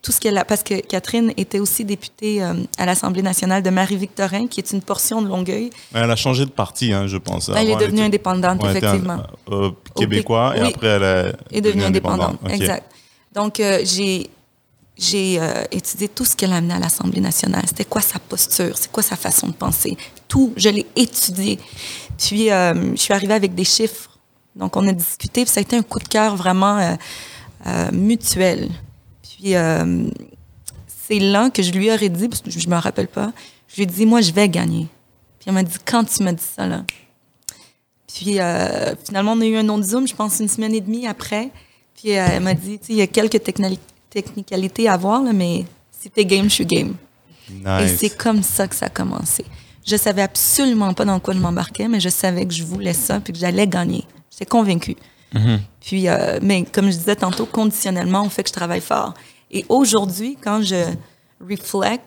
Tout 0.00 0.10
ce 0.12 0.20
qu'elle 0.20 0.38
a, 0.38 0.44
parce 0.44 0.62
que 0.62 0.80
Catherine 0.80 1.32
était 1.36 1.58
aussi 1.60 1.84
députée 1.84 2.40
euh, 2.42 2.54
à 2.78 2.86
l'Assemblée 2.86 3.22
nationale 3.22 3.64
de 3.64 3.70
Marie-Victorin, 3.70 4.46
qui 4.46 4.60
est 4.60 4.70
une 4.72 4.80
portion 4.82 5.22
de 5.22 5.28
Longueuil. 5.28 5.70
Elle 5.94 6.08
a 6.10 6.16
changé 6.16 6.44
de 6.44 6.50
parti, 6.50 6.92
hein, 6.92 7.08
je 7.08 7.16
pense. 7.16 7.48
Elle 7.48 7.70
est 7.70 7.76
devenue 7.76 8.02
indépendante, 8.02 8.64
un- 8.64 8.70
effectivement. 8.70 9.22
québécois, 9.96 10.54
et 10.56 10.62
Oui. 10.62 10.68
après, 10.74 10.86
elle 10.86 11.02
est, 11.50 11.56
est 11.58 11.60
devenue 11.60 11.84
indépendante. 11.84 12.38
Exact. 12.48 12.84
Donc, 13.34 13.60
euh, 13.60 13.80
j'ai 13.84 14.30
j'ai 14.96 15.40
euh, 15.40 15.64
étudié 15.70 16.08
tout 16.08 16.24
ce 16.24 16.36
qu'elle 16.36 16.52
a 16.52 16.56
amené 16.56 16.74
à 16.74 16.78
l'Assemblée 16.78 17.20
nationale. 17.20 17.62
C'était 17.66 17.84
quoi 17.84 18.00
sa 18.00 18.18
posture? 18.18 18.76
C'est 18.76 18.90
quoi 18.90 19.02
sa 19.02 19.16
façon 19.16 19.48
de 19.48 19.52
penser? 19.52 19.96
Tout, 20.28 20.52
je 20.56 20.68
l'ai 20.68 20.86
étudié. 20.96 21.58
Puis, 22.18 22.50
euh, 22.50 22.94
je 22.94 23.00
suis 23.00 23.12
arrivée 23.12 23.34
avec 23.34 23.54
des 23.54 23.64
chiffres. 23.64 24.18
Donc, 24.54 24.76
on 24.76 24.86
a 24.86 24.92
discuté. 24.92 25.44
Puis, 25.44 25.52
ça 25.52 25.60
a 25.60 25.62
été 25.62 25.76
un 25.76 25.82
coup 25.82 25.98
de 25.98 26.08
cœur 26.08 26.36
vraiment 26.36 26.78
euh, 26.78 26.94
euh, 27.66 27.90
mutuel. 27.92 28.68
Puis, 29.22 29.54
c'est 31.08 31.18
là 31.18 31.50
que 31.50 31.62
je 31.62 31.72
lui 31.72 31.90
aurais 31.90 32.08
dit, 32.08 32.28
parce 32.28 32.42
que 32.42 32.50
je 32.50 32.68
ne 32.68 32.74
me 32.74 32.78
rappelle 32.78 33.08
pas, 33.08 33.32
je 33.68 33.76
lui 33.76 33.82
ai 33.82 33.86
dit, 33.86 34.06
moi, 34.06 34.20
je 34.20 34.32
vais 34.32 34.48
gagner. 34.48 34.86
Puis, 35.38 35.48
elle 35.48 35.54
m'a 35.54 35.62
dit, 35.62 35.76
quand 35.84 36.04
tu 36.04 36.22
m'as 36.22 36.32
dit 36.32 36.44
ça, 36.56 36.66
là? 36.66 36.84
Puis 38.06 38.36
finalement, 39.06 39.32
on 39.32 39.40
a 39.40 39.46
eu 39.46 39.56
un 39.56 39.68
autre 39.70 39.84
Zoom, 39.84 40.06
je 40.06 40.14
pense 40.14 40.38
une 40.38 40.48
semaine 40.48 40.74
et 40.74 40.82
demie 40.82 41.06
après. 41.06 41.50
Puis 42.02 42.18
euh, 42.18 42.26
elle 42.32 42.42
m'a 42.42 42.54
dit, 42.54 42.78
tu 42.78 42.86
sais, 42.86 42.92
il 42.94 42.96
y 42.96 43.02
a 43.02 43.06
quelques 43.06 43.36
technali- 43.36 43.78
technicalités 44.10 44.88
à 44.88 44.96
voir, 44.96 45.22
là, 45.22 45.32
mais 45.32 45.64
si 46.00 46.10
t'es 46.10 46.24
game, 46.24 46.44
je 46.44 46.54
suis 46.54 46.66
game. 46.66 46.94
Et 47.84 47.88
c'est 47.96 48.16
comme 48.16 48.42
ça 48.42 48.66
que 48.66 48.74
ça 48.74 48.86
a 48.86 48.88
commencé. 48.88 49.44
Je 49.86 49.96
savais 49.96 50.22
absolument 50.22 50.94
pas 50.94 51.04
dans 51.04 51.20
quoi 51.20 51.34
je 51.34 51.38
m'embarquais, 51.38 51.86
mais 51.88 52.00
je 52.00 52.08
savais 52.08 52.46
que 52.46 52.52
je 52.54 52.64
voulais 52.64 52.92
ça 52.92 53.20
puis 53.20 53.32
que 53.32 53.38
j'allais 53.38 53.66
gagner. 53.66 54.04
J'étais 54.30 54.46
convaincue. 54.46 54.96
Puis, 55.80 56.08
euh, 56.08 56.38
mais 56.42 56.64
comme 56.64 56.86
je 56.90 56.96
disais 56.96 57.16
tantôt, 57.16 57.46
conditionnellement, 57.46 58.22
on 58.22 58.28
fait 58.28 58.42
que 58.42 58.48
je 58.48 58.52
travaille 58.54 58.80
fort. 58.80 59.14
Et 59.50 59.64
aujourd'hui, 59.68 60.36
quand 60.42 60.62
je 60.62 60.84
reflect, 61.40 62.04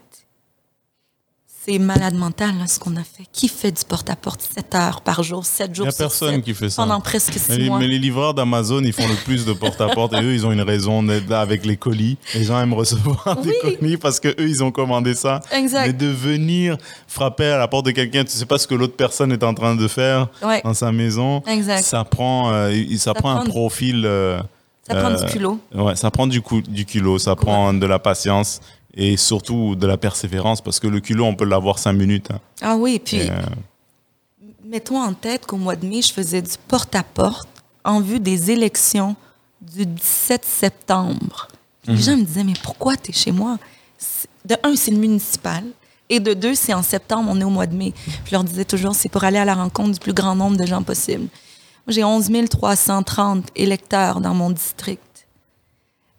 c'est 1.65 1.79
malade 1.79 2.13
mental 2.13 2.51
là, 2.59 2.67
ce 2.67 2.79
qu'on 2.79 2.95
a 2.95 3.03
fait. 3.03 3.23
Qui 3.33 3.47
fait 3.47 3.71
du 3.71 3.83
porte-à-porte 3.83 4.41
7 4.41 4.75
heures 4.75 5.01
par 5.01 5.23
jour, 5.23 5.45
7 5.45 5.69
Il 5.71 5.75
jours 5.75 5.85
n'y 5.87 5.89
a 5.93 5.95
personne 5.97 6.41
qui 6.41 6.53
fait 6.53 6.69
ça. 6.69 6.83
pendant 6.83 7.01
presque 7.01 7.33
6 7.33 7.49
Mais 7.49 7.57
les, 7.57 7.69
mois? 7.69 7.79
mais 7.79 7.87
les 7.87 7.97
livreurs 7.99 8.33
d'Amazon, 8.33 8.81
ils 8.83 8.93
font 8.93 9.07
le 9.07 9.15
plus 9.25 9.45
de 9.45 9.53
porte-à-porte 9.53 10.13
et 10.13 10.21
eux, 10.21 10.33
ils 10.33 10.45
ont 10.45 10.51
une 10.51 10.61
raison 10.61 11.01
d'être 11.01 11.27
là 11.29 11.41
avec 11.41 11.65
les 11.65 11.77
colis. 11.77 12.17
Les 12.35 12.43
gens 12.43 12.59
aiment 12.61 12.73
recevoir 12.75 13.37
des 13.41 13.55
colis 13.61 13.97
parce 13.97 14.19
que 14.19 14.27
eux, 14.29 14.47
ils 14.47 14.63
ont 14.63 14.71
commandé 14.71 15.13
ça. 15.15 15.39
Exact. 15.51 15.87
Mais 15.87 15.93
de 15.93 16.07
venir 16.07 16.77
frapper 17.07 17.45
à 17.47 17.57
la 17.57 17.67
porte 17.67 17.85
de 17.87 17.91
quelqu'un, 17.91 18.23
tu 18.23 18.31
sais 18.31 18.45
pas 18.45 18.57
ce 18.57 18.67
que 18.67 18.75
l'autre 18.75 18.95
personne 18.95 19.31
est 19.31 19.43
en 19.43 19.53
train 19.53 19.75
de 19.75 19.87
faire 19.87 20.27
Ouais. 20.43 20.61
dans 20.63 20.73
sa 20.73 20.91
maison. 20.91 21.41
Exact. 21.47 21.83
Ça 21.83 22.03
prend, 22.03 22.51
euh, 22.51 22.71
il- 22.73 22.99
ça, 22.99 23.13
prend 23.13 23.31
un 23.31 23.43
profil. 23.45 24.03
euh, 24.05 24.39
Ça 24.87 24.93
prend 24.95 25.09
euh, 25.11 25.15
du 25.15 25.25
culot. 25.31 25.59
Ouais, 25.73 25.95
ça 25.95 26.11
prend 26.11 26.27
du, 26.27 26.41
cou- 26.41 26.61
du 26.61 26.85
culot, 26.85 27.17
ça 27.17 27.35
prend 27.35 27.73
de 27.73 27.85
la 27.87 27.97
patience 27.97 28.61
et 28.95 29.17
surtout 29.17 29.75
de 29.75 29.85
la 29.87 29.97
persévérance 29.97 30.61
parce 30.61 30.79
que 30.79 30.87
le 30.87 30.99
culot, 30.99 31.25
on 31.25 31.35
peut 31.35 31.45
l'avoir 31.45 31.79
cinq 31.79 31.93
minutes. 31.93 32.29
hein. 32.31 32.39
Ah 32.61 32.75
oui, 32.75 32.99
puis 33.03 33.17
Et, 33.17 33.29
euh, 33.29 33.35
mets-toi 34.63 34.99
en 35.01 35.13
tête 35.13 35.45
qu'au 35.45 35.57
mois 35.57 35.75
de 35.75 35.85
mai, 35.85 36.01
je 36.01 36.13
faisais 36.13 36.41
du 36.41 36.51
porte-à-porte 36.67 37.47
en 37.83 37.99
vue 38.01 38.19
des 38.19 38.51
élections 38.51 39.15
du 39.61 39.85
17 39.85 40.45
septembre. 40.45 41.47
Les 41.87 41.97
gens 41.97 42.17
me 42.17 42.23
disaient, 42.23 42.43
mais 42.43 42.53
pourquoi 42.63 42.95
tu 42.97 43.11
es 43.11 43.13
chez 43.13 43.31
moi? 43.31 43.57
De 44.43 44.55
un, 44.63 44.75
c'est 44.75 44.91
le 44.91 44.97
municipal. 44.97 45.63
Et 46.09 46.19
de 46.19 46.33
deux, 46.33 46.55
c'est 46.55 46.73
en 46.73 46.81
septembre, 46.83 47.29
on 47.31 47.39
est 47.39 47.43
au 47.43 47.49
mois 47.49 47.67
de 47.67 47.75
mai. 47.75 47.93
Je 48.25 48.31
leur 48.31 48.43
disais 48.43 48.65
toujours, 48.65 48.95
c'est 48.95 49.09
pour 49.09 49.23
aller 49.23 49.37
à 49.37 49.45
la 49.45 49.55
rencontre 49.55 49.91
du 49.91 49.99
plus 49.99 50.13
grand 50.13 50.35
nombre 50.35 50.57
de 50.57 50.65
gens 50.65 50.81
possible. 50.83 51.27
J'ai 51.87 52.03
11 52.03 52.29
330 52.49 53.45
électeurs 53.55 54.19
dans 54.21 54.33
mon 54.33 54.49
district. 54.49 55.01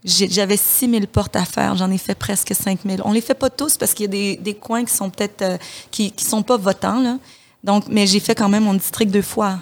J'avais 0.06 0.56
6 0.56 0.88
000 0.88 1.06
portes 1.10 1.34
à 1.34 1.44
faire, 1.44 1.74
j'en 1.74 1.90
ai 1.90 1.98
fait 1.98 2.14
presque 2.14 2.54
5 2.54 2.78
000. 2.86 3.02
On 3.04 3.12
les 3.12 3.20
fait 3.20 3.34
pas 3.34 3.50
tous 3.50 3.76
parce 3.76 3.92
qu'il 3.92 4.04
y 4.04 4.08
a 4.08 4.10
des, 4.10 4.36
des 4.36 4.54
coins 4.54 4.84
qui 4.84 4.94
sont 4.94 5.10
peut-être 5.10 5.42
euh, 5.42 5.58
qui, 5.90 6.12
qui 6.12 6.24
sont 6.24 6.42
pas 6.42 6.56
votants 6.56 7.00
là. 7.00 7.18
Donc, 7.64 7.84
mais 7.88 8.06
j'ai 8.06 8.20
fait 8.20 8.36
quand 8.36 8.48
même 8.48 8.62
mon 8.64 8.74
district 8.74 9.10
deux 9.10 9.22
fois. 9.22 9.58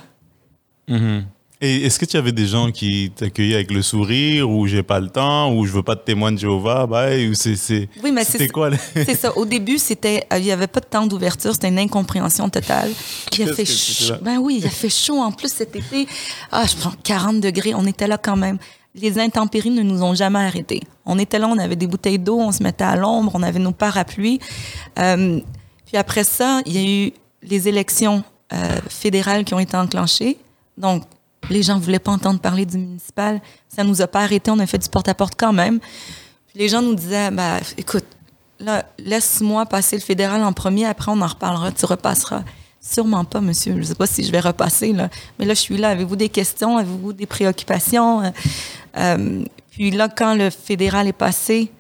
Et 1.61 1.87
est-ce 1.87 1.99
que 1.99 2.05
tu 2.05 2.19
avais 2.19 2.33
des 2.33 2.47
gens 2.47 2.71
qui 2.71 3.11
t'accueillaient 3.17 3.55
avec 3.55 3.71
le 3.71 3.81
sourire 3.81 4.51
ou 4.51 4.67
j'ai 4.67 4.83
pas 4.83 5.01
le 5.01 5.09
temps 5.09 5.55
ou 5.55 5.65
je 5.65 5.73
veux 5.73 5.83
pas 5.83 5.95
de 5.95 6.01
témoin 6.01 6.31
de 6.31 6.39
Jéhovah 6.39 6.87
bye, 6.87 7.29
ou 7.29 7.35
c'est 7.35 7.57
c'est 7.57 7.89
Oui, 8.03 8.13
mais 8.13 8.25
c'est 8.25 8.49
quoi 8.49 8.69
c'est 8.95 9.15
ça. 9.15 9.35
Au 9.39 9.47
début, 9.47 9.79
c'était 9.79 10.27
euh, 10.31 10.39
il 10.39 10.45
y 10.45 10.53
avait 10.53 10.67
pas 10.67 10.81
de 10.81 10.87
temps 10.87 11.07
d'ouverture, 11.07 11.55
c'était 11.55 11.69
une 11.69 11.79
incompréhension 11.79 12.51
totale. 12.51 12.91
Il 13.33 13.49
a 13.49 13.55
fait 13.55 13.65
chaud. 13.65 14.15
Ben 14.21 14.37
oui, 14.37 14.57
il 14.59 14.67
a 14.67 14.71
fait 14.71 14.91
chaud 14.91 15.21
en 15.21 15.33
plus 15.33 15.51
cet 15.51 15.75
été. 15.75 16.07
Ah, 16.53 16.65
je 16.69 16.77
prends 16.77 16.93
40 17.03 17.41
degrés, 17.41 17.73
on 17.75 17.87
était 17.87 18.09
là 18.09 18.19
quand 18.19 18.37
même. 18.37 18.59
Les 18.95 19.19
intempéries 19.19 19.71
ne 19.71 19.83
nous 19.83 20.03
ont 20.03 20.15
jamais 20.15 20.39
arrêtés. 20.39 20.83
On 21.05 21.19
était 21.19 21.39
là, 21.39 21.49
on 21.49 21.59
avait 21.59 21.77
des 21.77 21.87
bouteilles 21.87 22.19
d'eau, 22.19 22.39
on 22.39 22.53
se 22.53 22.63
mettait 22.63 22.85
à 22.85 22.97
l'ombre, 22.97 23.33
on 23.35 23.43
avait 23.43 23.59
nos 23.59 23.73
parapluies. 23.73 24.39
Euh, 24.99 25.41
puis 25.85 25.97
après 25.97 26.25
ça, 26.25 26.61
il 26.67 26.73
y 26.73 26.79
a 26.79 27.07
eu 27.07 27.13
les 27.43 27.69
élections 27.69 28.23
euh, 28.53 28.79
fédérales 28.89 29.45
qui 29.45 29.55
ont 29.55 29.59
été 29.59 29.77
enclenchées. 29.77 30.39
Donc, 30.79 31.05
les 31.51 31.63
gens 31.63 31.79
voulaient 31.79 31.99
pas 31.99 32.13
entendre 32.13 32.41
parler 32.41 32.67
du 32.67 32.79
municipal. 32.79 33.41
Ça 33.69 33.85
nous 33.85 34.01
a 34.01 34.07
pas 34.07 34.23
arrêtés. 34.23 34.51
On 34.51 34.59
a 34.59 34.67
fait 34.67 34.79
du 34.79 34.89
porte-à-porte 34.89 35.35
quand 35.37 35.53
même. 35.53 35.81
Puis 36.49 36.59
les 36.59 36.69
gens 36.69 36.81
nous 36.81 36.95
disaient, 36.95 37.31
bah, 37.31 37.59
écoute, 37.77 38.05
là, 38.59 38.85
laisse-moi 38.99 39.67
passer 39.67 39.97
le 39.97 40.03
fédéral 40.03 40.43
en 40.43 40.53
premier, 40.53 40.87
après 40.87 41.11
on 41.13 41.21
en 41.21 41.27
reparlera, 41.27 41.73
tu 41.73 41.85
repasseras. 41.87 42.43
Sûrement 42.81 43.25
pas, 43.25 43.41
monsieur. 43.41 43.77
Je 43.79 43.83
sais 43.83 43.95
pas 43.95 44.07
si 44.07 44.23
je 44.23 44.31
vais 44.31 44.41
repasser, 44.41 44.93
là. 44.93 45.09
Mais 45.39 45.47
là, 45.47 45.55
je 45.55 45.61
suis 45.61 45.79
là. 45.79 45.89
Avez-vous 45.89 46.17
des 46.17 46.29
questions? 46.29 46.77
Avez-vous 46.77 47.15
des 47.15 47.25
préoccupations? 47.25 48.23
Euh, 48.97 49.43
puis 49.71 49.91
là, 49.91 50.09
quand 50.09 50.35
le 50.35 50.51
fédéral 50.51 51.09
est 51.09 51.13
passé, 51.13 51.71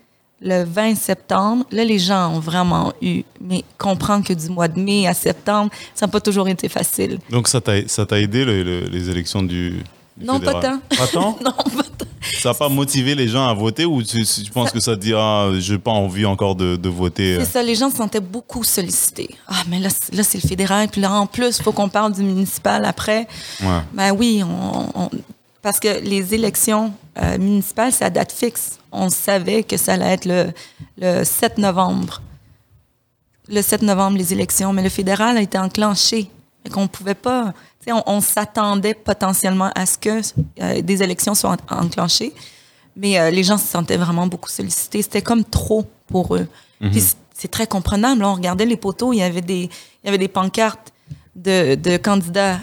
le 0.40 0.64
20 0.64 0.94
septembre, 0.96 1.64
là, 1.70 1.84
les 1.84 1.98
gens 1.98 2.34
ont 2.34 2.40
vraiment 2.40 2.92
eu, 3.00 3.22
mais 3.40 3.64
comprendre 3.78 4.26
que 4.26 4.32
du 4.32 4.48
mois 4.48 4.68
de 4.68 4.78
mai 4.78 5.06
à 5.06 5.14
septembre, 5.14 5.70
ça 5.94 6.06
n'a 6.06 6.10
pas 6.12 6.20
toujours 6.20 6.48
été 6.48 6.68
facile. 6.68 7.18
Donc 7.30 7.48
ça 7.48 7.60
t'a 7.60 8.20
aidé 8.20 8.44
le- 8.44 8.62
le- 8.62 8.86
les 8.88 9.08
élections 9.08 9.42
du, 9.42 9.70
du 10.16 10.24
Non, 10.26 10.40
pas 10.40 10.54
tant. 10.60 10.80
Pas 10.98 11.06
tant? 11.06 11.38
Non, 11.44 11.52
pas 11.52 11.82
tant. 11.96 12.06
Ça 12.40 12.50
n'a 12.50 12.54
pas 12.54 12.68
motivé 12.68 13.14
les 13.14 13.28
gens 13.28 13.46
à 13.46 13.52
voter 13.54 13.84
ou 13.84 14.02
tu, 14.02 14.24
tu 14.24 14.50
penses 14.50 14.70
que 14.72 14.80
ça 14.80 14.96
te 14.96 15.00
dit 15.02 15.12
ah 15.14 15.50
j'ai 15.58 15.76
pas 15.78 15.90
envie 15.90 16.24
encore 16.26 16.54
de, 16.56 16.76
de 16.76 16.88
voter 16.88 17.36
euh? 17.36 17.40
C'est 17.44 17.52
ça, 17.52 17.62
les 17.62 17.74
gens 17.74 17.90
se 17.90 17.96
sentaient 17.96 18.20
beaucoup 18.20 18.64
sollicités. 18.64 19.28
Ah, 19.46 19.62
mais 19.68 19.78
là, 19.78 19.88
c'est- 19.90 20.14
là 20.14 20.22
c'est 20.22 20.42
le 20.42 20.48
fédéral, 20.48 20.88
puis 20.88 21.00
là, 21.02 21.12
en 21.12 21.26
plus, 21.26 21.58
il 21.58 21.62
faut 21.62 21.72
qu'on 21.72 21.88
parle 21.90 22.12
du 22.12 22.22
municipal 22.22 22.84
après. 22.86 23.28
Ouais. 23.62 23.80
Ben 23.92 24.12
oui, 24.12 24.42
on, 24.42 25.02
on- 25.04 25.10
parce 25.64 25.80
que 25.80 25.98
les 26.00 26.32
élections 26.34 26.92
euh, 27.20 27.38
municipales, 27.38 27.92
c'est 27.92 28.04
à 28.04 28.10
date 28.10 28.30
fixe. 28.30 28.78
On 28.92 29.08
savait 29.10 29.64
que 29.64 29.76
ça 29.76 29.94
allait 29.94 30.12
être 30.12 30.26
le, 30.26 30.52
le 30.98 31.24
7 31.24 31.58
novembre. 31.58 32.22
Le 33.48 33.60
7 33.62 33.82
novembre, 33.82 34.16
les 34.18 34.32
élections, 34.32 34.72
mais 34.72 34.82
le 34.82 34.88
fédéral 34.88 35.36
a 35.36 35.40
été 35.40 35.58
enclenché. 35.58 36.30
Et 36.64 36.70
qu'on 36.70 36.86
pouvait 36.86 37.14
pas. 37.14 37.52
On, 37.88 38.02
on 38.06 38.20
s'attendait 38.20 38.94
potentiellement 38.94 39.70
à 39.74 39.84
ce 39.84 39.98
que 39.98 40.20
euh, 40.62 40.80
des 40.80 41.02
élections 41.02 41.34
soient 41.34 41.56
en- 41.70 41.84
enclenchées, 41.84 42.32
mais 42.96 43.18
euh, 43.18 43.30
les 43.30 43.42
gens 43.42 43.58
se 43.58 43.66
sentaient 43.66 43.98
vraiment 43.98 44.26
beaucoup 44.26 44.48
sollicités. 44.48 45.02
C'était 45.02 45.20
comme 45.20 45.44
trop 45.44 45.84
pour 46.06 46.36
eux. 46.36 46.46
Puis 46.80 47.00
c'est- 47.00 47.16
c'est 47.34 47.50
très 47.50 47.66
comprenable. 47.66 48.20
là. 48.22 48.28
on 48.28 48.34
regardait 48.34 48.64
les 48.64 48.76
poteaux, 48.78 49.12
il 49.12 49.18
y 49.18 49.22
avait 49.22 49.40
des, 49.42 49.64
il 49.64 50.06
y 50.06 50.08
avait 50.08 50.18
des 50.18 50.28
pancartes 50.28 50.92
de, 51.36 51.74
de 51.74 51.96
candidats 51.98 52.58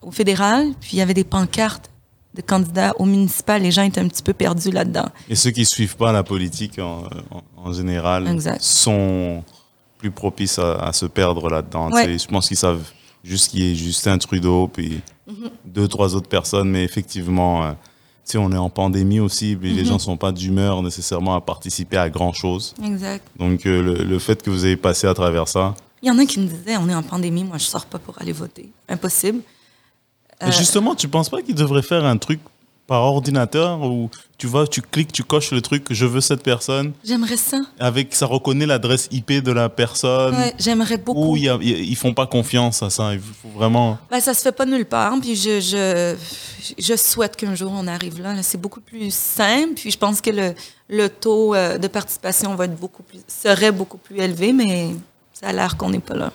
au 0.00 0.10
fédéral, 0.10 0.68
puis 0.80 0.90
il 0.94 0.98
y 1.00 1.02
avait 1.02 1.12
des 1.12 1.24
pancartes 1.24 1.89
de 2.34 2.42
candidats 2.42 2.92
au 2.98 3.04
municipal. 3.04 3.60
Les 3.62 3.70
gens 3.70 3.82
étaient 3.82 4.00
un 4.00 4.08
petit 4.08 4.22
peu 4.22 4.32
perdus 4.32 4.70
là-dedans. 4.70 5.06
Et 5.28 5.34
ceux 5.34 5.50
qui 5.50 5.64
suivent 5.64 5.96
pas 5.96 6.12
la 6.12 6.22
politique 6.22 6.78
en, 6.78 7.04
en- 7.30 7.42
en 7.56 7.72
général 7.72 8.28
Exact. 8.28 8.60
sont 8.62 9.42
plus 9.98 10.10
propices 10.10 10.58
à, 10.58 10.74
à 10.76 10.92
se 10.92 11.06
perdre 11.06 11.48
là-dedans. 11.50 11.90
Ouais. 11.90 12.16
Je 12.18 12.26
pense 12.26 12.48
qu'ils 12.48 12.56
savent 12.56 12.82
juste 13.24 13.50
qu'il 13.50 13.60
y 13.64 13.70
ait 13.70 13.74
Justin 13.74 14.18
Trudeau, 14.18 14.68
puis 14.68 15.00
Mm-hmm. 15.30 15.50
deux, 15.64 15.86
trois 15.86 16.16
autres 16.16 16.28
personnes, 16.28 16.70
mais 16.70 16.82
effectivement, 16.82 17.62
euh, 17.64 17.70
tu 17.70 18.32
sais, 18.32 18.38
on 18.38 18.50
est 18.50 18.56
en 18.56 18.68
pandémie 18.68 19.20
aussi, 19.20 19.54
puis 19.54 19.72
les 19.72 19.84
gens 19.84 20.00
sont 20.00 20.16
pas 20.16 20.32
d'humeur 20.32 20.82
nécessairement 20.82 21.36
à 21.36 21.40
participer 21.40 21.98
à 21.98 22.10
grand-chose. 22.10 22.74
Exact. 22.84 23.24
Donc 23.38 23.64
euh, 23.64 23.80
le, 23.80 24.02
le 24.02 24.18
fait 24.18 24.42
que 24.42 24.50
vous 24.50 24.66
ayez 24.66 24.76
passé 24.76 25.06
à 25.06 25.14
travers 25.14 25.46
ça, 25.46 25.76
Il 26.02 26.08
y 26.08 26.10
en 26.10 26.18
a 26.18 26.26
qui 26.26 26.40
me 26.40 26.46
disaient, 26.46 26.76
on 26.78 26.88
est 26.88 26.94
en 26.96 27.04
pandémie, 27.04 27.44
moi 27.44 27.58
je 27.58 27.64
sors 27.64 27.86
pas 27.86 28.00
pour 28.00 28.20
aller 28.20 28.32
voter. 28.32 28.70
Impossible. 28.88 29.42
Et 30.46 30.52
justement, 30.52 30.94
tu 30.94 31.08
penses 31.08 31.28
pas 31.28 31.42
qu'ils 31.42 31.54
devraient 31.54 31.82
faire 31.82 32.04
un 32.04 32.16
truc 32.16 32.40
par 32.86 33.02
ordinateur 33.02 33.80
où 33.82 34.10
tu 34.36 34.48
vas, 34.48 34.66
tu 34.66 34.82
cliques, 34.82 35.12
tu 35.12 35.22
coches 35.22 35.52
le 35.52 35.60
truc, 35.62 35.86
je 35.90 36.06
veux 36.06 36.20
cette 36.20 36.42
personne, 36.42 36.92
J'aimerais 37.04 37.36
ça. 37.36 37.60
avec 37.78 38.12
ça 38.16 38.26
reconnaît 38.26 38.66
l'adresse 38.66 39.06
IP 39.12 39.30
de 39.44 39.52
la 39.52 39.68
personne. 39.68 40.34
Ouais, 40.34 40.52
J'aimerais 40.58 40.98
beaucoup. 40.98 41.34
Ou 41.34 41.36
ils 41.36 41.94
font 41.94 42.14
pas 42.14 42.26
confiance 42.26 42.82
à 42.82 42.90
ça. 42.90 43.12
Il 43.14 43.20
faut 43.20 43.48
vraiment. 43.54 43.96
Ben, 44.10 44.18
ça 44.18 44.34
se 44.34 44.42
fait 44.42 44.50
pas 44.50 44.66
nulle 44.66 44.86
part. 44.86 45.14
Puis 45.20 45.36
je, 45.36 45.60
je, 45.60 46.16
je 46.78 46.96
souhaite 46.96 47.36
qu'un 47.36 47.54
jour 47.54 47.70
on 47.72 47.86
arrive 47.86 48.20
là. 48.20 48.34
là. 48.34 48.42
C'est 48.42 48.60
beaucoup 48.60 48.80
plus 48.80 49.14
simple. 49.14 49.74
Puis 49.76 49.92
je 49.92 49.98
pense 49.98 50.20
que 50.20 50.30
le, 50.30 50.54
le 50.88 51.08
taux 51.08 51.54
euh, 51.54 51.78
de 51.78 51.86
participation 51.86 52.56
va 52.56 52.64
être 52.64 52.74
beaucoup 52.76 53.04
plus, 53.04 53.20
serait 53.28 53.70
beaucoup 53.70 53.98
plus 53.98 54.18
élevé, 54.18 54.52
mais 54.52 54.88
ça 55.32 55.48
a 55.48 55.52
l'air 55.52 55.76
qu'on 55.76 55.90
n'est 55.90 56.00
pas 56.00 56.14
là. 56.16 56.32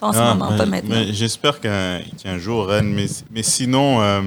Pas 0.00 0.08
en 0.08 0.12
ce 0.12 0.18
Ah, 0.18 0.34
moment, 0.34 0.50
mais- 0.52 0.56
pas 0.58 0.66
maintenant. 0.66 0.94
mais 0.96 1.12
J'espère 1.12 1.60
qu'un 1.60 2.00
qu'un 2.22 2.38
jour, 2.38 2.66
Rennes. 2.68 2.92
Mais, 2.94 3.06
mais 3.30 3.42
sinon, 3.42 4.00
euh, 4.00 4.22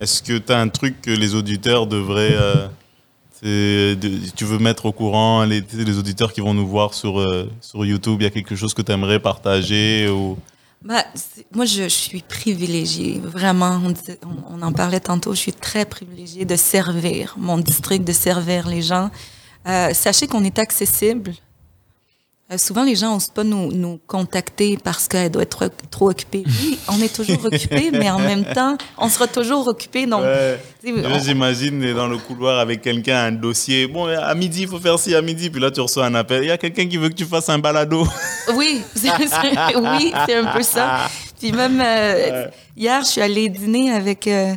est-ce 0.00 0.22
que 0.22 0.38
tu 0.38 0.52
as 0.52 0.58
un 0.60 0.68
truc 0.68 1.00
que 1.00 1.10
les 1.10 1.34
auditeurs 1.34 1.86
devraient. 1.86 2.34
euh, 2.36 2.68
de- 3.42 4.18
tu 4.36 4.44
veux 4.44 4.58
mettre 4.58 4.84
au 4.84 4.92
courant 4.92 5.44
les, 5.44 5.62
les 5.72 5.96
auditeurs 5.98 6.32
qui 6.34 6.42
vont 6.42 6.52
nous 6.52 6.66
voir 6.66 6.92
sur, 6.92 7.18
euh, 7.20 7.50
sur 7.62 7.86
YouTube 7.86 8.16
Il 8.20 8.24
y 8.24 8.26
a 8.26 8.30
quelque 8.30 8.54
chose 8.54 8.74
que 8.74 8.82
tu 8.82 8.92
aimerais 8.92 9.18
partager 9.18 10.08
ou... 10.10 10.36
C'est- 11.14 11.46
moi, 11.54 11.64
je, 11.64 11.84
je 11.84 11.88
suis 11.88 12.20
privilégiée, 12.22 13.18
vraiment. 13.22 13.80
On, 13.84 13.90
disait- 13.90 14.18
on- 14.24 14.58
on 14.58 14.62
en 14.62 14.72
parlait 14.72 15.00
tantôt. 15.00 15.32
Je 15.34 15.38
suis 15.40 15.52
très 15.54 15.84
privilégiée 15.86 16.44
de 16.44 16.56
servir 16.56 17.34
mon 17.38 17.56
district, 17.56 18.04
de 18.04 18.12
servir 18.12 18.68
les 18.68 18.82
gens. 18.82 19.10
Euh, 19.66 19.92
sachez 19.94 20.26
qu'on 20.26 20.44
est 20.44 20.58
accessible. 20.58 21.32
Euh, 22.52 22.58
souvent, 22.58 22.82
les 22.82 22.96
gens 22.96 23.14
n'osent 23.14 23.28
pas 23.28 23.44
nous, 23.44 23.70
nous 23.70 24.00
contacter 24.08 24.76
parce 24.82 25.06
qu'elle 25.06 25.30
doit 25.30 25.42
être 25.42 25.70
trop, 25.88 26.10
occupée. 26.10 26.42
Oui, 26.46 26.78
on 26.88 27.00
est 27.00 27.14
toujours 27.14 27.44
occupé, 27.44 27.90
mais 27.92 28.10
en 28.10 28.18
même 28.18 28.44
temps, 28.44 28.76
on 28.98 29.08
sera 29.08 29.28
toujours 29.28 29.68
occupé. 29.68 30.04
Donc, 30.06 30.22
on- 30.84 31.18
J'imagine 31.20 31.94
dans 31.94 32.08
le 32.08 32.18
couloir 32.18 32.58
avec 32.58 32.82
quelqu'un, 32.82 33.26
un 33.26 33.32
dossier. 33.32 33.86
Bon, 33.86 34.06
à 34.06 34.34
midi, 34.34 34.62
il 34.62 34.68
faut 34.68 34.80
faire 34.80 34.98
ci, 34.98 35.14
à 35.14 35.22
midi. 35.22 35.48
Puis 35.48 35.60
là, 35.60 35.70
tu 35.70 35.80
reçois 35.80 36.06
un 36.06 36.14
appel. 36.16 36.42
Il 36.42 36.48
y 36.48 36.50
a 36.50 36.58
quelqu'un 36.58 36.88
qui 36.88 36.96
veut 36.96 37.08
que 37.08 37.14
tu 37.14 37.24
fasses 37.24 37.48
un 37.48 37.58
balado. 37.58 38.04
Oui, 38.56 38.82
c'est, 38.96 39.08
c'est- 39.08 39.76
oui, 39.76 40.12
c'est 40.26 40.34
un 40.34 40.46
peu 40.46 40.62
ça. 40.62 41.02
Puis 41.38 41.52
même 41.52 41.80
euh, 41.80 42.46
hier, 42.76 43.02
je 43.02 43.08
suis 43.08 43.20
allée 43.20 43.48
dîner 43.48 43.92
avec 43.92 44.26
euh, 44.26 44.54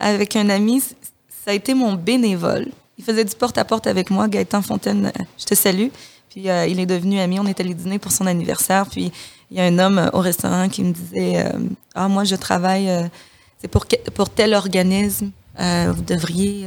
avec 0.00 0.34
un 0.34 0.48
ami. 0.48 0.80
Ça 0.80 1.52
a 1.52 1.52
été 1.52 1.74
mon 1.74 1.94
bénévole. 1.94 2.66
Il 2.98 3.04
faisait 3.04 3.24
du 3.24 3.36
porte-à-porte 3.36 3.86
avec 3.86 4.10
moi, 4.10 4.26
Gaëtan 4.26 4.62
Fontaine. 4.62 5.12
Je 5.38 5.44
te 5.44 5.54
salue. 5.54 5.88
Puis 6.36 6.50
euh, 6.50 6.66
il 6.66 6.78
est 6.80 6.84
devenu 6.86 7.18
ami. 7.18 7.40
On 7.40 7.46
est 7.46 7.58
allé 7.60 7.72
dîner 7.72 7.98
pour 7.98 8.12
son 8.12 8.26
anniversaire. 8.26 8.86
Puis 8.88 9.10
il 9.50 9.56
y 9.56 9.60
a 9.60 9.64
un 9.64 9.78
homme 9.78 9.98
euh, 9.98 10.10
au 10.12 10.18
restaurant 10.18 10.68
qui 10.68 10.82
me 10.84 10.92
disait 10.92 11.46
euh, 11.46 11.50
Ah, 11.94 12.08
moi, 12.08 12.24
je 12.24 12.36
travaille. 12.36 12.90
euh, 12.90 13.04
c'est 13.58 13.68
pour, 13.68 13.86
tel 14.28 14.52
organisme. 14.52 15.30
Vous 15.58 16.02
devriez. 16.02 16.64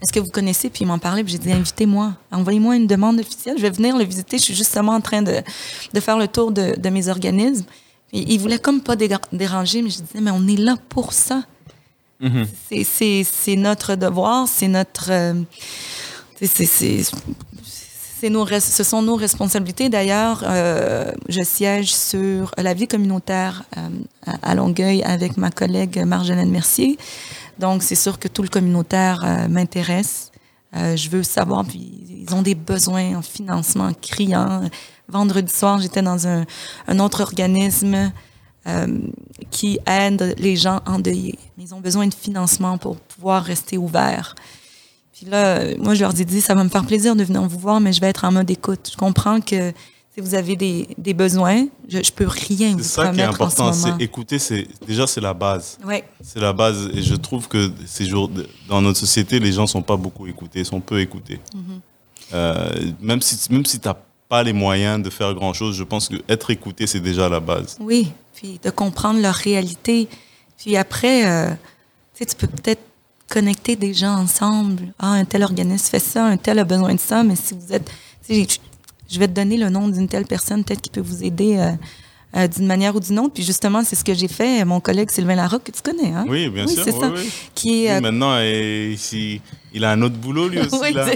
est-ce 0.00 0.12
que 0.12 0.20
vous 0.20 0.30
connaissez? 0.30 0.70
Puis 0.70 0.82
il 0.82 0.86
m'en 0.86 1.00
parlait, 1.00 1.24
puis 1.24 1.32
j'ai 1.32 1.38
dit, 1.40 1.50
invitez-moi, 1.50 2.12
envoyez-moi 2.30 2.76
une 2.76 2.86
demande 2.86 3.18
officielle, 3.18 3.56
je 3.56 3.62
vais 3.62 3.70
venir 3.70 3.96
le 3.98 4.04
visiter. 4.04 4.38
Je 4.38 4.44
suis 4.44 4.54
justement 4.54 4.92
en 4.92 5.00
train 5.00 5.22
de, 5.22 5.42
de 5.92 6.00
faire 6.00 6.16
le 6.16 6.28
tour 6.28 6.52
de, 6.52 6.76
de 6.78 6.88
mes 6.90 7.08
organismes. 7.08 7.64
Puis 8.12 8.24
il 8.28 8.38
voulait 8.38 8.60
comme 8.60 8.80
pas 8.80 8.94
déranger, 8.94 9.82
mais 9.82 9.90
je 9.90 9.96
disais, 10.02 10.20
mais 10.20 10.30
on 10.30 10.46
est 10.46 10.56
là 10.60 10.76
pour 10.88 11.12
ça. 11.12 11.42
C'est- 12.68 12.84
C'est 12.84 13.24
c'est 13.24 13.56
notre 13.56 13.96
devoir, 13.96 14.46
c'est 14.46 14.68
notre... 14.68 15.10
c'est 16.40 17.02
nos, 18.30 18.46
ce 18.46 18.84
sont 18.84 19.02
nos 19.02 19.16
responsabilités. 19.16 19.88
D'ailleurs, 19.88 20.44
euh, 20.46 21.12
je 21.28 21.42
siège 21.42 21.94
sur 21.94 22.52
la 22.56 22.74
vie 22.74 22.86
communautaire 22.86 23.64
euh, 23.76 23.88
à, 24.42 24.54
Longueuil 24.54 25.02
avec 25.02 25.36
ma 25.36 25.50
collègue 25.50 26.02
Marjolaine 26.04 26.50
Mercier. 26.50 26.98
Donc, 27.58 27.82
c'est 27.82 27.94
sûr 27.94 28.18
que 28.18 28.28
tout 28.28 28.42
le 28.42 28.48
communautaire 28.48 29.22
euh, 29.24 29.48
m'intéresse. 29.48 30.30
Je 30.74 31.10
veux 31.10 31.22
savoir, 31.22 31.66
puis 31.66 32.24
ils 32.26 32.34
ont 32.34 32.40
des 32.40 32.54
besoins 32.54 33.14
en 33.16 33.20
financement 33.20 33.90
criants. 34.00 34.62
Vendredi 35.06 35.52
soir, 35.52 35.78
j'étais 35.78 36.00
dans 36.00 36.26
un, 36.26 36.46
un 36.88 36.98
autre 36.98 37.20
organisme 37.20 38.10
qui 39.50 39.78
aide 39.86 40.34
les 40.38 40.56
gens 40.56 40.80
endeuillés. 40.86 41.38
Ils 41.58 41.74
ont 41.74 41.80
besoin 41.80 42.06
de 42.06 42.14
financement 42.14 42.78
pour 42.78 42.96
pouvoir 42.96 43.44
rester 43.44 43.76
ouvert. 43.76 44.34
Puis 45.22 45.30
là, 45.30 45.76
moi, 45.78 45.94
je 45.94 46.00
leur 46.00 46.18
ai 46.20 46.24
dit, 46.24 46.40
ça 46.40 46.52
va 46.56 46.64
me 46.64 46.68
faire 46.68 46.84
plaisir 46.84 47.14
de 47.14 47.22
venir 47.22 47.42
vous 47.42 47.58
voir, 47.58 47.80
mais 47.80 47.92
je 47.92 48.00
vais 48.00 48.08
être 48.08 48.24
en 48.24 48.32
mode 48.32 48.50
écoute. 48.50 48.90
Je 48.90 48.96
comprends 48.96 49.40
que 49.40 49.70
si 50.12 50.20
vous 50.20 50.34
avez 50.34 50.56
des, 50.56 50.88
des 50.98 51.14
besoins, 51.14 51.66
je, 51.88 52.02
je 52.02 52.10
peux 52.10 52.26
rien 52.26 52.72
vous 52.72 52.82
C'est 52.82 52.88
ça 52.88 53.02
qui 53.08 53.20
est 53.20 53.22
promettre 53.28 53.42
important. 53.42 53.72
ce. 53.72 53.82
C'est 53.82 54.02
écouter, 54.02 54.40
c'est 54.40 54.66
déjà 54.84 55.06
c'est 55.06 55.20
la 55.20 55.32
base. 55.32 55.78
Ouais. 55.84 56.02
C'est 56.22 56.40
la 56.40 56.52
base. 56.52 56.90
Et 56.92 57.02
je 57.02 57.14
trouve 57.14 57.46
que 57.46 57.70
ces 57.86 58.04
jours, 58.04 58.28
dans 58.68 58.82
notre 58.82 58.98
société, 58.98 59.38
les 59.38 59.52
gens 59.52 59.68
sont 59.68 59.82
pas 59.82 59.96
beaucoup 59.96 60.26
écoutés, 60.26 60.64
sont 60.64 60.80
peu 60.80 61.00
écoutés. 61.00 61.38
Mm-hmm. 61.54 62.34
Euh, 62.34 62.90
même 63.00 63.20
si 63.20 63.52
même 63.52 63.64
si 63.64 63.78
t'as 63.78 63.96
pas 64.28 64.42
les 64.42 64.52
moyens 64.52 65.00
de 65.00 65.08
faire 65.08 65.32
grand 65.34 65.52
chose, 65.52 65.76
je 65.76 65.84
pense 65.84 66.08
que 66.08 66.16
être 66.28 66.50
écouté 66.50 66.88
c'est 66.88 67.00
déjà 67.00 67.28
la 67.28 67.38
base. 67.38 67.76
Oui, 67.78 68.10
puis 68.34 68.58
de 68.60 68.70
comprendre 68.70 69.20
leur 69.20 69.34
réalité. 69.34 70.08
Puis 70.58 70.76
après, 70.76 71.30
euh, 71.30 71.54
tu 72.18 72.26
peux 72.36 72.48
peut-être 72.48 72.82
connecter 73.32 73.76
des 73.76 73.94
gens 73.94 74.14
ensemble. 74.18 74.92
Ah, 74.98 75.12
un 75.12 75.24
tel 75.24 75.42
organisme 75.42 75.86
fait 75.88 75.98
ça, 75.98 76.26
un 76.26 76.36
tel 76.36 76.58
a 76.58 76.64
besoin 76.64 76.94
de 76.94 77.00
ça, 77.00 77.22
mais 77.22 77.34
si 77.36 77.54
vous 77.54 77.72
êtes... 77.72 77.90
je- 78.28 79.18
vais 79.18 79.28
te 79.28 79.32
donner 79.32 79.56
le 79.56 79.68
nom 79.70 79.88
d'une 79.88 80.08
telle 80.08 80.26
personne, 80.26 80.64
peut-être 80.64 80.80
qui 80.82 80.90
peut 80.90 81.00
vous 81.00 81.22
aider 81.24 81.56
euh, 81.56 81.72
euh, 82.36 82.48
d'une 82.48 82.66
manière 82.66 82.94
ou 82.96 83.00
d'une 83.00 83.18
autre. 83.18 83.34
Puis 83.34 83.42
justement, 83.42 83.82
c'est 83.84 83.96
ce 83.96 84.04
que 84.04 84.14
j'ai 84.14 84.28
fait. 84.28 84.64
Mon 84.64 84.80
collègue 84.80 85.10
Sylvain 85.10 85.34
Larocque, 85.34 85.64
que 85.64 85.72
tu 85.72 85.82
connais, 85.82 86.12
hein? 86.12 86.24
Oui, 86.28 86.48
bien 86.48 86.66
sûr. 86.66 86.82
c'est 86.84 86.92
oui, 86.94 87.00
ça. 87.00 87.10
oui. 87.14 87.30
Qui 87.54 87.84
est... 87.84 87.90
Euh, 87.92 88.00
maintenant, 88.00 88.38
ici, 88.40 89.40
il 89.74 89.84
a 89.84 89.90
un 89.92 90.00
autre 90.02 90.16
boulot 90.16 90.48
lui 90.48 90.58
aussi. 90.66 90.92
Là. 90.92 91.06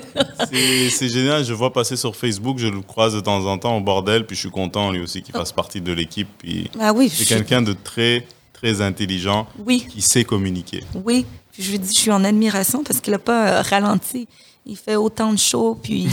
c'est- 0.51 1.09
génial. 1.09 1.45
Je 1.45 1.53
vois 1.55 1.73
passer 1.73 1.97
sur 1.97 2.15
Facebook, 2.17 2.59
je 2.59 2.67
le 2.69 2.81
croise 2.81 3.15
de 3.15 3.21
temps 3.21 3.45
en 3.47 3.59
temps 3.59 3.77
au 3.77 3.81
bordel, 3.81 4.27
puis 4.27 4.37
je 4.37 4.41
suis 4.41 4.51
content 4.51 4.91
lui 4.91 5.01
aussi 5.01 5.23
qu'il 5.23 5.33
fasse 5.35 5.53
partie 5.53 5.81
de 5.81 5.93
l'équipe. 5.93 6.29
Puis 6.39 6.71
ah 6.81 6.93
oui, 6.93 7.09
c'est 7.09 7.25
je- 7.25 7.29
quelqu'un 7.29 7.63
de 7.63 7.73
très 7.75 8.27
très 8.53 8.81
intelligent 8.81 9.47
oui. 9.67 9.87
qui 9.89 10.01
sait 10.01 10.25
communiquer. 10.25 10.83
Oui, 11.05 11.27
puis 11.57 11.63
je 11.65 11.71
lui 11.73 11.79
dis, 11.79 11.93
je 11.95 11.99
suis 11.99 12.11
en 12.13 12.23
admiration 12.25 12.85
parce 12.85 13.01
qu'il 13.01 13.13
n'a 13.13 13.19
pas 13.19 13.49
euh, 13.49 13.63
ralenti. 13.63 14.29
Il 14.69 14.77
fait 14.77 14.97
autant 14.97 15.33
de 15.33 15.39
shows, 15.39 15.79
puis 15.81 16.09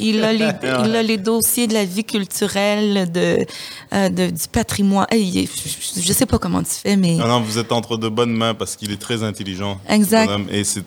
il 0.00 0.24
a 0.24 0.32
les, 0.32 0.48
il 0.86 0.96
a 0.96 1.02
les 1.02 1.18
dossiers 1.18 1.66
de 1.66 1.74
la 1.74 1.84
vie 1.84 2.04
culturelle, 2.04 3.12
de, 3.12 3.44
euh, 3.92 4.08
de- 4.08 4.30
du 4.30 4.48
patrimoine. 4.50 5.06
Hey, 5.10 5.46
je 5.94 6.08
ne 6.08 6.14
sais 6.14 6.24
pas 6.24 6.38
comment 6.38 6.62
tu 6.62 6.70
fais, 6.70 6.96
mais 6.96 7.16
Non, 7.16 7.26
non, 7.28 7.40
vous 7.42 7.58
êtes 7.58 7.70
entre 7.70 7.98
de 7.98 8.08
bonnes 8.08 8.32
mains 8.32 8.54
parce 8.54 8.76
qu'il 8.76 8.90
est 8.92 8.96
très 8.96 9.22
intelligent. 9.22 9.78
Exact. 9.86 10.30
Et 10.50 10.64
c'est, 10.64 10.84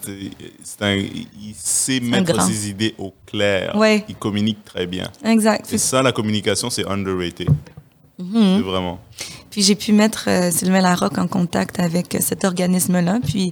un, 0.82 0.96
il 0.96 1.54
sait 1.56 2.00
mettre 2.00 2.42
ses 2.42 2.70
idées 2.70 2.96
au 2.98 3.14
clair. 3.28 3.76
Ouais. 3.76 4.04
Il 4.10 4.16
communique 4.16 4.66
très 4.66 4.88
bien. 4.88 5.08
exact. 5.24 5.72
Et 5.72 5.78
ça, 5.78 6.02
la 6.02 6.12
communication, 6.12 6.72
c'est 6.72 6.88
underrated. 6.88 7.50
C'est 8.18 8.62
vraiment. 8.62 9.00
Puis 9.52 9.62
j'ai 9.64 9.76
pu 9.76 9.94
mettre 9.94 10.26
euh, 10.28 10.50
Sylvain 10.52 10.82
Larocque 10.82 11.18
en 11.18 11.28
contact 11.28 11.80
avec 11.80 12.16
euh, 12.16 12.20
cet 12.22 12.46
organisme-là. 12.46 13.20
Puis, 13.26 13.52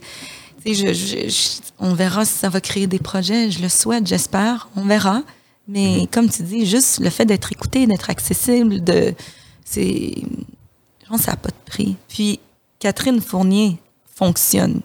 je, 0.66 0.94
je- 0.94 1.30
je- 1.30 1.62
on 1.80 1.94
verra 1.94 2.26
si 2.26 2.34
ça 2.38 2.50
va 2.50 2.60
créer 2.62 2.88
des 2.88 3.00
projets. 3.00 3.50
Je 3.52 3.62
le 3.62 3.70
souhaite, 3.70 4.06
j'espère. 4.08 4.70
On 4.76 4.84
verra. 4.84 5.22
Mais 5.68 6.08
comme 6.12 6.30
tu 6.30 6.42
dis, 6.44 6.66
juste 6.66 7.00
le 7.00 7.10
fait 7.10 7.26
d'être 7.26 7.52
écouté, 7.52 7.86
d'être 7.86 8.10
accessible, 8.10 8.84
de, 8.84 9.14
c'est, 9.64 10.14
je 10.16 11.08
pense 11.08 11.20
que 11.20 11.26
ça 11.26 11.32
n'a 11.32 11.38
pas 11.38 11.50
de 11.50 11.56
prix. 11.66 11.96
Puis 12.08 12.40
Catherine 12.80 13.22
Fournier 13.22 13.78
fonctionne 14.16 14.82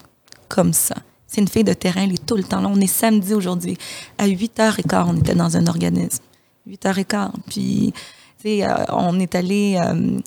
comme 0.49 0.72
ça. 0.75 0.95
C'est 1.27 1.41
une 1.41 1.49
fille 1.49 1.64
de 1.64 1.72
terrain, 1.72 2.03
elle 2.05 2.12
est 2.12 2.25
tout 2.27 2.37
le 2.37 2.45
temps 2.45 2.61
là. 2.61 2.68
On 2.70 2.81
est 2.81 2.87
samedi 2.87 3.35
aujourd'hui. 3.35 3.77
À 4.18 4.29
8h15, 4.29 5.05
on 5.09 5.16
était 5.16 5.35
dans 5.35 5.57
un 5.57 5.66
organisme. 5.66 6.22
8h15. 6.68 7.31
Puis, 7.49 7.93
tu 8.39 8.43
sais, 8.43 8.64
euh, 8.64 8.85
on 8.91 9.18
est 9.18 9.35
allé 9.35 9.77
euh, 9.81 10.18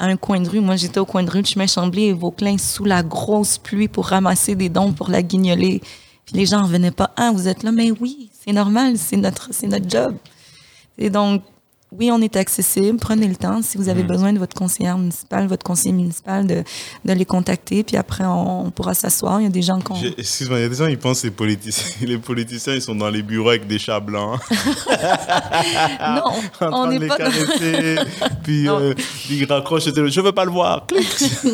un 0.00 0.16
coin 0.16 0.40
de 0.40 0.48
rue. 0.48 0.60
Moi, 0.60 0.76
j'étais 0.76 1.00
au 1.00 1.06
coin 1.06 1.22
de 1.22 1.30
rue 1.30 1.42
de 1.42 1.46
chemin 1.46 1.66
Chambly 1.66 2.04
et 2.04 2.12
Vauclin 2.12 2.58
sous 2.58 2.84
la 2.84 3.02
grosse 3.02 3.58
pluie 3.58 3.88
pour 3.88 4.06
ramasser 4.06 4.54
des 4.54 4.68
dons 4.68 4.92
pour 4.92 5.10
la 5.10 5.22
guignolée. 5.22 5.80
Puis 6.24 6.36
les 6.36 6.46
gens 6.46 6.60
ne 6.60 6.64
revenaient 6.64 6.90
pas. 6.90 7.10
Ah, 7.16 7.30
vous 7.32 7.48
êtes 7.48 7.62
là? 7.62 7.72
Mais 7.72 7.90
oui, 7.90 8.30
c'est 8.32 8.52
normal, 8.52 8.98
c'est 8.98 9.16
notre, 9.16 9.48
c'est 9.52 9.66
notre 9.66 9.88
job. 9.88 10.14
Et 10.98 11.10
donc, 11.10 11.42
oui, 11.90 12.10
on 12.12 12.20
est 12.20 12.36
accessible. 12.36 12.98
Prenez 12.98 13.26
le 13.28 13.36
temps. 13.36 13.62
Si 13.62 13.78
vous 13.78 13.88
avez 13.88 14.02
besoin 14.02 14.32
de 14.34 14.38
votre 14.38 14.54
conseillère 14.54 14.98
municipale, 14.98 15.46
votre 15.46 15.64
conseiller 15.64 15.92
municipal, 15.94 16.46
de, 16.46 16.62
de 17.04 17.12
les 17.12 17.24
contacter. 17.24 17.82
Puis 17.82 17.96
après, 17.96 18.24
on, 18.24 18.66
on 18.66 18.70
pourra 18.70 18.92
s'asseoir. 18.94 19.40
Il 19.40 19.44
y 19.44 19.46
a 19.46 19.50
des 19.50 19.62
gens 19.62 19.80
qu'on... 19.80 19.94
Excuse-moi, 20.18 20.58
il 20.58 20.62
y 20.62 20.64
a 20.64 20.68
des 20.68 20.74
gens 20.76 20.88
qui 20.88 20.96
pensent 20.96 21.22
que 21.22 21.28
les 21.28 21.32
politiciens, 21.32 21.94
les 22.06 22.18
politiciens, 22.18 22.74
ils 22.74 22.82
sont 22.82 22.94
dans 22.94 23.08
les 23.08 23.22
bureaux 23.22 23.48
avec 23.50 23.66
des 23.66 23.78
chats 23.78 24.00
blancs. 24.00 24.38
non, 26.00 26.22
en 26.60 26.66
on 26.66 26.70
train 26.70 26.86
de 26.88 26.92
n'est 26.92 26.98
les 26.98 27.08
pas... 27.08 27.16
caresser. 27.16 27.96
puis 28.42 28.64
Non. 28.64 28.80
euh, 28.80 28.94
ils 29.30 29.44
raccrochent 29.46 29.86
le 29.86 29.92
téléphone. 29.92 30.12
Je 30.12 30.20
veux 30.20 30.32
pas 30.32 30.44
le 30.44 30.50
voir. 30.50 30.86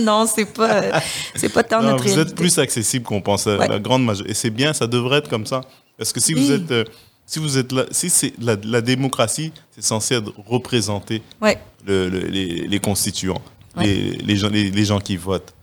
Non, 0.00 0.26
c'est 0.26 0.46
pas, 0.46 1.00
c'est 1.34 1.48
pas 1.48 1.62
tant 1.62 1.80
Non, 1.82 1.90
notre 1.92 2.04
vous 2.04 2.18
êtes 2.18 2.34
plus 2.34 2.58
accessible 2.58 3.04
qu'on 3.04 3.20
pensait, 3.20 3.56
Ouais. 3.56 3.68
la 3.68 3.78
grande 3.78 4.04
majorité. 4.04 4.32
Et 4.32 4.34
c'est 4.34 4.50
bien, 4.50 4.72
ça 4.72 4.86
devrait 4.86 5.18
être 5.18 5.28
comme 5.28 5.46
ça. 5.46 5.60
Parce 5.96 6.12
que 6.12 6.18
si 6.20 6.34
Oui. 6.34 6.44
vous 6.44 6.52
êtes, 6.52 6.70
euh, 6.72 6.84
si 7.26 7.38
vous 7.38 7.56
êtes 7.58 7.72
là, 7.72 7.84
si 7.90 8.10
c'est 8.10 8.32
la, 8.40 8.56
la 8.64 8.80
démocratie, 8.80 9.52
c'est 9.70 9.82
censé 9.82 10.14
être 10.16 10.32
représenter 10.46 11.22
Ouais. 11.40 11.58
le- 11.86 12.08
le- 12.08 12.26
les, 12.26 12.66
les 12.68 12.80
constituants, 12.80 13.40
Ouais. 13.76 13.86
les, 13.86 14.10
les 14.18 14.36
gens, 14.36 14.48
les, 14.48 14.70
les 14.70 14.84
gens 14.84 15.00
qui 15.00 15.16
votent. 15.16 15.54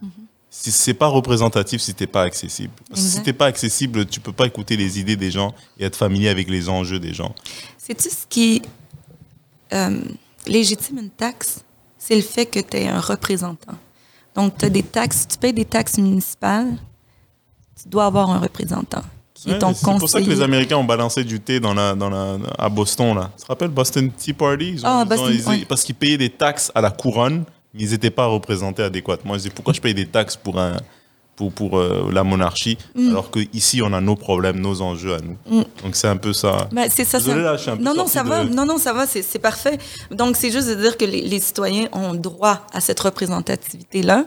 Si 0.53 0.69
c'est 0.71 0.93
pas 0.93 1.07
représentatif, 1.07 1.79
si 1.81 1.93
t'es 1.93 2.07
pas 2.07 2.23
accessible. 2.23 2.73
Parce 2.89 2.99
que 3.01 3.07
si 3.07 3.21
t'es 3.23 3.31
pas 3.31 3.45
accessible, 3.45 4.05
tu 4.05 4.19
peux 4.19 4.33
pas 4.33 4.47
écouter 4.47 4.75
les 4.75 4.99
idées 4.99 5.15
des 5.15 5.31
gens 5.31 5.53
et 5.79 5.85
être 5.85 5.95
familier 5.95 6.27
avec 6.27 6.49
les 6.49 6.67
enjeux 6.67 6.99
des 6.99 7.13
gens. 7.13 7.33
Sais-tu 7.77 8.09
ce 8.09 8.25
qui 8.27 8.61
euh, 9.73 10.01
légitime 10.45 10.97
une 10.97 11.09
taxe? 11.09 11.61
C'est 11.97 12.15
le 12.17 12.21
fait 12.21 12.47
que 12.47 12.59
tu 12.59 12.75
es 12.77 12.87
un 12.89 12.99
représentant. 12.99 13.77
Donc, 14.35 14.57
tu 14.57 14.65
as 14.65 14.69
des 14.69 14.83
taxes, 14.83 15.25
tu 15.29 15.37
payes 15.37 15.53
des 15.53 15.63
taxes 15.65 15.97
municipales, 15.99 16.77
tu 17.81 17.87
dois 17.87 18.05
avoir 18.07 18.29
un 18.29 18.39
représentant 18.39 19.03
qui 19.43 19.49
Ouais, 19.49 19.55
est 19.55 19.59
ton 19.59 19.73
c'est 19.73 19.97
pour 19.97 20.09
ça 20.09 20.21
que 20.21 20.29
les. 20.29 20.41
Américains 20.41 20.77
ont 20.77 20.83
balancé 20.83 21.23
du 21.23 21.39
thé 21.39 21.59
dans 21.59 21.73
la, 21.73 21.93
dans 21.95 22.09
la, 22.09 22.37
à 22.57 22.69
Boston. 22.69 23.15
Là. 23.15 23.31
Tu 23.37 23.43
te 23.43 23.47
rappelles 23.47 23.69
Boston 23.69 24.11
Tea 24.11 24.33
Party? 24.33 24.71
Ils 24.75 24.85
ont- 24.85 24.89
Ah, 24.89 25.03
ils 25.05 25.13
ont- 25.13 25.15
Boston, 25.15 25.31
ils- 25.33 25.49
ouais. 25.49 25.65
Parce 25.67 25.83
qu'ils 25.83 25.95
payaient 25.95 26.17
des 26.17 26.29
taxes 26.29 26.71
à 26.75 26.81
la 26.81 26.91
couronne, 26.91 27.43
mais 27.73 27.81
ils 27.83 27.91
n'étaient 27.91 28.09
pas 28.11 28.25
représentés 28.25 28.83
adéquatement. 28.83 29.33
Ils 29.35 29.37
disaient 29.37 29.49
pourquoi 29.49 29.73
je 29.73 29.81
paye 29.81 29.93
des 29.93 30.05
taxes 30.05 30.35
pour, 30.35 30.59
un, 30.59 30.77
pour, 31.35 31.51
pour 31.53 31.79
euh, 31.79 32.09
la 32.11 32.23
monarchie 32.23 32.77
Mm. 32.93 33.09
alors 33.09 33.31
qu'ici 33.31 33.81
on 33.81 33.91
a 33.93 34.01
nos 34.01 34.15
problèmes, 34.15 34.59
nos 34.59 34.81
enjeux 34.81 35.15
à 35.15 35.19
nous. 35.21 35.37
Donc 35.83 35.95
c'est 35.95 36.07
un 36.07 36.17
peu 36.17 36.33
ça. 36.33 36.69
C'est 36.89 37.05
ça, 37.05 37.19
ça- 37.19 37.35
là, 37.35 37.53
un 37.67 37.77
peu 37.77 37.83
non, 37.83 37.93
non, 37.95 38.05
ça 38.07 38.23
de- 38.23 38.29
va. 38.29 38.43
Non, 38.43 38.65
non, 38.65 38.77
ça 38.77 38.93
va. 38.93 39.07
C'est 39.07 39.39
parfait. 39.39 39.77
Donc, 40.11 40.35
c'est 40.35 40.51
juste 40.51 40.67
de 40.69 40.75
dire 40.75 40.97
que 40.97 41.05
les, 41.05 41.21
les 41.21 41.39
citoyens 41.39 41.87
ont 41.93 42.13
droit 42.13 42.61
à 42.73 42.79
cette 42.81 42.99
représentativité-là. 42.99 44.25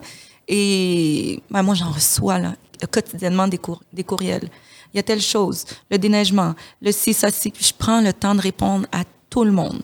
Et 0.49 1.41
ben, 1.51 1.63
moi, 1.63 1.75
j'en 1.75 1.91
reçois 1.91 2.39
là, 2.39 2.55
quotidiennement 2.91 3.49
des, 3.49 3.59
cour- 3.59 3.83
des 3.93 4.05
courriels. 4.05 4.49
Il 4.95 4.99
y 4.99 5.01
a 5.01 5.03
telle 5.03 5.21
chose, 5.21 5.65
le 5.91 5.99
déneigement, 5.99 6.55
le 6.81 6.93
ci, 6.93 7.13
ça. 7.13 7.29
Puis 7.31 7.53
je 7.61 7.73
prends 7.77 8.01
le 8.01 8.13
temps 8.13 8.35
de 8.35 8.41
répondre 8.41 8.87
à 8.93 9.03
tout 9.29 9.45
le 9.45 9.51
monde. 9.51 9.83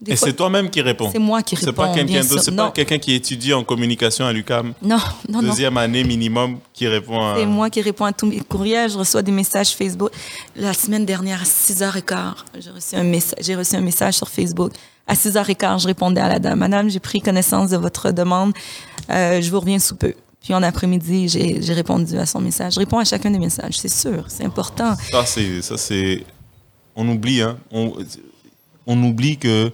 Des 0.00 0.12
Et 0.12 0.16
fois- 0.16 0.28
c'est 0.28 0.34
toi-même 0.34 0.68
qui 0.68 0.82
réponds. 0.82 1.08
C'est 1.12 1.20
moi 1.20 1.40
qui 1.42 1.54
C'est 1.56 1.66
réponds, 1.66 1.82
pas 1.84 1.94
quelqu'un 1.94 2.24
d'autre. 2.24 2.42
C'est 2.42 2.54
pas 2.54 2.72
quelqu'un 2.72 2.98
qui 2.98 3.14
étudie 3.14 3.54
en 3.54 3.62
communication 3.62 4.26
à 4.26 4.32
l'UCAM. 4.32 4.74
Non, 4.82 4.96
non, 5.28 5.40
non. 5.40 5.48
Deuxième 5.48 5.76
année 5.78 6.02
minimum 6.02 6.58
qui 6.72 6.86
répond 6.88 7.24
à. 7.24 7.36
C'est 7.38 7.46
moi 7.46 7.70
qui 7.70 7.80
réponds 7.80 8.04
à 8.06 8.12
tous 8.12 8.26
mes 8.26 8.40
courriels. 8.40 8.90
Je 8.90 8.98
reçois 8.98 9.22
des 9.22 9.32
messages 9.32 9.70
Facebook. 9.70 10.10
La 10.56 10.74
semaine 10.74 11.06
dernière, 11.06 11.40
à 11.40 11.44
6h15, 11.44 12.34
j'ai 12.58 12.70
reçu 12.70 12.96
un 12.96 13.04
message, 13.04 13.38
j'ai 13.40 13.54
reçu 13.54 13.76
un 13.76 13.80
message 13.80 14.14
sur 14.14 14.28
Facebook. 14.28 14.72
À 15.06 15.14
6h15, 15.14 15.82
je 15.82 15.86
répondais 15.86 16.20
à 16.20 16.28
la 16.28 16.38
dame. 16.40 16.58
Madame, 16.58 16.90
j'ai 16.90 17.00
pris 17.00 17.20
connaissance 17.20 17.70
de 17.70 17.76
votre 17.76 18.10
demande. 18.10 18.52
Euh, 19.10 19.40
je 19.40 19.50
vous 19.50 19.60
reviens 19.60 19.78
sous 19.78 19.96
peu. 19.96 20.12
Puis 20.44 20.54
en 20.54 20.62
après-midi, 20.62 21.28
j'ai 21.28 21.60
j'ai 21.62 21.72
répondu 21.72 22.16
à 22.18 22.26
son 22.26 22.40
message. 22.40 22.74
Je 22.74 22.78
réponds 22.80 22.98
à 22.98 23.04
chacun 23.04 23.30
des 23.30 23.38
messages, 23.38 23.78
c'est 23.78 23.88
sûr, 23.88 24.26
c'est 24.28 24.44
important. 24.44 24.94
Ça, 25.10 25.24
c'est. 25.26 25.62
Ça, 25.62 25.76
c'est... 25.78 26.24
On 26.94 27.08
oublie, 27.08 27.40
hein. 27.40 27.56
On, 27.72 27.94
on 28.86 29.02
oublie 29.02 29.38
que 29.38 29.70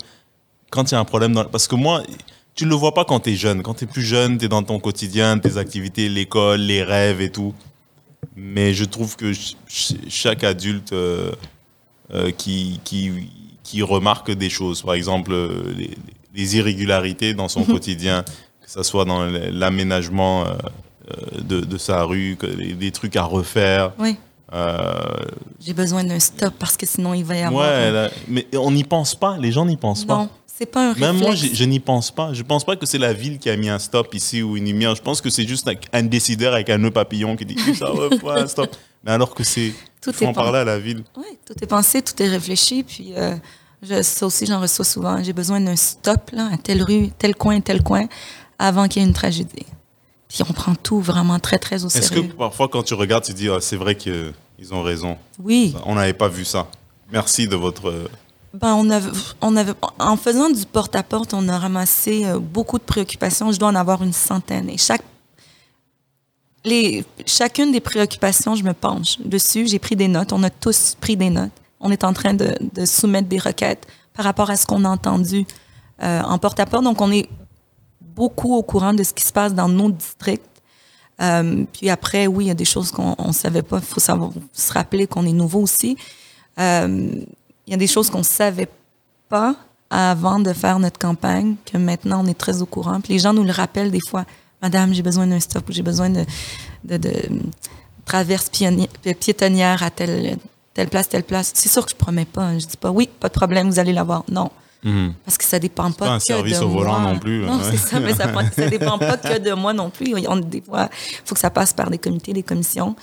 quand 0.70 0.90
il 0.90 0.94
y 0.94 0.96
a 0.96 1.00
un 1.00 1.04
problème 1.04 1.32
dans. 1.34 1.44
Parce 1.44 1.66
que 1.68 1.74
moi, 1.74 2.02
tu 2.54 2.64
ne 2.64 2.70
le 2.70 2.76
vois 2.76 2.94
pas 2.94 3.04
quand 3.04 3.20
tu 3.20 3.30
es 3.30 3.36
jeune. 3.36 3.62
Quand 3.62 3.74
tu 3.74 3.84
es 3.84 3.86
plus 3.88 4.02
jeune, 4.04 4.38
tu 4.38 4.44
es 4.44 4.48
dans 4.48 4.62
ton 4.62 4.78
quotidien, 4.78 5.38
tes 5.38 5.56
activités, 5.58 6.08
l'école, 6.08 6.60
les 6.60 6.82
rêves 6.84 7.20
et 7.20 7.30
tout. 7.30 7.52
Mais 8.36 8.72
je 8.72 8.84
trouve 8.84 9.16
que 9.16 9.32
ch- 9.32 9.56
ch- 9.66 9.98
chaque 10.08 10.44
adulte 10.44 10.92
euh, 10.92 11.32
euh, 12.14 12.30
qui, 12.30 12.80
qui, 12.84 13.10
qui 13.64 13.82
remarque 13.82 14.30
des 14.30 14.48
choses, 14.50 14.82
par 14.82 14.94
exemple, 14.94 15.32
euh, 15.32 15.74
les, 15.76 15.90
les 16.34 16.56
irrégularités 16.56 17.34
dans 17.34 17.48
son 17.48 17.64
quotidien, 17.64 18.24
que 18.74 18.82
ce 18.82 18.88
soit 18.88 19.04
dans 19.04 19.24
l'aménagement 19.24 20.44
euh, 20.46 20.52
euh, 21.10 21.40
de, 21.42 21.60
de 21.60 21.78
sa 21.78 22.02
rue, 22.04 22.36
des 22.78 22.90
trucs 22.90 23.16
à 23.16 23.24
refaire. 23.24 23.92
Oui, 23.98 24.16
euh, 24.52 24.92
j'ai 25.60 25.74
besoin 25.74 26.04
d'un 26.04 26.18
stop 26.20 26.54
parce 26.58 26.76
que 26.76 26.86
sinon 26.86 27.14
il 27.14 27.24
va 27.24 27.36
y 27.36 27.42
avoir. 27.42 27.68
ouais, 27.68 27.90
là, 27.90 28.10
mais 28.28 28.46
on 28.54 28.70
n'y 28.70 28.84
pense 28.84 29.14
pas. 29.14 29.36
Les 29.38 29.52
gens 29.52 29.64
n'y 29.66 29.76
pensent 29.76 30.04
pas. 30.04 30.16
Non, 30.16 30.28
c'est 30.46 30.66
pas 30.66 30.90
un 30.90 30.94
Même 30.94 31.18
moi, 31.18 31.30
réflexe. 31.30 31.54
je, 31.54 31.58
je 31.58 31.64
n'y 31.64 31.80
pense 31.80 32.10
pas. 32.10 32.32
Je 32.32 32.42
pense 32.42 32.64
pas 32.64 32.76
que 32.76 32.84
c'est 32.86 32.98
la 32.98 33.12
ville 33.12 33.38
qui 33.38 33.48
a 33.50 33.56
mis 33.56 33.68
un 33.68 33.78
stop 33.78 34.12
ici 34.14 34.42
ou 34.42 34.56
une 34.56 34.64
lumière. 34.66 34.94
Je 34.94 35.02
pense 35.02 35.20
que 35.20 35.30
c'est 35.30 35.46
juste 35.46 35.68
un, 35.92 36.02
décideur 36.02 36.54
avec 36.54 36.68
un 36.70 36.78
nœud 36.78 36.90
papillon 36.90 37.36
qui 37.36 37.44
dit 37.46 37.56
ça 37.74 37.92
ouais, 37.94 38.08
un 38.26 38.46
stop. 38.46 38.74
Mais 39.04 39.12
alors 39.12 39.34
que 39.34 39.44
c'est. 39.44 39.72
Tout 40.02 40.10
est 40.10 40.26
en 40.26 40.32
pen- 40.32 40.34
parler 40.34 40.58
à 40.60 40.64
la 40.64 40.78
ville. 40.78 41.02
Oui, 41.16 41.38
tout 41.46 41.54
est 41.62 41.66
pensé, 41.66 42.02
tout 42.02 42.20
est 42.22 42.28
réfléchi. 42.28 42.82
Puis 42.82 43.12
euh, 43.16 43.34
je, 43.82 44.02
ça 44.02 44.26
aussi, 44.26 44.46
j'en 44.46 44.60
reçois 44.60 44.84
souvent. 44.84 45.22
J'ai 45.22 45.32
besoin 45.32 45.60
d'un 45.60 45.76
stop 45.76 46.30
là, 46.32 46.50
à 46.52 46.56
telle 46.56 46.82
rue, 46.82 47.08
tel 47.18 47.34
coin, 47.36 47.60
tel 47.60 47.82
coin, 47.82 48.06
avant 48.60 48.86
qu'il 48.88 49.00
y 49.02 49.04
ait 49.04 49.08
une 49.08 49.14
tragédie. 49.14 49.66
Puis 50.28 50.44
on 50.48 50.52
prend 50.52 50.74
tout 50.76 51.00
vraiment 51.00 51.40
très, 51.40 51.58
très 51.58 51.82
au 51.84 51.88
Est-ce 51.88 52.10
que 52.10 52.16
sérieux. 52.16 52.34
parfois, 52.38 52.68
quand 52.68 52.84
tu 52.84 52.94
regardes, 52.94 53.24
tu 53.24 53.32
dis, 53.34 53.48
Ah, 53.48 53.58
c'est 53.60 53.74
vrai 53.76 53.96
qu'ils 53.96 54.32
ont 54.72 54.82
raison. 54.82 55.16
Oui. 55.42 55.74
On 55.86 55.96
n'avait 55.96 56.12
pas 56.12 56.28
vu 56.28 56.44
ça. 56.44 56.68
Merci 57.10 57.48
de 57.48 57.56
votre. 57.56 57.88
euh, 57.88 58.08
Ben, 58.54 58.74
on 58.74 58.88
avait, 58.90 59.10
on 59.40 59.56
avait, 59.56 59.72
en 59.98 60.16
faisant 60.16 60.50
du 60.50 60.64
porte-à-porte, 60.66 61.34
on 61.34 61.48
a 61.48 61.58
ramassé 61.58 62.24
euh, 62.26 62.38
beaucoup 62.38 62.78
de 62.78 62.84
préoccupations. 62.84 63.50
Je 63.50 63.58
dois 63.58 63.70
en 63.70 63.74
avoir 63.74 64.02
une 64.04 64.12
centaine. 64.12 64.68
Et 64.70 64.78
chaque, 64.78 65.02
les, 66.64 67.04
chacune 67.26 67.72
des 67.72 67.80
préoccupations, 67.80 68.54
je 68.54 68.62
me 68.62 68.72
penche 68.74 69.18
dessus. 69.24 69.66
J'ai 69.66 69.78
pris 69.78 69.96
des 69.96 70.08
notes. 70.08 70.32
On 70.32 70.42
a 70.42 70.50
tous 70.50 70.96
pris 71.00 71.16
des 71.16 71.30
notes. 71.30 71.50
On 71.80 71.90
est 71.90 72.04
en 72.04 72.12
train 72.12 72.34
de, 72.34 72.54
de 72.74 72.84
soumettre 72.84 73.28
des 73.28 73.38
requêtes 73.38 73.86
par 74.14 74.24
rapport 74.24 74.50
à 74.50 74.56
ce 74.56 74.66
qu'on 74.66 74.84
a 74.84 74.88
entendu 74.88 75.46
euh, 76.02 76.20
en 76.22 76.38
porte-à-porte. 76.38 76.84
Donc, 76.84 77.00
on 77.00 77.10
est 77.10 77.28
beaucoup 78.14 78.54
au 78.54 78.62
courant 78.62 78.92
de 78.92 79.02
ce 79.02 79.12
qui 79.12 79.22
se 79.24 79.32
passe 79.32 79.54
dans 79.54 79.68
nos 79.68 79.90
districts. 79.90 80.44
Euh, 81.20 81.64
puis 81.72 81.90
après, 81.90 82.26
oui, 82.26 82.46
il 82.46 82.48
y 82.48 82.50
a 82.50 82.54
des 82.54 82.64
choses 82.64 82.90
qu'on 82.90 83.14
ne 83.26 83.32
savait 83.32 83.62
pas. 83.62 83.78
Il 83.78 83.84
faut 83.84 84.00
savoir 84.00 84.30
se 84.52 84.72
rappeler 84.72 85.06
qu'on 85.06 85.26
est 85.26 85.32
nouveau 85.32 85.60
aussi. 85.60 85.96
Euh, 86.58 87.10
il 87.66 87.70
y 87.70 87.74
a 87.74 87.76
des 87.76 87.86
choses 87.86 88.10
qu'on 88.10 88.18
ne 88.18 88.22
savait 88.24 88.68
pas 89.28 89.54
avant 89.90 90.38
de 90.40 90.52
faire 90.52 90.78
notre 90.78 90.98
campagne, 90.98 91.56
que 91.66 91.76
maintenant 91.76 92.24
on 92.24 92.26
est 92.26 92.38
très 92.38 92.62
au 92.62 92.66
courant. 92.66 93.00
Puis 93.00 93.12
les 93.14 93.18
gens 93.18 93.32
nous 93.32 93.44
le 93.44 93.52
rappellent 93.52 93.90
des 93.90 94.00
fois. 94.00 94.24
Madame, 94.62 94.92
j'ai 94.92 95.02
besoin 95.02 95.26
d'un 95.26 95.40
stop 95.40 95.68
ou 95.68 95.72
j'ai 95.72 95.82
besoin 95.82 96.10
de, 96.10 96.24
de, 96.84 96.96
de 96.96 97.12
traverse 98.04 98.50
piétonnière 99.20 99.82
à 99.82 99.90
telle, 99.90 100.38
telle 100.74 100.88
place, 100.88 101.08
telle 101.08 101.24
place. 101.24 101.52
C'est 101.54 101.68
sûr 101.68 101.84
que 101.84 101.90
je 101.92 101.96
promets 101.96 102.24
pas. 102.24 102.42
hein. 102.42 102.58
Je 102.58 102.66
dis 102.66 102.76
pas 102.76 102.90
oui, 102.90 103.08
pas 103.20 103.28
de 103.28 103.34
problème, 103.34 103.68
vous 103.68 103.78
allez 103.78 103.92
l'avoir. 103.92 104.24
Non. 104.28 104.50
Parce 105.24 105.36
que 105.38 105.44
ça 105.44 105.58
dépend 105.58 105.90
pas, 105.92 106.06
pas 106.06 106.10
un 106.12 106.18
que 106.18 106.24
service 106.24 106.58
de 106.60 106.64
au 106.64 106.68
volant 106.70 106.98
moi. 107.00 107.12
non 107.12 107.18
plus, 107.18 107.44
Non, 107.44 107.58
ouais. 107.58 107.64
c'est 107.70 107.76
ça, 107.76 108.00
mais 108.00 108.14
ça, 108.14 108.26
dépend 108.70 108.98
pas 108.98 109.16
que 109.18 109.38
de 109.38 109.52
moi 109.52 109.72
non 109.72 109.90
plus. 109.90 110.14
On, 110.26 110.36
des 110.36 110.62
fois, 110.62 110.88
il 110.92 111.20
faut 111.26 111.34
que 111.34 111.40
ça 111.40 111.50
passe 111.50 111.72
par 111.72 111.90
des 111.90 111.98
comités, 111.98 112.32
des 112.32 112.42
commissions. 112.42 112.96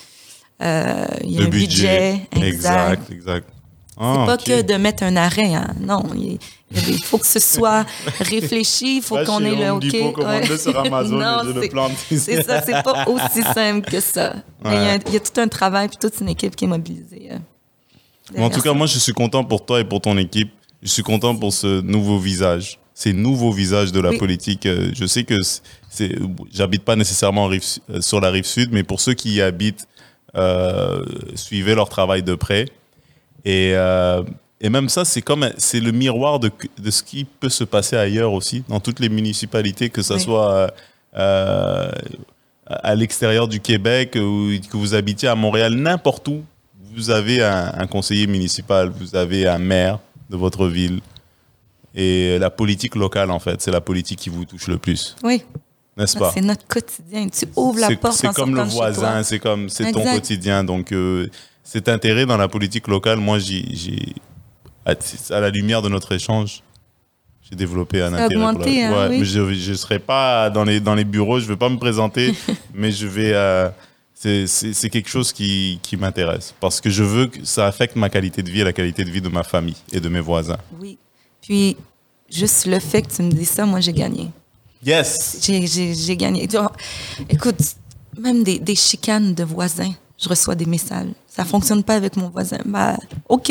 Euh, 0.61 1.05
il 1.23 1.31
y 1.33 1.37
a 1.37 1.41
le 1.41 1.47
un 1.47 1.49
budget. 1.49 2.21
Exact, 2.35 3.11
exact. 3.11 3.47
Ah, 3.99 4.13
C'est 4.19 4.25
pas 4.27 4.33
ok. 4.35 4.43
que 4.43 4.61
de 4.61 4.73
mettre 4.75 5.03
un 5.03 5.15
arrêt. 5.15 5.53
hein. 5.55 5.73
Non, 5.79 6.03
il, 6.15 6.39
faut 7.03 7.17
que 7.17 7.25
ce 7.25 7.39
soit 7.39 7.85
réfléchi, 8.19 8.97
il 8.97 9.01
faut 9.01 9.17
qu'on 9.25 9.43
ait 9.43 9.55
le 9.55 9.71
OK. 9.71 9.83
Ouais. 10.17 10.57
sur 10.57 10.77
Amazon 10.79 11.15
Non, 11.17 11.43
et 11.43 11.47
je 11.47 11.51
le 11.53 11.61
c'est-. 12.09 12.17
C'est 12.17 12.43
ça, 12.43 12.61
c'est 12.61 12.83
pas 12.83 13.05
aussi 13.07 13.41
simple 13.41 13.89
que 13.89 13.99
ça. 13.99 14.33
Mais 14.63 14.69
il 14.69 14.73
y 14.73 14.77
a- 14.77 14.79
Ouais. 14.93 14.99
il 15.07 15.13
y, 15.13 15.17
a 15.17 15.19
tout 15.19 15.39
un 15.41 15.47
travail 15.47 15.87
puis 15.87 15.97
toute 15.99 16.19
une 16.21 16.29
équipe 16.29 16.55
qui 16.55 16.65
est 16.65 16.67
mobilisée. 16.67 17.29
euh, 17.31 17.37
Mais 18.35 18.43
en 18.43 18.49
tout 18.49 18.61
cas, 18.61 18.73
moi, 18.73 18.85
je 18.87 18.99
suis 18.99 19.13
content 19.13 19.43
pour 19.43 19.65
toi 19.65 19.79
et 19.79 19.83
pour 19.83 20.01
ton 20.01 20.17
équipe. 20.17 20.51
Je 20.83 20.89
suis 20.89 21.03
content 21.03 21.35
pour 21.35 21.53
ce 21.53 21.81
nouveau 21.81 22.19
visage, 22.19 22.79
ces 22.93 23.13
nouveaux 23.13 23.51
visages 23.51 23.91
de 23.91 23.99
la 23.99 24.11
Oui. 24.11 24.17
politique. 24.17 24.65
Euh, 24.65 24.91
Je 24.93 25.05
sais 25.05 25.23
que 25.23 25.35
c'est- 25.89 26.15
j'habite 26.53 26.83
pas 26.83 26.95
nécessairement 26.95 27.45
en 27.45 27.47
rive 27.47 27.63
su- 27.63 27.79
euh, 27.89 28.01
sur 28.01 28.19
la 28.21 28.29
rive 28.29 28.45
sud, 28.45 28.69
mais 28.71 28.83
pour 28.83 29.01
ceux 29.01 29.13
qui 29.13 29.33
y 29.35 29.41
habitent, 29.41 29.87
euh, 30.35 31.03
suivez 31.35 31.73
leur 31.75 31.89
travail 31.89 32.21
de 32.23 32.35
près. 32.35 32.65
Et, 33.45 33.71
euh, 33.75 34.21
et 34.61 34.69
même 34.69 34.89
ça, 34.89 35.05
c'est 35.05 35.21
comme 35.21 35.49
c'est 35.57 35.79
le 35.79 35.91
miroir 35.91 36.39
de, 36.39 36.51
de 36.77 36.91
ce 36.91 37.01
qui 37.01 37.25
peut 37.25 37.49
se 37.49 37.63
passer 37.63 37.95
ailleurs 37.95 38.33
aussi, 38.33 38.63
dans 38.67 38.79
toutes 38.79 38.99
les 38.99 39.09
municipalités, 39.09 39.89
que 39.89 40.01
ce 40.01 40.13
Oui. 40.13 40.19
soit 40.21 40.71
euh, 41.17 41.89
à 42.67 42.93
l'extérieur 42.95 43.47
du 43.47 43.59
Québec 43.61 44.15
ou 44.15 44.49
que 44.69 44.77
vous 44.77 44.93
habitiez 44.93 45.29
à 45.29 45.35
Montréal, 45.35 45.73
n'importe 45.73 46.27
où, 46.27 46.43
vous 46.95 47.09
avez 47.09 47.41
un, 47.43 47.71
un 47.75 47.87
conseiller 47.87 48.27
municipal, 48.27 48.89
vous 48.89 49.15
avez 49.15 49.47
un 49.47 49.57
maire 49.59 49.99
de 50.29 50.37
votre 50.37 50.67
ville. 50.67 50.99
Et 51.95 52.37
la 52.39 52.49
politique 52.49 52.95
locale, 52.95 53.31
en 53.31 53.39
fait, 53.39 53.61
c'est 53.61 53.71
la 53.71 53.81
politique 53.81 54.19
qui 54.19 54.29
vous 54.29 54.45
touche 54.45 54.67
le 54.67 54.77
plus, 54.77 55.15
Oui, 55.23 55.43
n'est-ce 55.97 56.17
pas? 56.17 56.31
c'est 56.33 56.41
notre 56.41 56.67
quotidien. 56.67 57.27
Tu 57.29 57.45
ouvres 57.55 57.79
la 57.79 57.87
porte 57.95 58.17
C'est 58.17 58.31
comme 58.33 58.55
le 58.55 58.61
voisin, 58.63 59.23
c'est 59.23 59.39
comme 59.39 59.69
c'est 59.69 59.91
ton 59.91 60.03
quotidien. 60.13 60.63
Donc, 60.63 60.91
euh, 60.91 61.27
cet 61.63 61.89
intérêt 61.89 62.25
dans 62.25 62.37
la 62.37 62.47
politique 62.47 62.87
locale, 62.87 63.17
moi, 63.17 63.39
j'ai, 63.39 64.13
à, 64.85 64.93
à 65.31 65.39
la 65.39 65.49
lumière 65.49 65.81
de 65.81 65.89
notre 65.89 66.11
échange, 66.13 66.61
j'ai 67.49 67.55
développé 67.55 68.01
un 68.01 68.11
intérêt. 68.13 68.27
pour 68.35 68.41
la- 68.41 69.05
hein, 69.05 69.07
oui. 69.09 69.19
mais 69.19 69.25
je 69.25 69.71
ne 69.71 69.75
serai 69.75 69.99
pas 69.99 70.49
dans 70.51 70.65
les, 70.65 70.79
dans 70.79 70.93
les 70.95 71.05
bureaux, 71.05 71.39
je 71.39 71.45
ne 71.45 71.49
vais 71.49 71.57
pas 71.57 71.69
me 71.69 71.77
présenter, 71.77 72.33
mais 72.75 72.91
je 72.91 73.07
vais. 73.07 73.31
euh, 73.33 73.69
c'est, 74.19 74.89
quelque 74.89 75.09
chose 75.09 75.31
qui, 75.31 75.79
qui 75.83 75.95
m'intéresse 75.95 76.53
parce 76.59 76.81
que 76.81 76.89
je 76.89 77.03
veux 77.03 77.27
que 77.27 77.45
ça 77.45 77.67
affecte 77.67 77.95
ma 77.95 78.09
qualité 78.09 78.41
de 78.41 78.49
vie 78.49 78.61
et 78.61 78.63
la 78.63 78.73
qualité 78.73 79.03
de 79.03 79.11
vie 79.11 79.21
de 79.21 79.29
ma 79.29 79.43
famille 79.43 79.75
et 79.91 79.99
de 79.99 80.09
mes 80.09 80.19
voisins. 80.19 80.57
Oui. 80.81 80.97
Puis, 81.41 81.77
juste 82.31 82.65
le 82.65 82.79
fait 82.79 83.03
que 83.03 83.13
tu 83.13 83.21
me 83.21 83.31
dis 83.31 83.45
ça, 83.45 83.65
moi, 83.65 83.79
j'ai 83.79 83.93
gagné. 83.93 84.31
Yes! 84.83 85.37
J'ai- 85.41 86.17
gagné. 86.17 86.47
Écoute, 87.29 87.59
même 88.19 88.43
des, 88.43 88.59
des 88.59 88.75
chicanes 88.75 89.33
de 89.35 89.43
voisins, 89.43 89.91
je 90.19 90.27
reçois 90.29 90.55
des 90.55 90.65
messages. 90.65 91.09
Ça 91.27 91.45
fonctionne 91.45 91.83
pas 91.83 91.95
avec 91.95 92.15
mon 92.17 92.29
voisin. 92.29 92.57
Bah, 92.65 92.97
OK. 93.29 93.49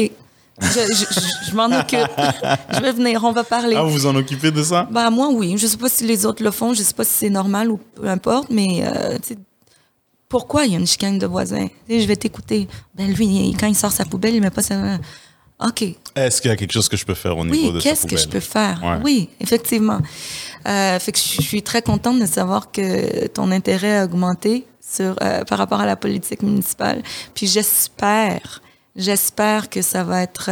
Je, 0.60 0.66
je- 0.68 1.20
je- 1.20 1.50
je 1.50 1.54
m'en 1.54 1.66
occupe. 1.66 2.10
je 2.74 2.80
vais 2.80 2.92
venir, 2.92 3.22
on 3.22 3.32
va 3.32 3.44
parler. 3.44 3.76
Ah, 3.76 3.82
vous 3.82 3.90
vous 3.90 4.06
en 4.06 4.16
occupez 4.16 4.50
de 4.50 4.62
ça? 4.62 4.88
Bah, 4.90 5.10
moi, 5.10 5.28
oui. 5.32 5.56
Je 5.58 5.66
sais 5.66 5.76
pas 5.76 5.88
si 5.88 6.04
les 6.06 6.26
autres 6.26 6.42
le 6.42 6.50
font, 6.50 6.74
je 6.74 6.82
sais 6.82 6.94
pas 6.94 7.04
si 7.04 7.12
c'est 7.12 7.30
normal 7.30 7.70
ou 7.70 7.78
peu 7.94 8.08
importe, 8.08 8.50
mais 8.50 8.82
euh, 8.84 9.18
pourquoi 10.28 10.64
il 10.64 10.72
y 10.72 10.74
a 10.76 10.78
une 10.78 10.86
chicane 10.86 11.18
de 11.18 11.28
sais, 11.44 11.70
je 11.88 12.06
vais 12.06 12.16
t'écouter. 12.16 12.68
Ben, 12.94 13.12
lui, 13.12 13.54
quand 13.58 13.66
il 13.66 13.76
sort 13.76 13.92
sa 13.92 14.04
poubelle, 14.04 14.34
il 14.34 14.40
met 14.40 14.50
pas 14.50 14.62
sa. 14.62 14.98
OK. 15.64 15.84
Est-ce 16.14 16.42
qu'il 16.42 16.50
y 16.50 16.52
a 16.52 16.56
quelque 16.56 16.72
chose 16.72 16.88
que 16.88 16.96
je 16.96 17.06
peux 17.06 17.14
faire 17.14 17.38
au 17.38 17.44
niveau 17.44 17.68
Oui, 17.68 17.72
de 17.72 17.80
sa 17.80 17.88
qu'est-ce 17.88 18.06
que 18.06 18.16
je 18.16 18.28
peux 18.28 18.40
faire? 18.40 18.80
Ouais. 18.82 18.98
Oui, 19.02 19.30
effectivement. 19.40 20.00
Euh, 20.66 20.98
fait 20.98 21.12
que 21.12 21.18
je 21.18 21.40
suis 21.42 21.62
très 21.62 21.80
contente 21.80 22.18
de 22.18 22.26
savoir 22.26 22.70
que 22.70 23.26
ton 23.28 23.50
intérêt 23.50 23.98
a 23.98 24.04
augmenté 24.04 24.66
sur, 24.80 25.16
euh, 25.22 25.44
par 25.44 25.58
rapport 25.58 25.80
à 25.80 25.86
la 25.86 25.96
politique 25.96 26.42
municipale. 26.42 27.02
Puis 27.34 27.46
j'espère, 27.46 28.60
j'espère 28.94 29.70
que 29.70 29.80
ça 29.80 30.04
va 30.04 30.22
être 30.22 30.50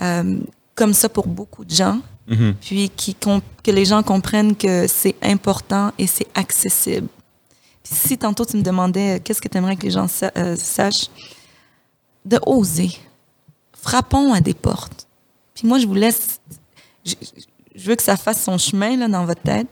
euh, 0.00 0.38
comme 0.74 0.94
ça 0.94 1.08
pour 1.08 1.26
beaucoup 1.26 1.64
de 1.64 1.74
gens. 1.74 2.00
Mhm. 2.28 2.54
Puis 2.60 2.90
qui, 2.94 3.16
que 3.62 3.70
les 3.70 3.84
gens 3.84 4.02
comprennent 4.02 4.56
que 4.56 4.86
c'est 4.86 5.16
important 5.22 5.92
et 5.98 6.06
c'est 6.06 6.26
accessible. 6.34 7.08
Puis 7.84 7.94
si 7.94 8.18
tantôt 8.18 8.44
tu 8.44 8.56
me 8.56 8.62
demandais 8.62 9.16
euh, 9.16 9.20
qu'est-ce 9.22 9.40
que 9.42 9.48
tu 9.48 9.56
aimerais 9.58 9.76
que 9.76 9.82
les 9.82 9.90
gens 9.92 10.08
sa- 10.08 10.32
euh, 10.36 10.56
sachent, 10.56 11.08
de 12.24 12.40
oser. 12.46 12.90
Frappons 13.80 14.32
à 14.32 14.40
des 14.40 14.54
portes. 14.54 15.06
Puis 15.54 15.68
moi, 15.68 15.78
je 15.78 15.86
vous 15.86 15.94
laisse. 15.94 16.40
Je, 17.04 17.14
je 17.74 17.86
veux 17.88 17.94
que 17.96 18.02
ça 18.02 18.16
fasse 18.16 18.42
son 18.42 18.56
chemin 18.58 18.96
là, 18.96 19.08
dans 19.08 19.24
votre 19.26 19.42
tête. 19.42 19.66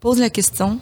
Pose 0.00 0.18
la 0.18 0.30
question. 0.30 0.80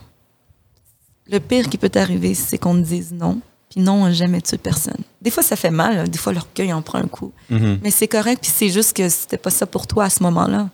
Le 1.30 1.41
pire 1.41 1.68
qui 1.68 1.76
peut 1.76 1.89
t'arriver, 1.91 2.34
c'est 2.34 2.57
qu'on 2.59 2.74
te 2.74 2.86
dise 2.86 3.12
non. 3.12 3.41
Puis 3.68 3.80
non, 3.80 4.05
on 4.05 4.12
jamais 4.12 4.41
tué 4.41 4.57
personne. 4.57 4.97
Des 5.20 5.30
fois, 5.30 5.43
ça 5.43 5.57
fait 5.57 5.70
mal. 5.72 5.97
là. 5.97 6.07
Des 6.07 6.16
fois, 6.16 6.32
l'orgueil 6.32 6.72
en 6.72 6.80
prend 6.80 6.99
un 6.99 7.09
coup. 7.09 7.32
Mhm. 7.51 7.80
Mais 7.82 7.91
c'est 7.91 8.09
correct. 8.09 8.41
Puis 8.41 8.51
c'est 8.55 8.70
juste 8.70 8.97
que 8.97 9.09
c'était 9.09 9.36
pas 9.36 9.51
ça 9.51 9.66
pour 9.66 9.86
toi 9.86 10.05
à 10.05 10.11
ce 10.11 10.22
moment-là. 10.22 10.70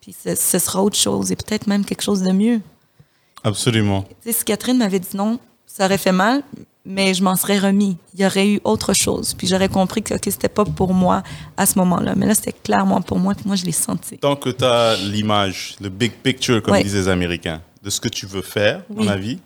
Puis 0.00 0.12
ce, 0.24 0.34
ce 0.34 0.58
sera 0.58 0.82
autre 0.82 0.96
chose 0.96 1.30
et 1.30 1.36
peut-être 1.36 1.66
même 1.68 1.84
quelque 1.84 2.02
chose 2.02 2.22
de 2.22 2.32
mieux. 2.32 2.60
Absolument. 3.44 4.02
Tu 4.02 4.30
sais, 4.30 4.32
si 4.38 4.44
Catherine 4.44 4.78
m'avait 4.78 5.00
dit 5.00 5.16
non, 5.16 5.38
ça 5.66 5.86
aurait 5.86 5.98
fait 5.98 6.12
mal, 6.12 6.42
mais 6.84 7.14
je 7.14 7.22
m'en 7.22 7.36
serais 7.36 7.58
remis. 7.58 7.96
Il 8.14 8.20
y 8.20 8.26
aurait 8.26 8.48
eu 8.48 8.60
autre 8.64 8.92
chose. 8.92 9.34
Puis 9.34 9.46
j'aurais 9.46 9.68
compris 9.68 10.02
que 10.02 10.14
ok, 10.14 10.20
c'était 10.24 10.48
pas 10.48 10.64
pour 10.64 10.94
moi 10.94 11.22
à 11.56 11.66
ce 11.66 11.78
moment-là. 11.78 12.14
Mais 12.16 12.26
là, 12.26 12.34
c'était 12.34 12.52
clairement 12.52 13.00
pour 13.00 13.18
moi, 13.18 13.34
puis 13.34 13.44
moi, 13.46 13.56
je 13.56 13.64
l'ai 13.64 13.72
senti. 13.72 14.18
Tant 14.18 14.36
que 14.36 14.50
tu 14.50 14.64
as 14.64 14.96
l'image, 14.96 15.76
le 15.80 15.88
big 15.88 16.12
picture, 16.12 16.62
comme 16.62 16.74
Ouais. 16.74 16.82
disent 16.82 16.94
les 16.94 17.08
Américains, 17.08 17.60
de 17.82 17.90
ce 17.90 18.00
que 18.00 18.08
tu 18.08 18.26
veux 18.26 18.42
faire 18.42 18.82
dans 18.90 19.00
Oui. 19.02 19.06
la 19.06 19.16
vie, 19.16 19.38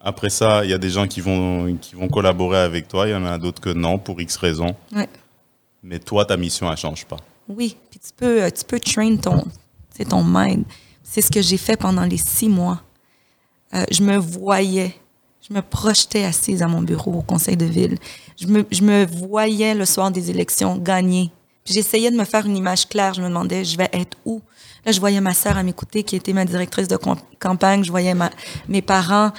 après 0.00 0.30
ça, 0.30 0.64
il 0.64 0.70
y 0.70 0.74
a 0.74 0.78
des 0.78 0.90
gens 0.90 1.06
qui 1.06 1.20
vont, 1.20 1.76
qui 1.80 1.94
vont 1.94 2.08
collaborer 2.08 2.58
avec 2.58 2.88
toi, 2.88 3.06
il 3.06 3.10
y 3.10 3.14
en 3.14 3.24
a 3.26 3.36
d'autres 3.38 3.60
que 3.60 3.70
non, 3.70 3.98
pour 3.98 4.20
X 4.20 4.36
raisons. 4.36 4.74
Ouais. 4.94 5.08
Mais 5.82 5.98
toi, 5.98 6.24
ta 6.24 6.36
mission, 6.36 6.66
elle 6.66 6.72
ne 6.72 6.76
change 6.76 7.04
pas. 7.04 7.16
Oui, 7.48 7.76
puis 7.90 7.98
tu 8.00 8.10
peux, 8.16 8.50
tu 8.50 8.64
peux 8.64 8.80
train 8.80 9.16
ton, 9.16 9.44
ton 10.08 10.24
mind. 10.24 10.64
C'est 11.02 11.20
ce 11.20 11.30
que 11.30 11.42
j'ai 11.42 11.56
fait 11.58 11.76
pendant 11.76 12.04
les 12.04 12.16
six 12.16 12.48
mois. 12.48 12.80
Euh, 13.74 13.84
je 13.90 14.02
me 14.02 14.16
voyais, 14.16 14.94
je 15.48 15.54
me 15.54 15.62
projetais 15.62 16.24
assise 16.24 16.62
à 16.62 16.68
mon 16.68 16.82
bureau 16.82 17.12
au 17.12 17.22
conseil 17.22 17.56
de 17.56 17.64
ville. 17.66 17.98
Je 18.40 18.46
me, 18.46 18.66
je 18.70 18.82
me 18.82 19.06
voyais 19.06 19.74
le 19.74 19.84
soir 19.84 20.10
des 20.10 20.30
élections 20.30 20.76
gagner. 20.76 21.30
J'essayais 21.64 22.10
de 22.10 22.16
me 22.16 22.24
faire 22.24 22.46
une 22.46 22.56
image 22.56 22.88
claire. 22.88 23.14
Je 23.14 23.22
me 23.22 23.28
demandais, 23.28 23.64
je 23.64 23.76
vais 23.76 23.88
être 23.92 24.16
où? 24.24 24.40
Là, 24.84 24.92
je 24.92 24.98
voyais 24.98 25.20
ma 25.20 25.34
sœur 25.34 25.56
à 25.58 25.62
m'écouter, 25.62 26.02
qui 26.02 26.16
était 26.16 26.32
ma 26.32 26.44
directrice 26.44 26.88
de 26.88 26.98
campagne. 27.38 27.84
Je 27.84 27.90
voyais 27.90 28.14
ma, 28.14 28.30
mes 28.66 28.82
parents. 28.82 29.30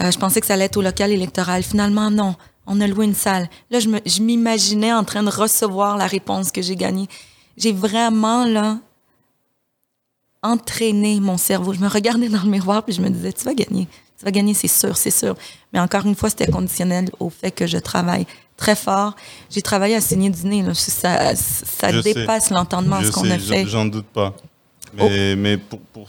Euh, 0.00 0.10
je 0.10 0.18
pensais 0.18 0.40
que 0.40 0.46
ça 0.46 0.54
allait 0.54 0.64
être 0.64 0.76
au 0.76 0.82
local 0.82 1.10
électoral. 1.12 1.62
Finalement, 1.62 2.10
non. 2.10 2.34
On 2.66 2.80
a 2.80 2.86
loué 2.86 3.04
une 3.06 3.14
salle. 3.14 3.48
Là, 3.70 3.78
je 3.80 3.88
me- 3.88 4.00
je 4.04 4.20
m'imaginais 4.20 4.92
en 4.92 5.04
train 5.04 5.22
de 5.22 5.30
recevoir 5.30 5.96
la 5.96 6.06
réponse 6.06 6.50
que 6.52 6.60
j'ai 6.60 6.76
gagnée. 6.76 7.08
J'ai 7.56 7.72
vraiment, 7.72 8.44
là, 8.44 8.78
entraîné 10.42 11.20
mon 11.20 11.36
cerveau. 11.38 11.72
Je 11.72 11.80
me 11.80 11.88
regardais 11.88 12.28
dans 12.28 12.42
le 12.42 12.50
miroir 12.50 12.82
puis 12.82 12.94
je 12.94 13.00
me 13.00 13.08
disais, 13.10 13.32
tu 13.32 13.44
vas 13.44 13.54
gagner. 13.54 13.86
Tu 14.18 14.24
vas 14.24 14.30
gagner, 14.30 14.54
c'est 14.54 14.68
sûr, 14.68 14.96
c'est 14.96 15.10
sûr. 15.10 15.34
Mais 15.72 15.80
encore 15.80 16.04
une 16.06 16.14
fois, 16.14 16.28
c'était 16.30 16.46
conditionnel 16.46 17.08
au 17.20 17.30
fait 17.30 17.50
que 17.50 17.66
je 17.66 17.78
travaille 17.78 18.26
très 18.56 18.76
fort. 18.76 19.16
J'ai 19.50 19.62
travaillé 19.62 19.94
à 19.96 20.00
signer 20.00 20.28
du 20.30 20.44
nez. 20.46 20.62
Là. 20.62 20.74
Ça, 20.74 21.34
Je 21.34 22.00
dépasse 22.00 22.50
l'entendement 22.50 23.00
Je 23.00 23.06
ce 23.06 23.12
qu'on 23.12 23.30
a 23.30 23.38
fait. 23.38 23.62
Oh. 23.64 23.68
J'en 23.68 23.86
doute 23.86 24.06
pas. 24.06 24.34
Mais, 24.94 25.36
mais 25.36 25.56
pour, 25.56 25.78
pour, 25.92 26.08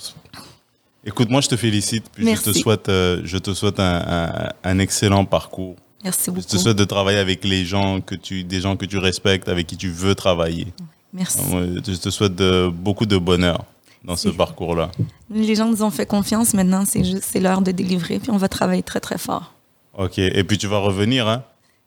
Écoute, 1.05 1.29
moi, 1.29 1.41
je 1.41 1.47
te 1.47 1.55
félicite. 1.55 2.05
Puis 2.13 2.35
je 2.35 2.41
te 2.41 2.53
souhaite, 2.53 2.89
euh, 2.89 3.21
je 3.23 3.37
te 3.37 3.53
souhaite 3.53 3.79
un, 3.79 4.03
un- 4.07 4.49
un 4.63 4.79
excellent 4.79 5.25
parcours. 5.25 5.75
Merci 6.03 6.23
Je 6.27 6.31
beaucoup. 6.31 6.45
te 6.47 6.57
souhaite 6.57 6.77
de 6.77 6.83
travailler 6.83 7.19
avec 7.19 7.43
les 7.45 7.63
gens 7.63 8.01
que 8.01 8.15
tu, 8.15 8.43
des 8.43 8.59
gens 8.61 8.75
que 8.75 8.85
tu 8.85 8.97
respectes, 8.97 9.47
avec 9.49 9.67
qui 9.67 9.77
tu 9.77 9.89
veux 9.89 10.15
travailler. 10.15 10.67
Merci. 11.13 11.39
Moi, 11.49 11.61
Je 11.85 11.95
te 11.95 12.09
souhaite 12.09 12.35
de- 12.35 12.69
beaucoup 12.73 13.05
de 13.05 13.17
bonheur 13.17 13.65
dans 14.03 14.15
ce 14.15 14.29
parcours-là. 14.29 14.91
Les 15.29 15.55
gens 15.55 15.67
nous 15.67 15.83
ont 15.83 15.91
fait 15.91 16.05
confiance. 16.05 16.53
Maintenant, 16.53 16.83
c'est 16.85 17.03
juste, 17.03 17.23
c'est 17.23 17.39
l'heure 17.39 17.61
de 17.61 17.71
délivrer. 17.71 18.19
Puis 18.19 18.31
on 18.31 18.37
va 18.37 18.47
travailler 18.47 18.83
très, 18.83 18.99
très 18.99 19.17
fort. 19.17 19.53
Ok. 19.97 20.17
Et 20.17 20.43
puis 20.43 20.57
tu 20.57 20.67
vas 20.67 20.79
revenir, 20.79 21.27
hein? 21.27 21.43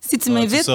Si 0.07 0.19
tu 0.19 0.25
tu 0.27 0.31
m'invites, 0.31 0.67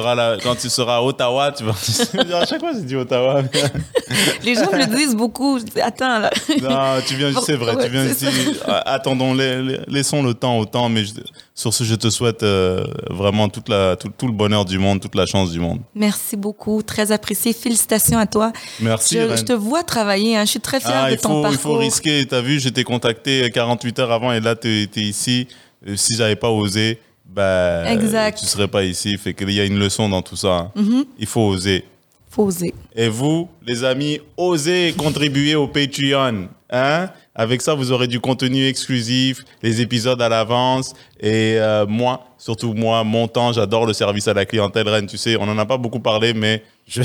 quand 0.43 0.55
tu 0.55 0.69
seras 0.69 0.97
à 0.97 1.01
Ottawa, 1.01 1.51
tu 1.51 1.63
vas. 1.63 1.71
à 2.41 2.45
chaque 2.45 2.59
fois, 2.59 2.71
j'ai 2.73 2.81
dit 2.81 2.95
Ottawa. 2.95 3.43
les 4.43 4.55
gens 4.55 4.71
me 4.71 4.77
le 4.77 4.85
disent 4.95 5.15
beaucoup. 5.15 5.59
Attends, 5.81 6.19
là. 6.19 6.29
Non, 6.61 7.01
tu 7.05 7.15
viens, 7.15 7.31
c'est 7.45 7.55
vrai, 7.55 7.75
tu 7.83 7.89
viens 7.91 8.05
ici. 8.05 8.25
Attendons, 8.85 9.33
la- 9.33 9.61
la- 9.61 9.77
laissons 9.87 10.23
le 10.23 10.33
temps 10.33 10.57
au 10.57 10.65
temps, 10.65 10.89
mais 10.89 11.05
je- 11.05 11.13
sur 11.53 11.73
ce, 11.73 11.83
je 11.83 11.95
te 11.95 12.09
souhaite 12.09 12.41
euh, 12.43 12.83
vraiment 13.09 13.49
toute 13.49 13.69
la, 13.69 13.95
tout, 13.95 14.09
tout 14.17 14.27
le 14.27 14.33
bonheur 14.33 14.65
du 14.65 14.79
monde, 14.79 14.99
toute 15.01 15.15
la 15.15 15.25
chance 15.25 15.51
du 15.51 15.59
monde. 15.59 15.79
Merci 15.93 16.35
beaucoup. 16.35 16.81
Très 16.81 17.11
apprécié. 17.11 17.53
Félicitations 17.53 18.17
à 18.17 18.25
toi. 18.25 18.51
Merci. 18.79 19.15
Je, 19.19 19.35
je 19.37 19.43
te 19.43 19.53
vois 19.53 19.83
travailler. 19.83 20.37
hein. 20.37 20.45
Je 20.45 20.51
suis 20.51 20.59
très 20.61 20.79
fière 20.79 21.03
Ah, 21.05 21.11
de 21.11 21.15
ton 21.15 21.29
faut, 21.29 21.39
il 21.39 21.41
parcours. 21.43 21.59
faut 21.61 21.77
risquer. 21.77 22.25
T'as 22.25 22.41
vu, 22.41 22.59
j'étais 22.59 22.83
contacté 22.83 23.49
48 23.51 23.99
heures 23.99 24.11
avant 24.11 24.31
et 24.33 24.39
là, 24.39 24.55
tu 24.55 24.67
es 24.83 24.99
ici. 25.01 25.47
Euh, 25.87 25.95
Si 25.95 26.15
j'avais 26.15 26.35
pas 26.35 26.49
osé, 26.49 26.99
bah, 27.33 27.91
Exact. 27.91 28.39
tu 28.39 28.45
serais 28.45 28.67
pas 28.67 28.83
ici. 28.83 29.17
Fait 29.17 29.33
qu'il 29.33 29.51
y 29.51 29.59
a 29.59 29.65
une 29.65 29.79
leçon 29.79 30.09
dans 30.09 30.21
tout 30.21 30.35
ça. 30.35 30.71
Mhm. 30.75 31.05
Il 31.17 31.27
faut 31.27 31.47
oser. 31.47 31.85
Faut 32.29 32.43
oser. 32.43 32.73
Et 32.95 33.09
vous, 33.09 33.49
les 33.65 33.83
amis, 33.83 34.19
osez 34.37 34.93
contribuer 34.97 35.55
au 35.55 35.67
Patreon. 35.67 36.49
Hein? 36.71 37.09
Avec 37.33 37.61
ça, 37.61 37.73
vous 37.73 37.91
aurez 37.91 38.07
du 38.07 38.19
contenu 38.19 38.67
exclusif, 38.67 39.43
les 39.63 39.81
épisodes 39.81 40.21
à 40.21 40.29
l'avance. 40.29 40.93
Et 41.19 41.55
euh, 41.57 41.85
moi, 41.87 42.25
surtout 42.37 42.73
moi, 42.73 43.03
mon 43.03 43.27
temps, 43.27 43.53
j'adore 43.53 43.85
le 43.85 43.93
service 43.93 44.27
à 44.27 44.33
la 44.33 44.45
clientèle. 44.45 44.87
Rennes, 44.87 45.07
tu 45.07 45.17
sais, 45.17 45.37
on 45.37 45.45
n'en 45.45 45.57
a 45.57 45.65
pas 45.65 45.77
beaucoup 45.77 45.99
parlé, 45.99 46.33
mais 46.33 46.63
je, 46.87 47.01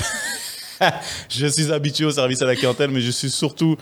je 1.29 1.47
suis 1.47 1.73
habitué 1.73 2.05
au 2.05 2.11
service 2.11 2.43
à 2.43 2.47
la 2.47 2.57
clientèle, 2.57 2.91
mais 2.91 3.01
je 3.01 3.11
suis 3.11 3.31
surtout 3.31 3.77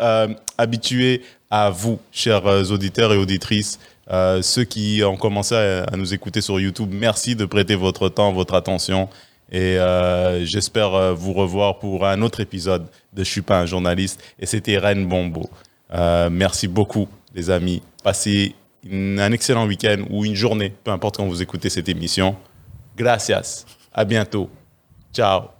euh, 0.00 0.28
habitué 0.56 1.22
à 1.50 1.70
vous, 1.70 1.98
chers 2.12 2.46
euh, 2.46 2.64
auditeurs 2.64 3.12
et 3.12 3.16
auditrices. 3.16 3.78
Euh, 4.10 4.40
ceux 4.42 4.64
qui 4.64 5.02
ont 5.04 5.16
commencé 5.16 5.54
à, 5.54 5.96
nous 5.96 6.14
écouter 6.14 6.40
sur 6.40 6.60
YouTube, 6.60 6.90
merci 6.92 7.34
de 7.34 7.44
prêter 7.44 7.74
votre 7.74 8.08
temps, 8.08 8.32
votre 8.32 8.54
attention. 8.54 9.08
Et 9.50 9.78
euh, 9.78 10.44
j'espère 10.44 10.94
euh, 10.94 11.12
vous 11.12 11.32
revoir 11.32 11.78
pour 11.78 12.06
un 12.06 12.22
autre 12.22 12.40
épisode 12.40 12.86
de 13.12 13.24
Je 13.24 13.30
suis 13.30 13.42
pas 13.42 13.60
un 13.60 13.66
journaliste. 13.66 14.22
Et 14.38 14.46
c'était 14.46 14.78
Rennes 14.78 15.06
Bombo. 15.06 15.48
Merci 16.30 16.68
beaucoup, 16.68 17.08
les 17.34 17.50
amis. 17.50 17.82
Passez 18.02 18.54
un 18.88 19.32
excellent 19.32 19.66
week-end 19.66 20.04
ou 20.10 20.24
une 20.24 20.34
journée, 20.34 20.72
peu 20.84 20.90
importe 20.90 21.16
quand 21.16 21.26
vous 21.26 21.42
écoutez 21.42 21.70
cette 21.70 21.88
émission. 21.88 22.36
Gracias. 22.96 23.64
À 23.92 24.04
bientôt. 24.04 24.50
Ciao. 25.12 25.55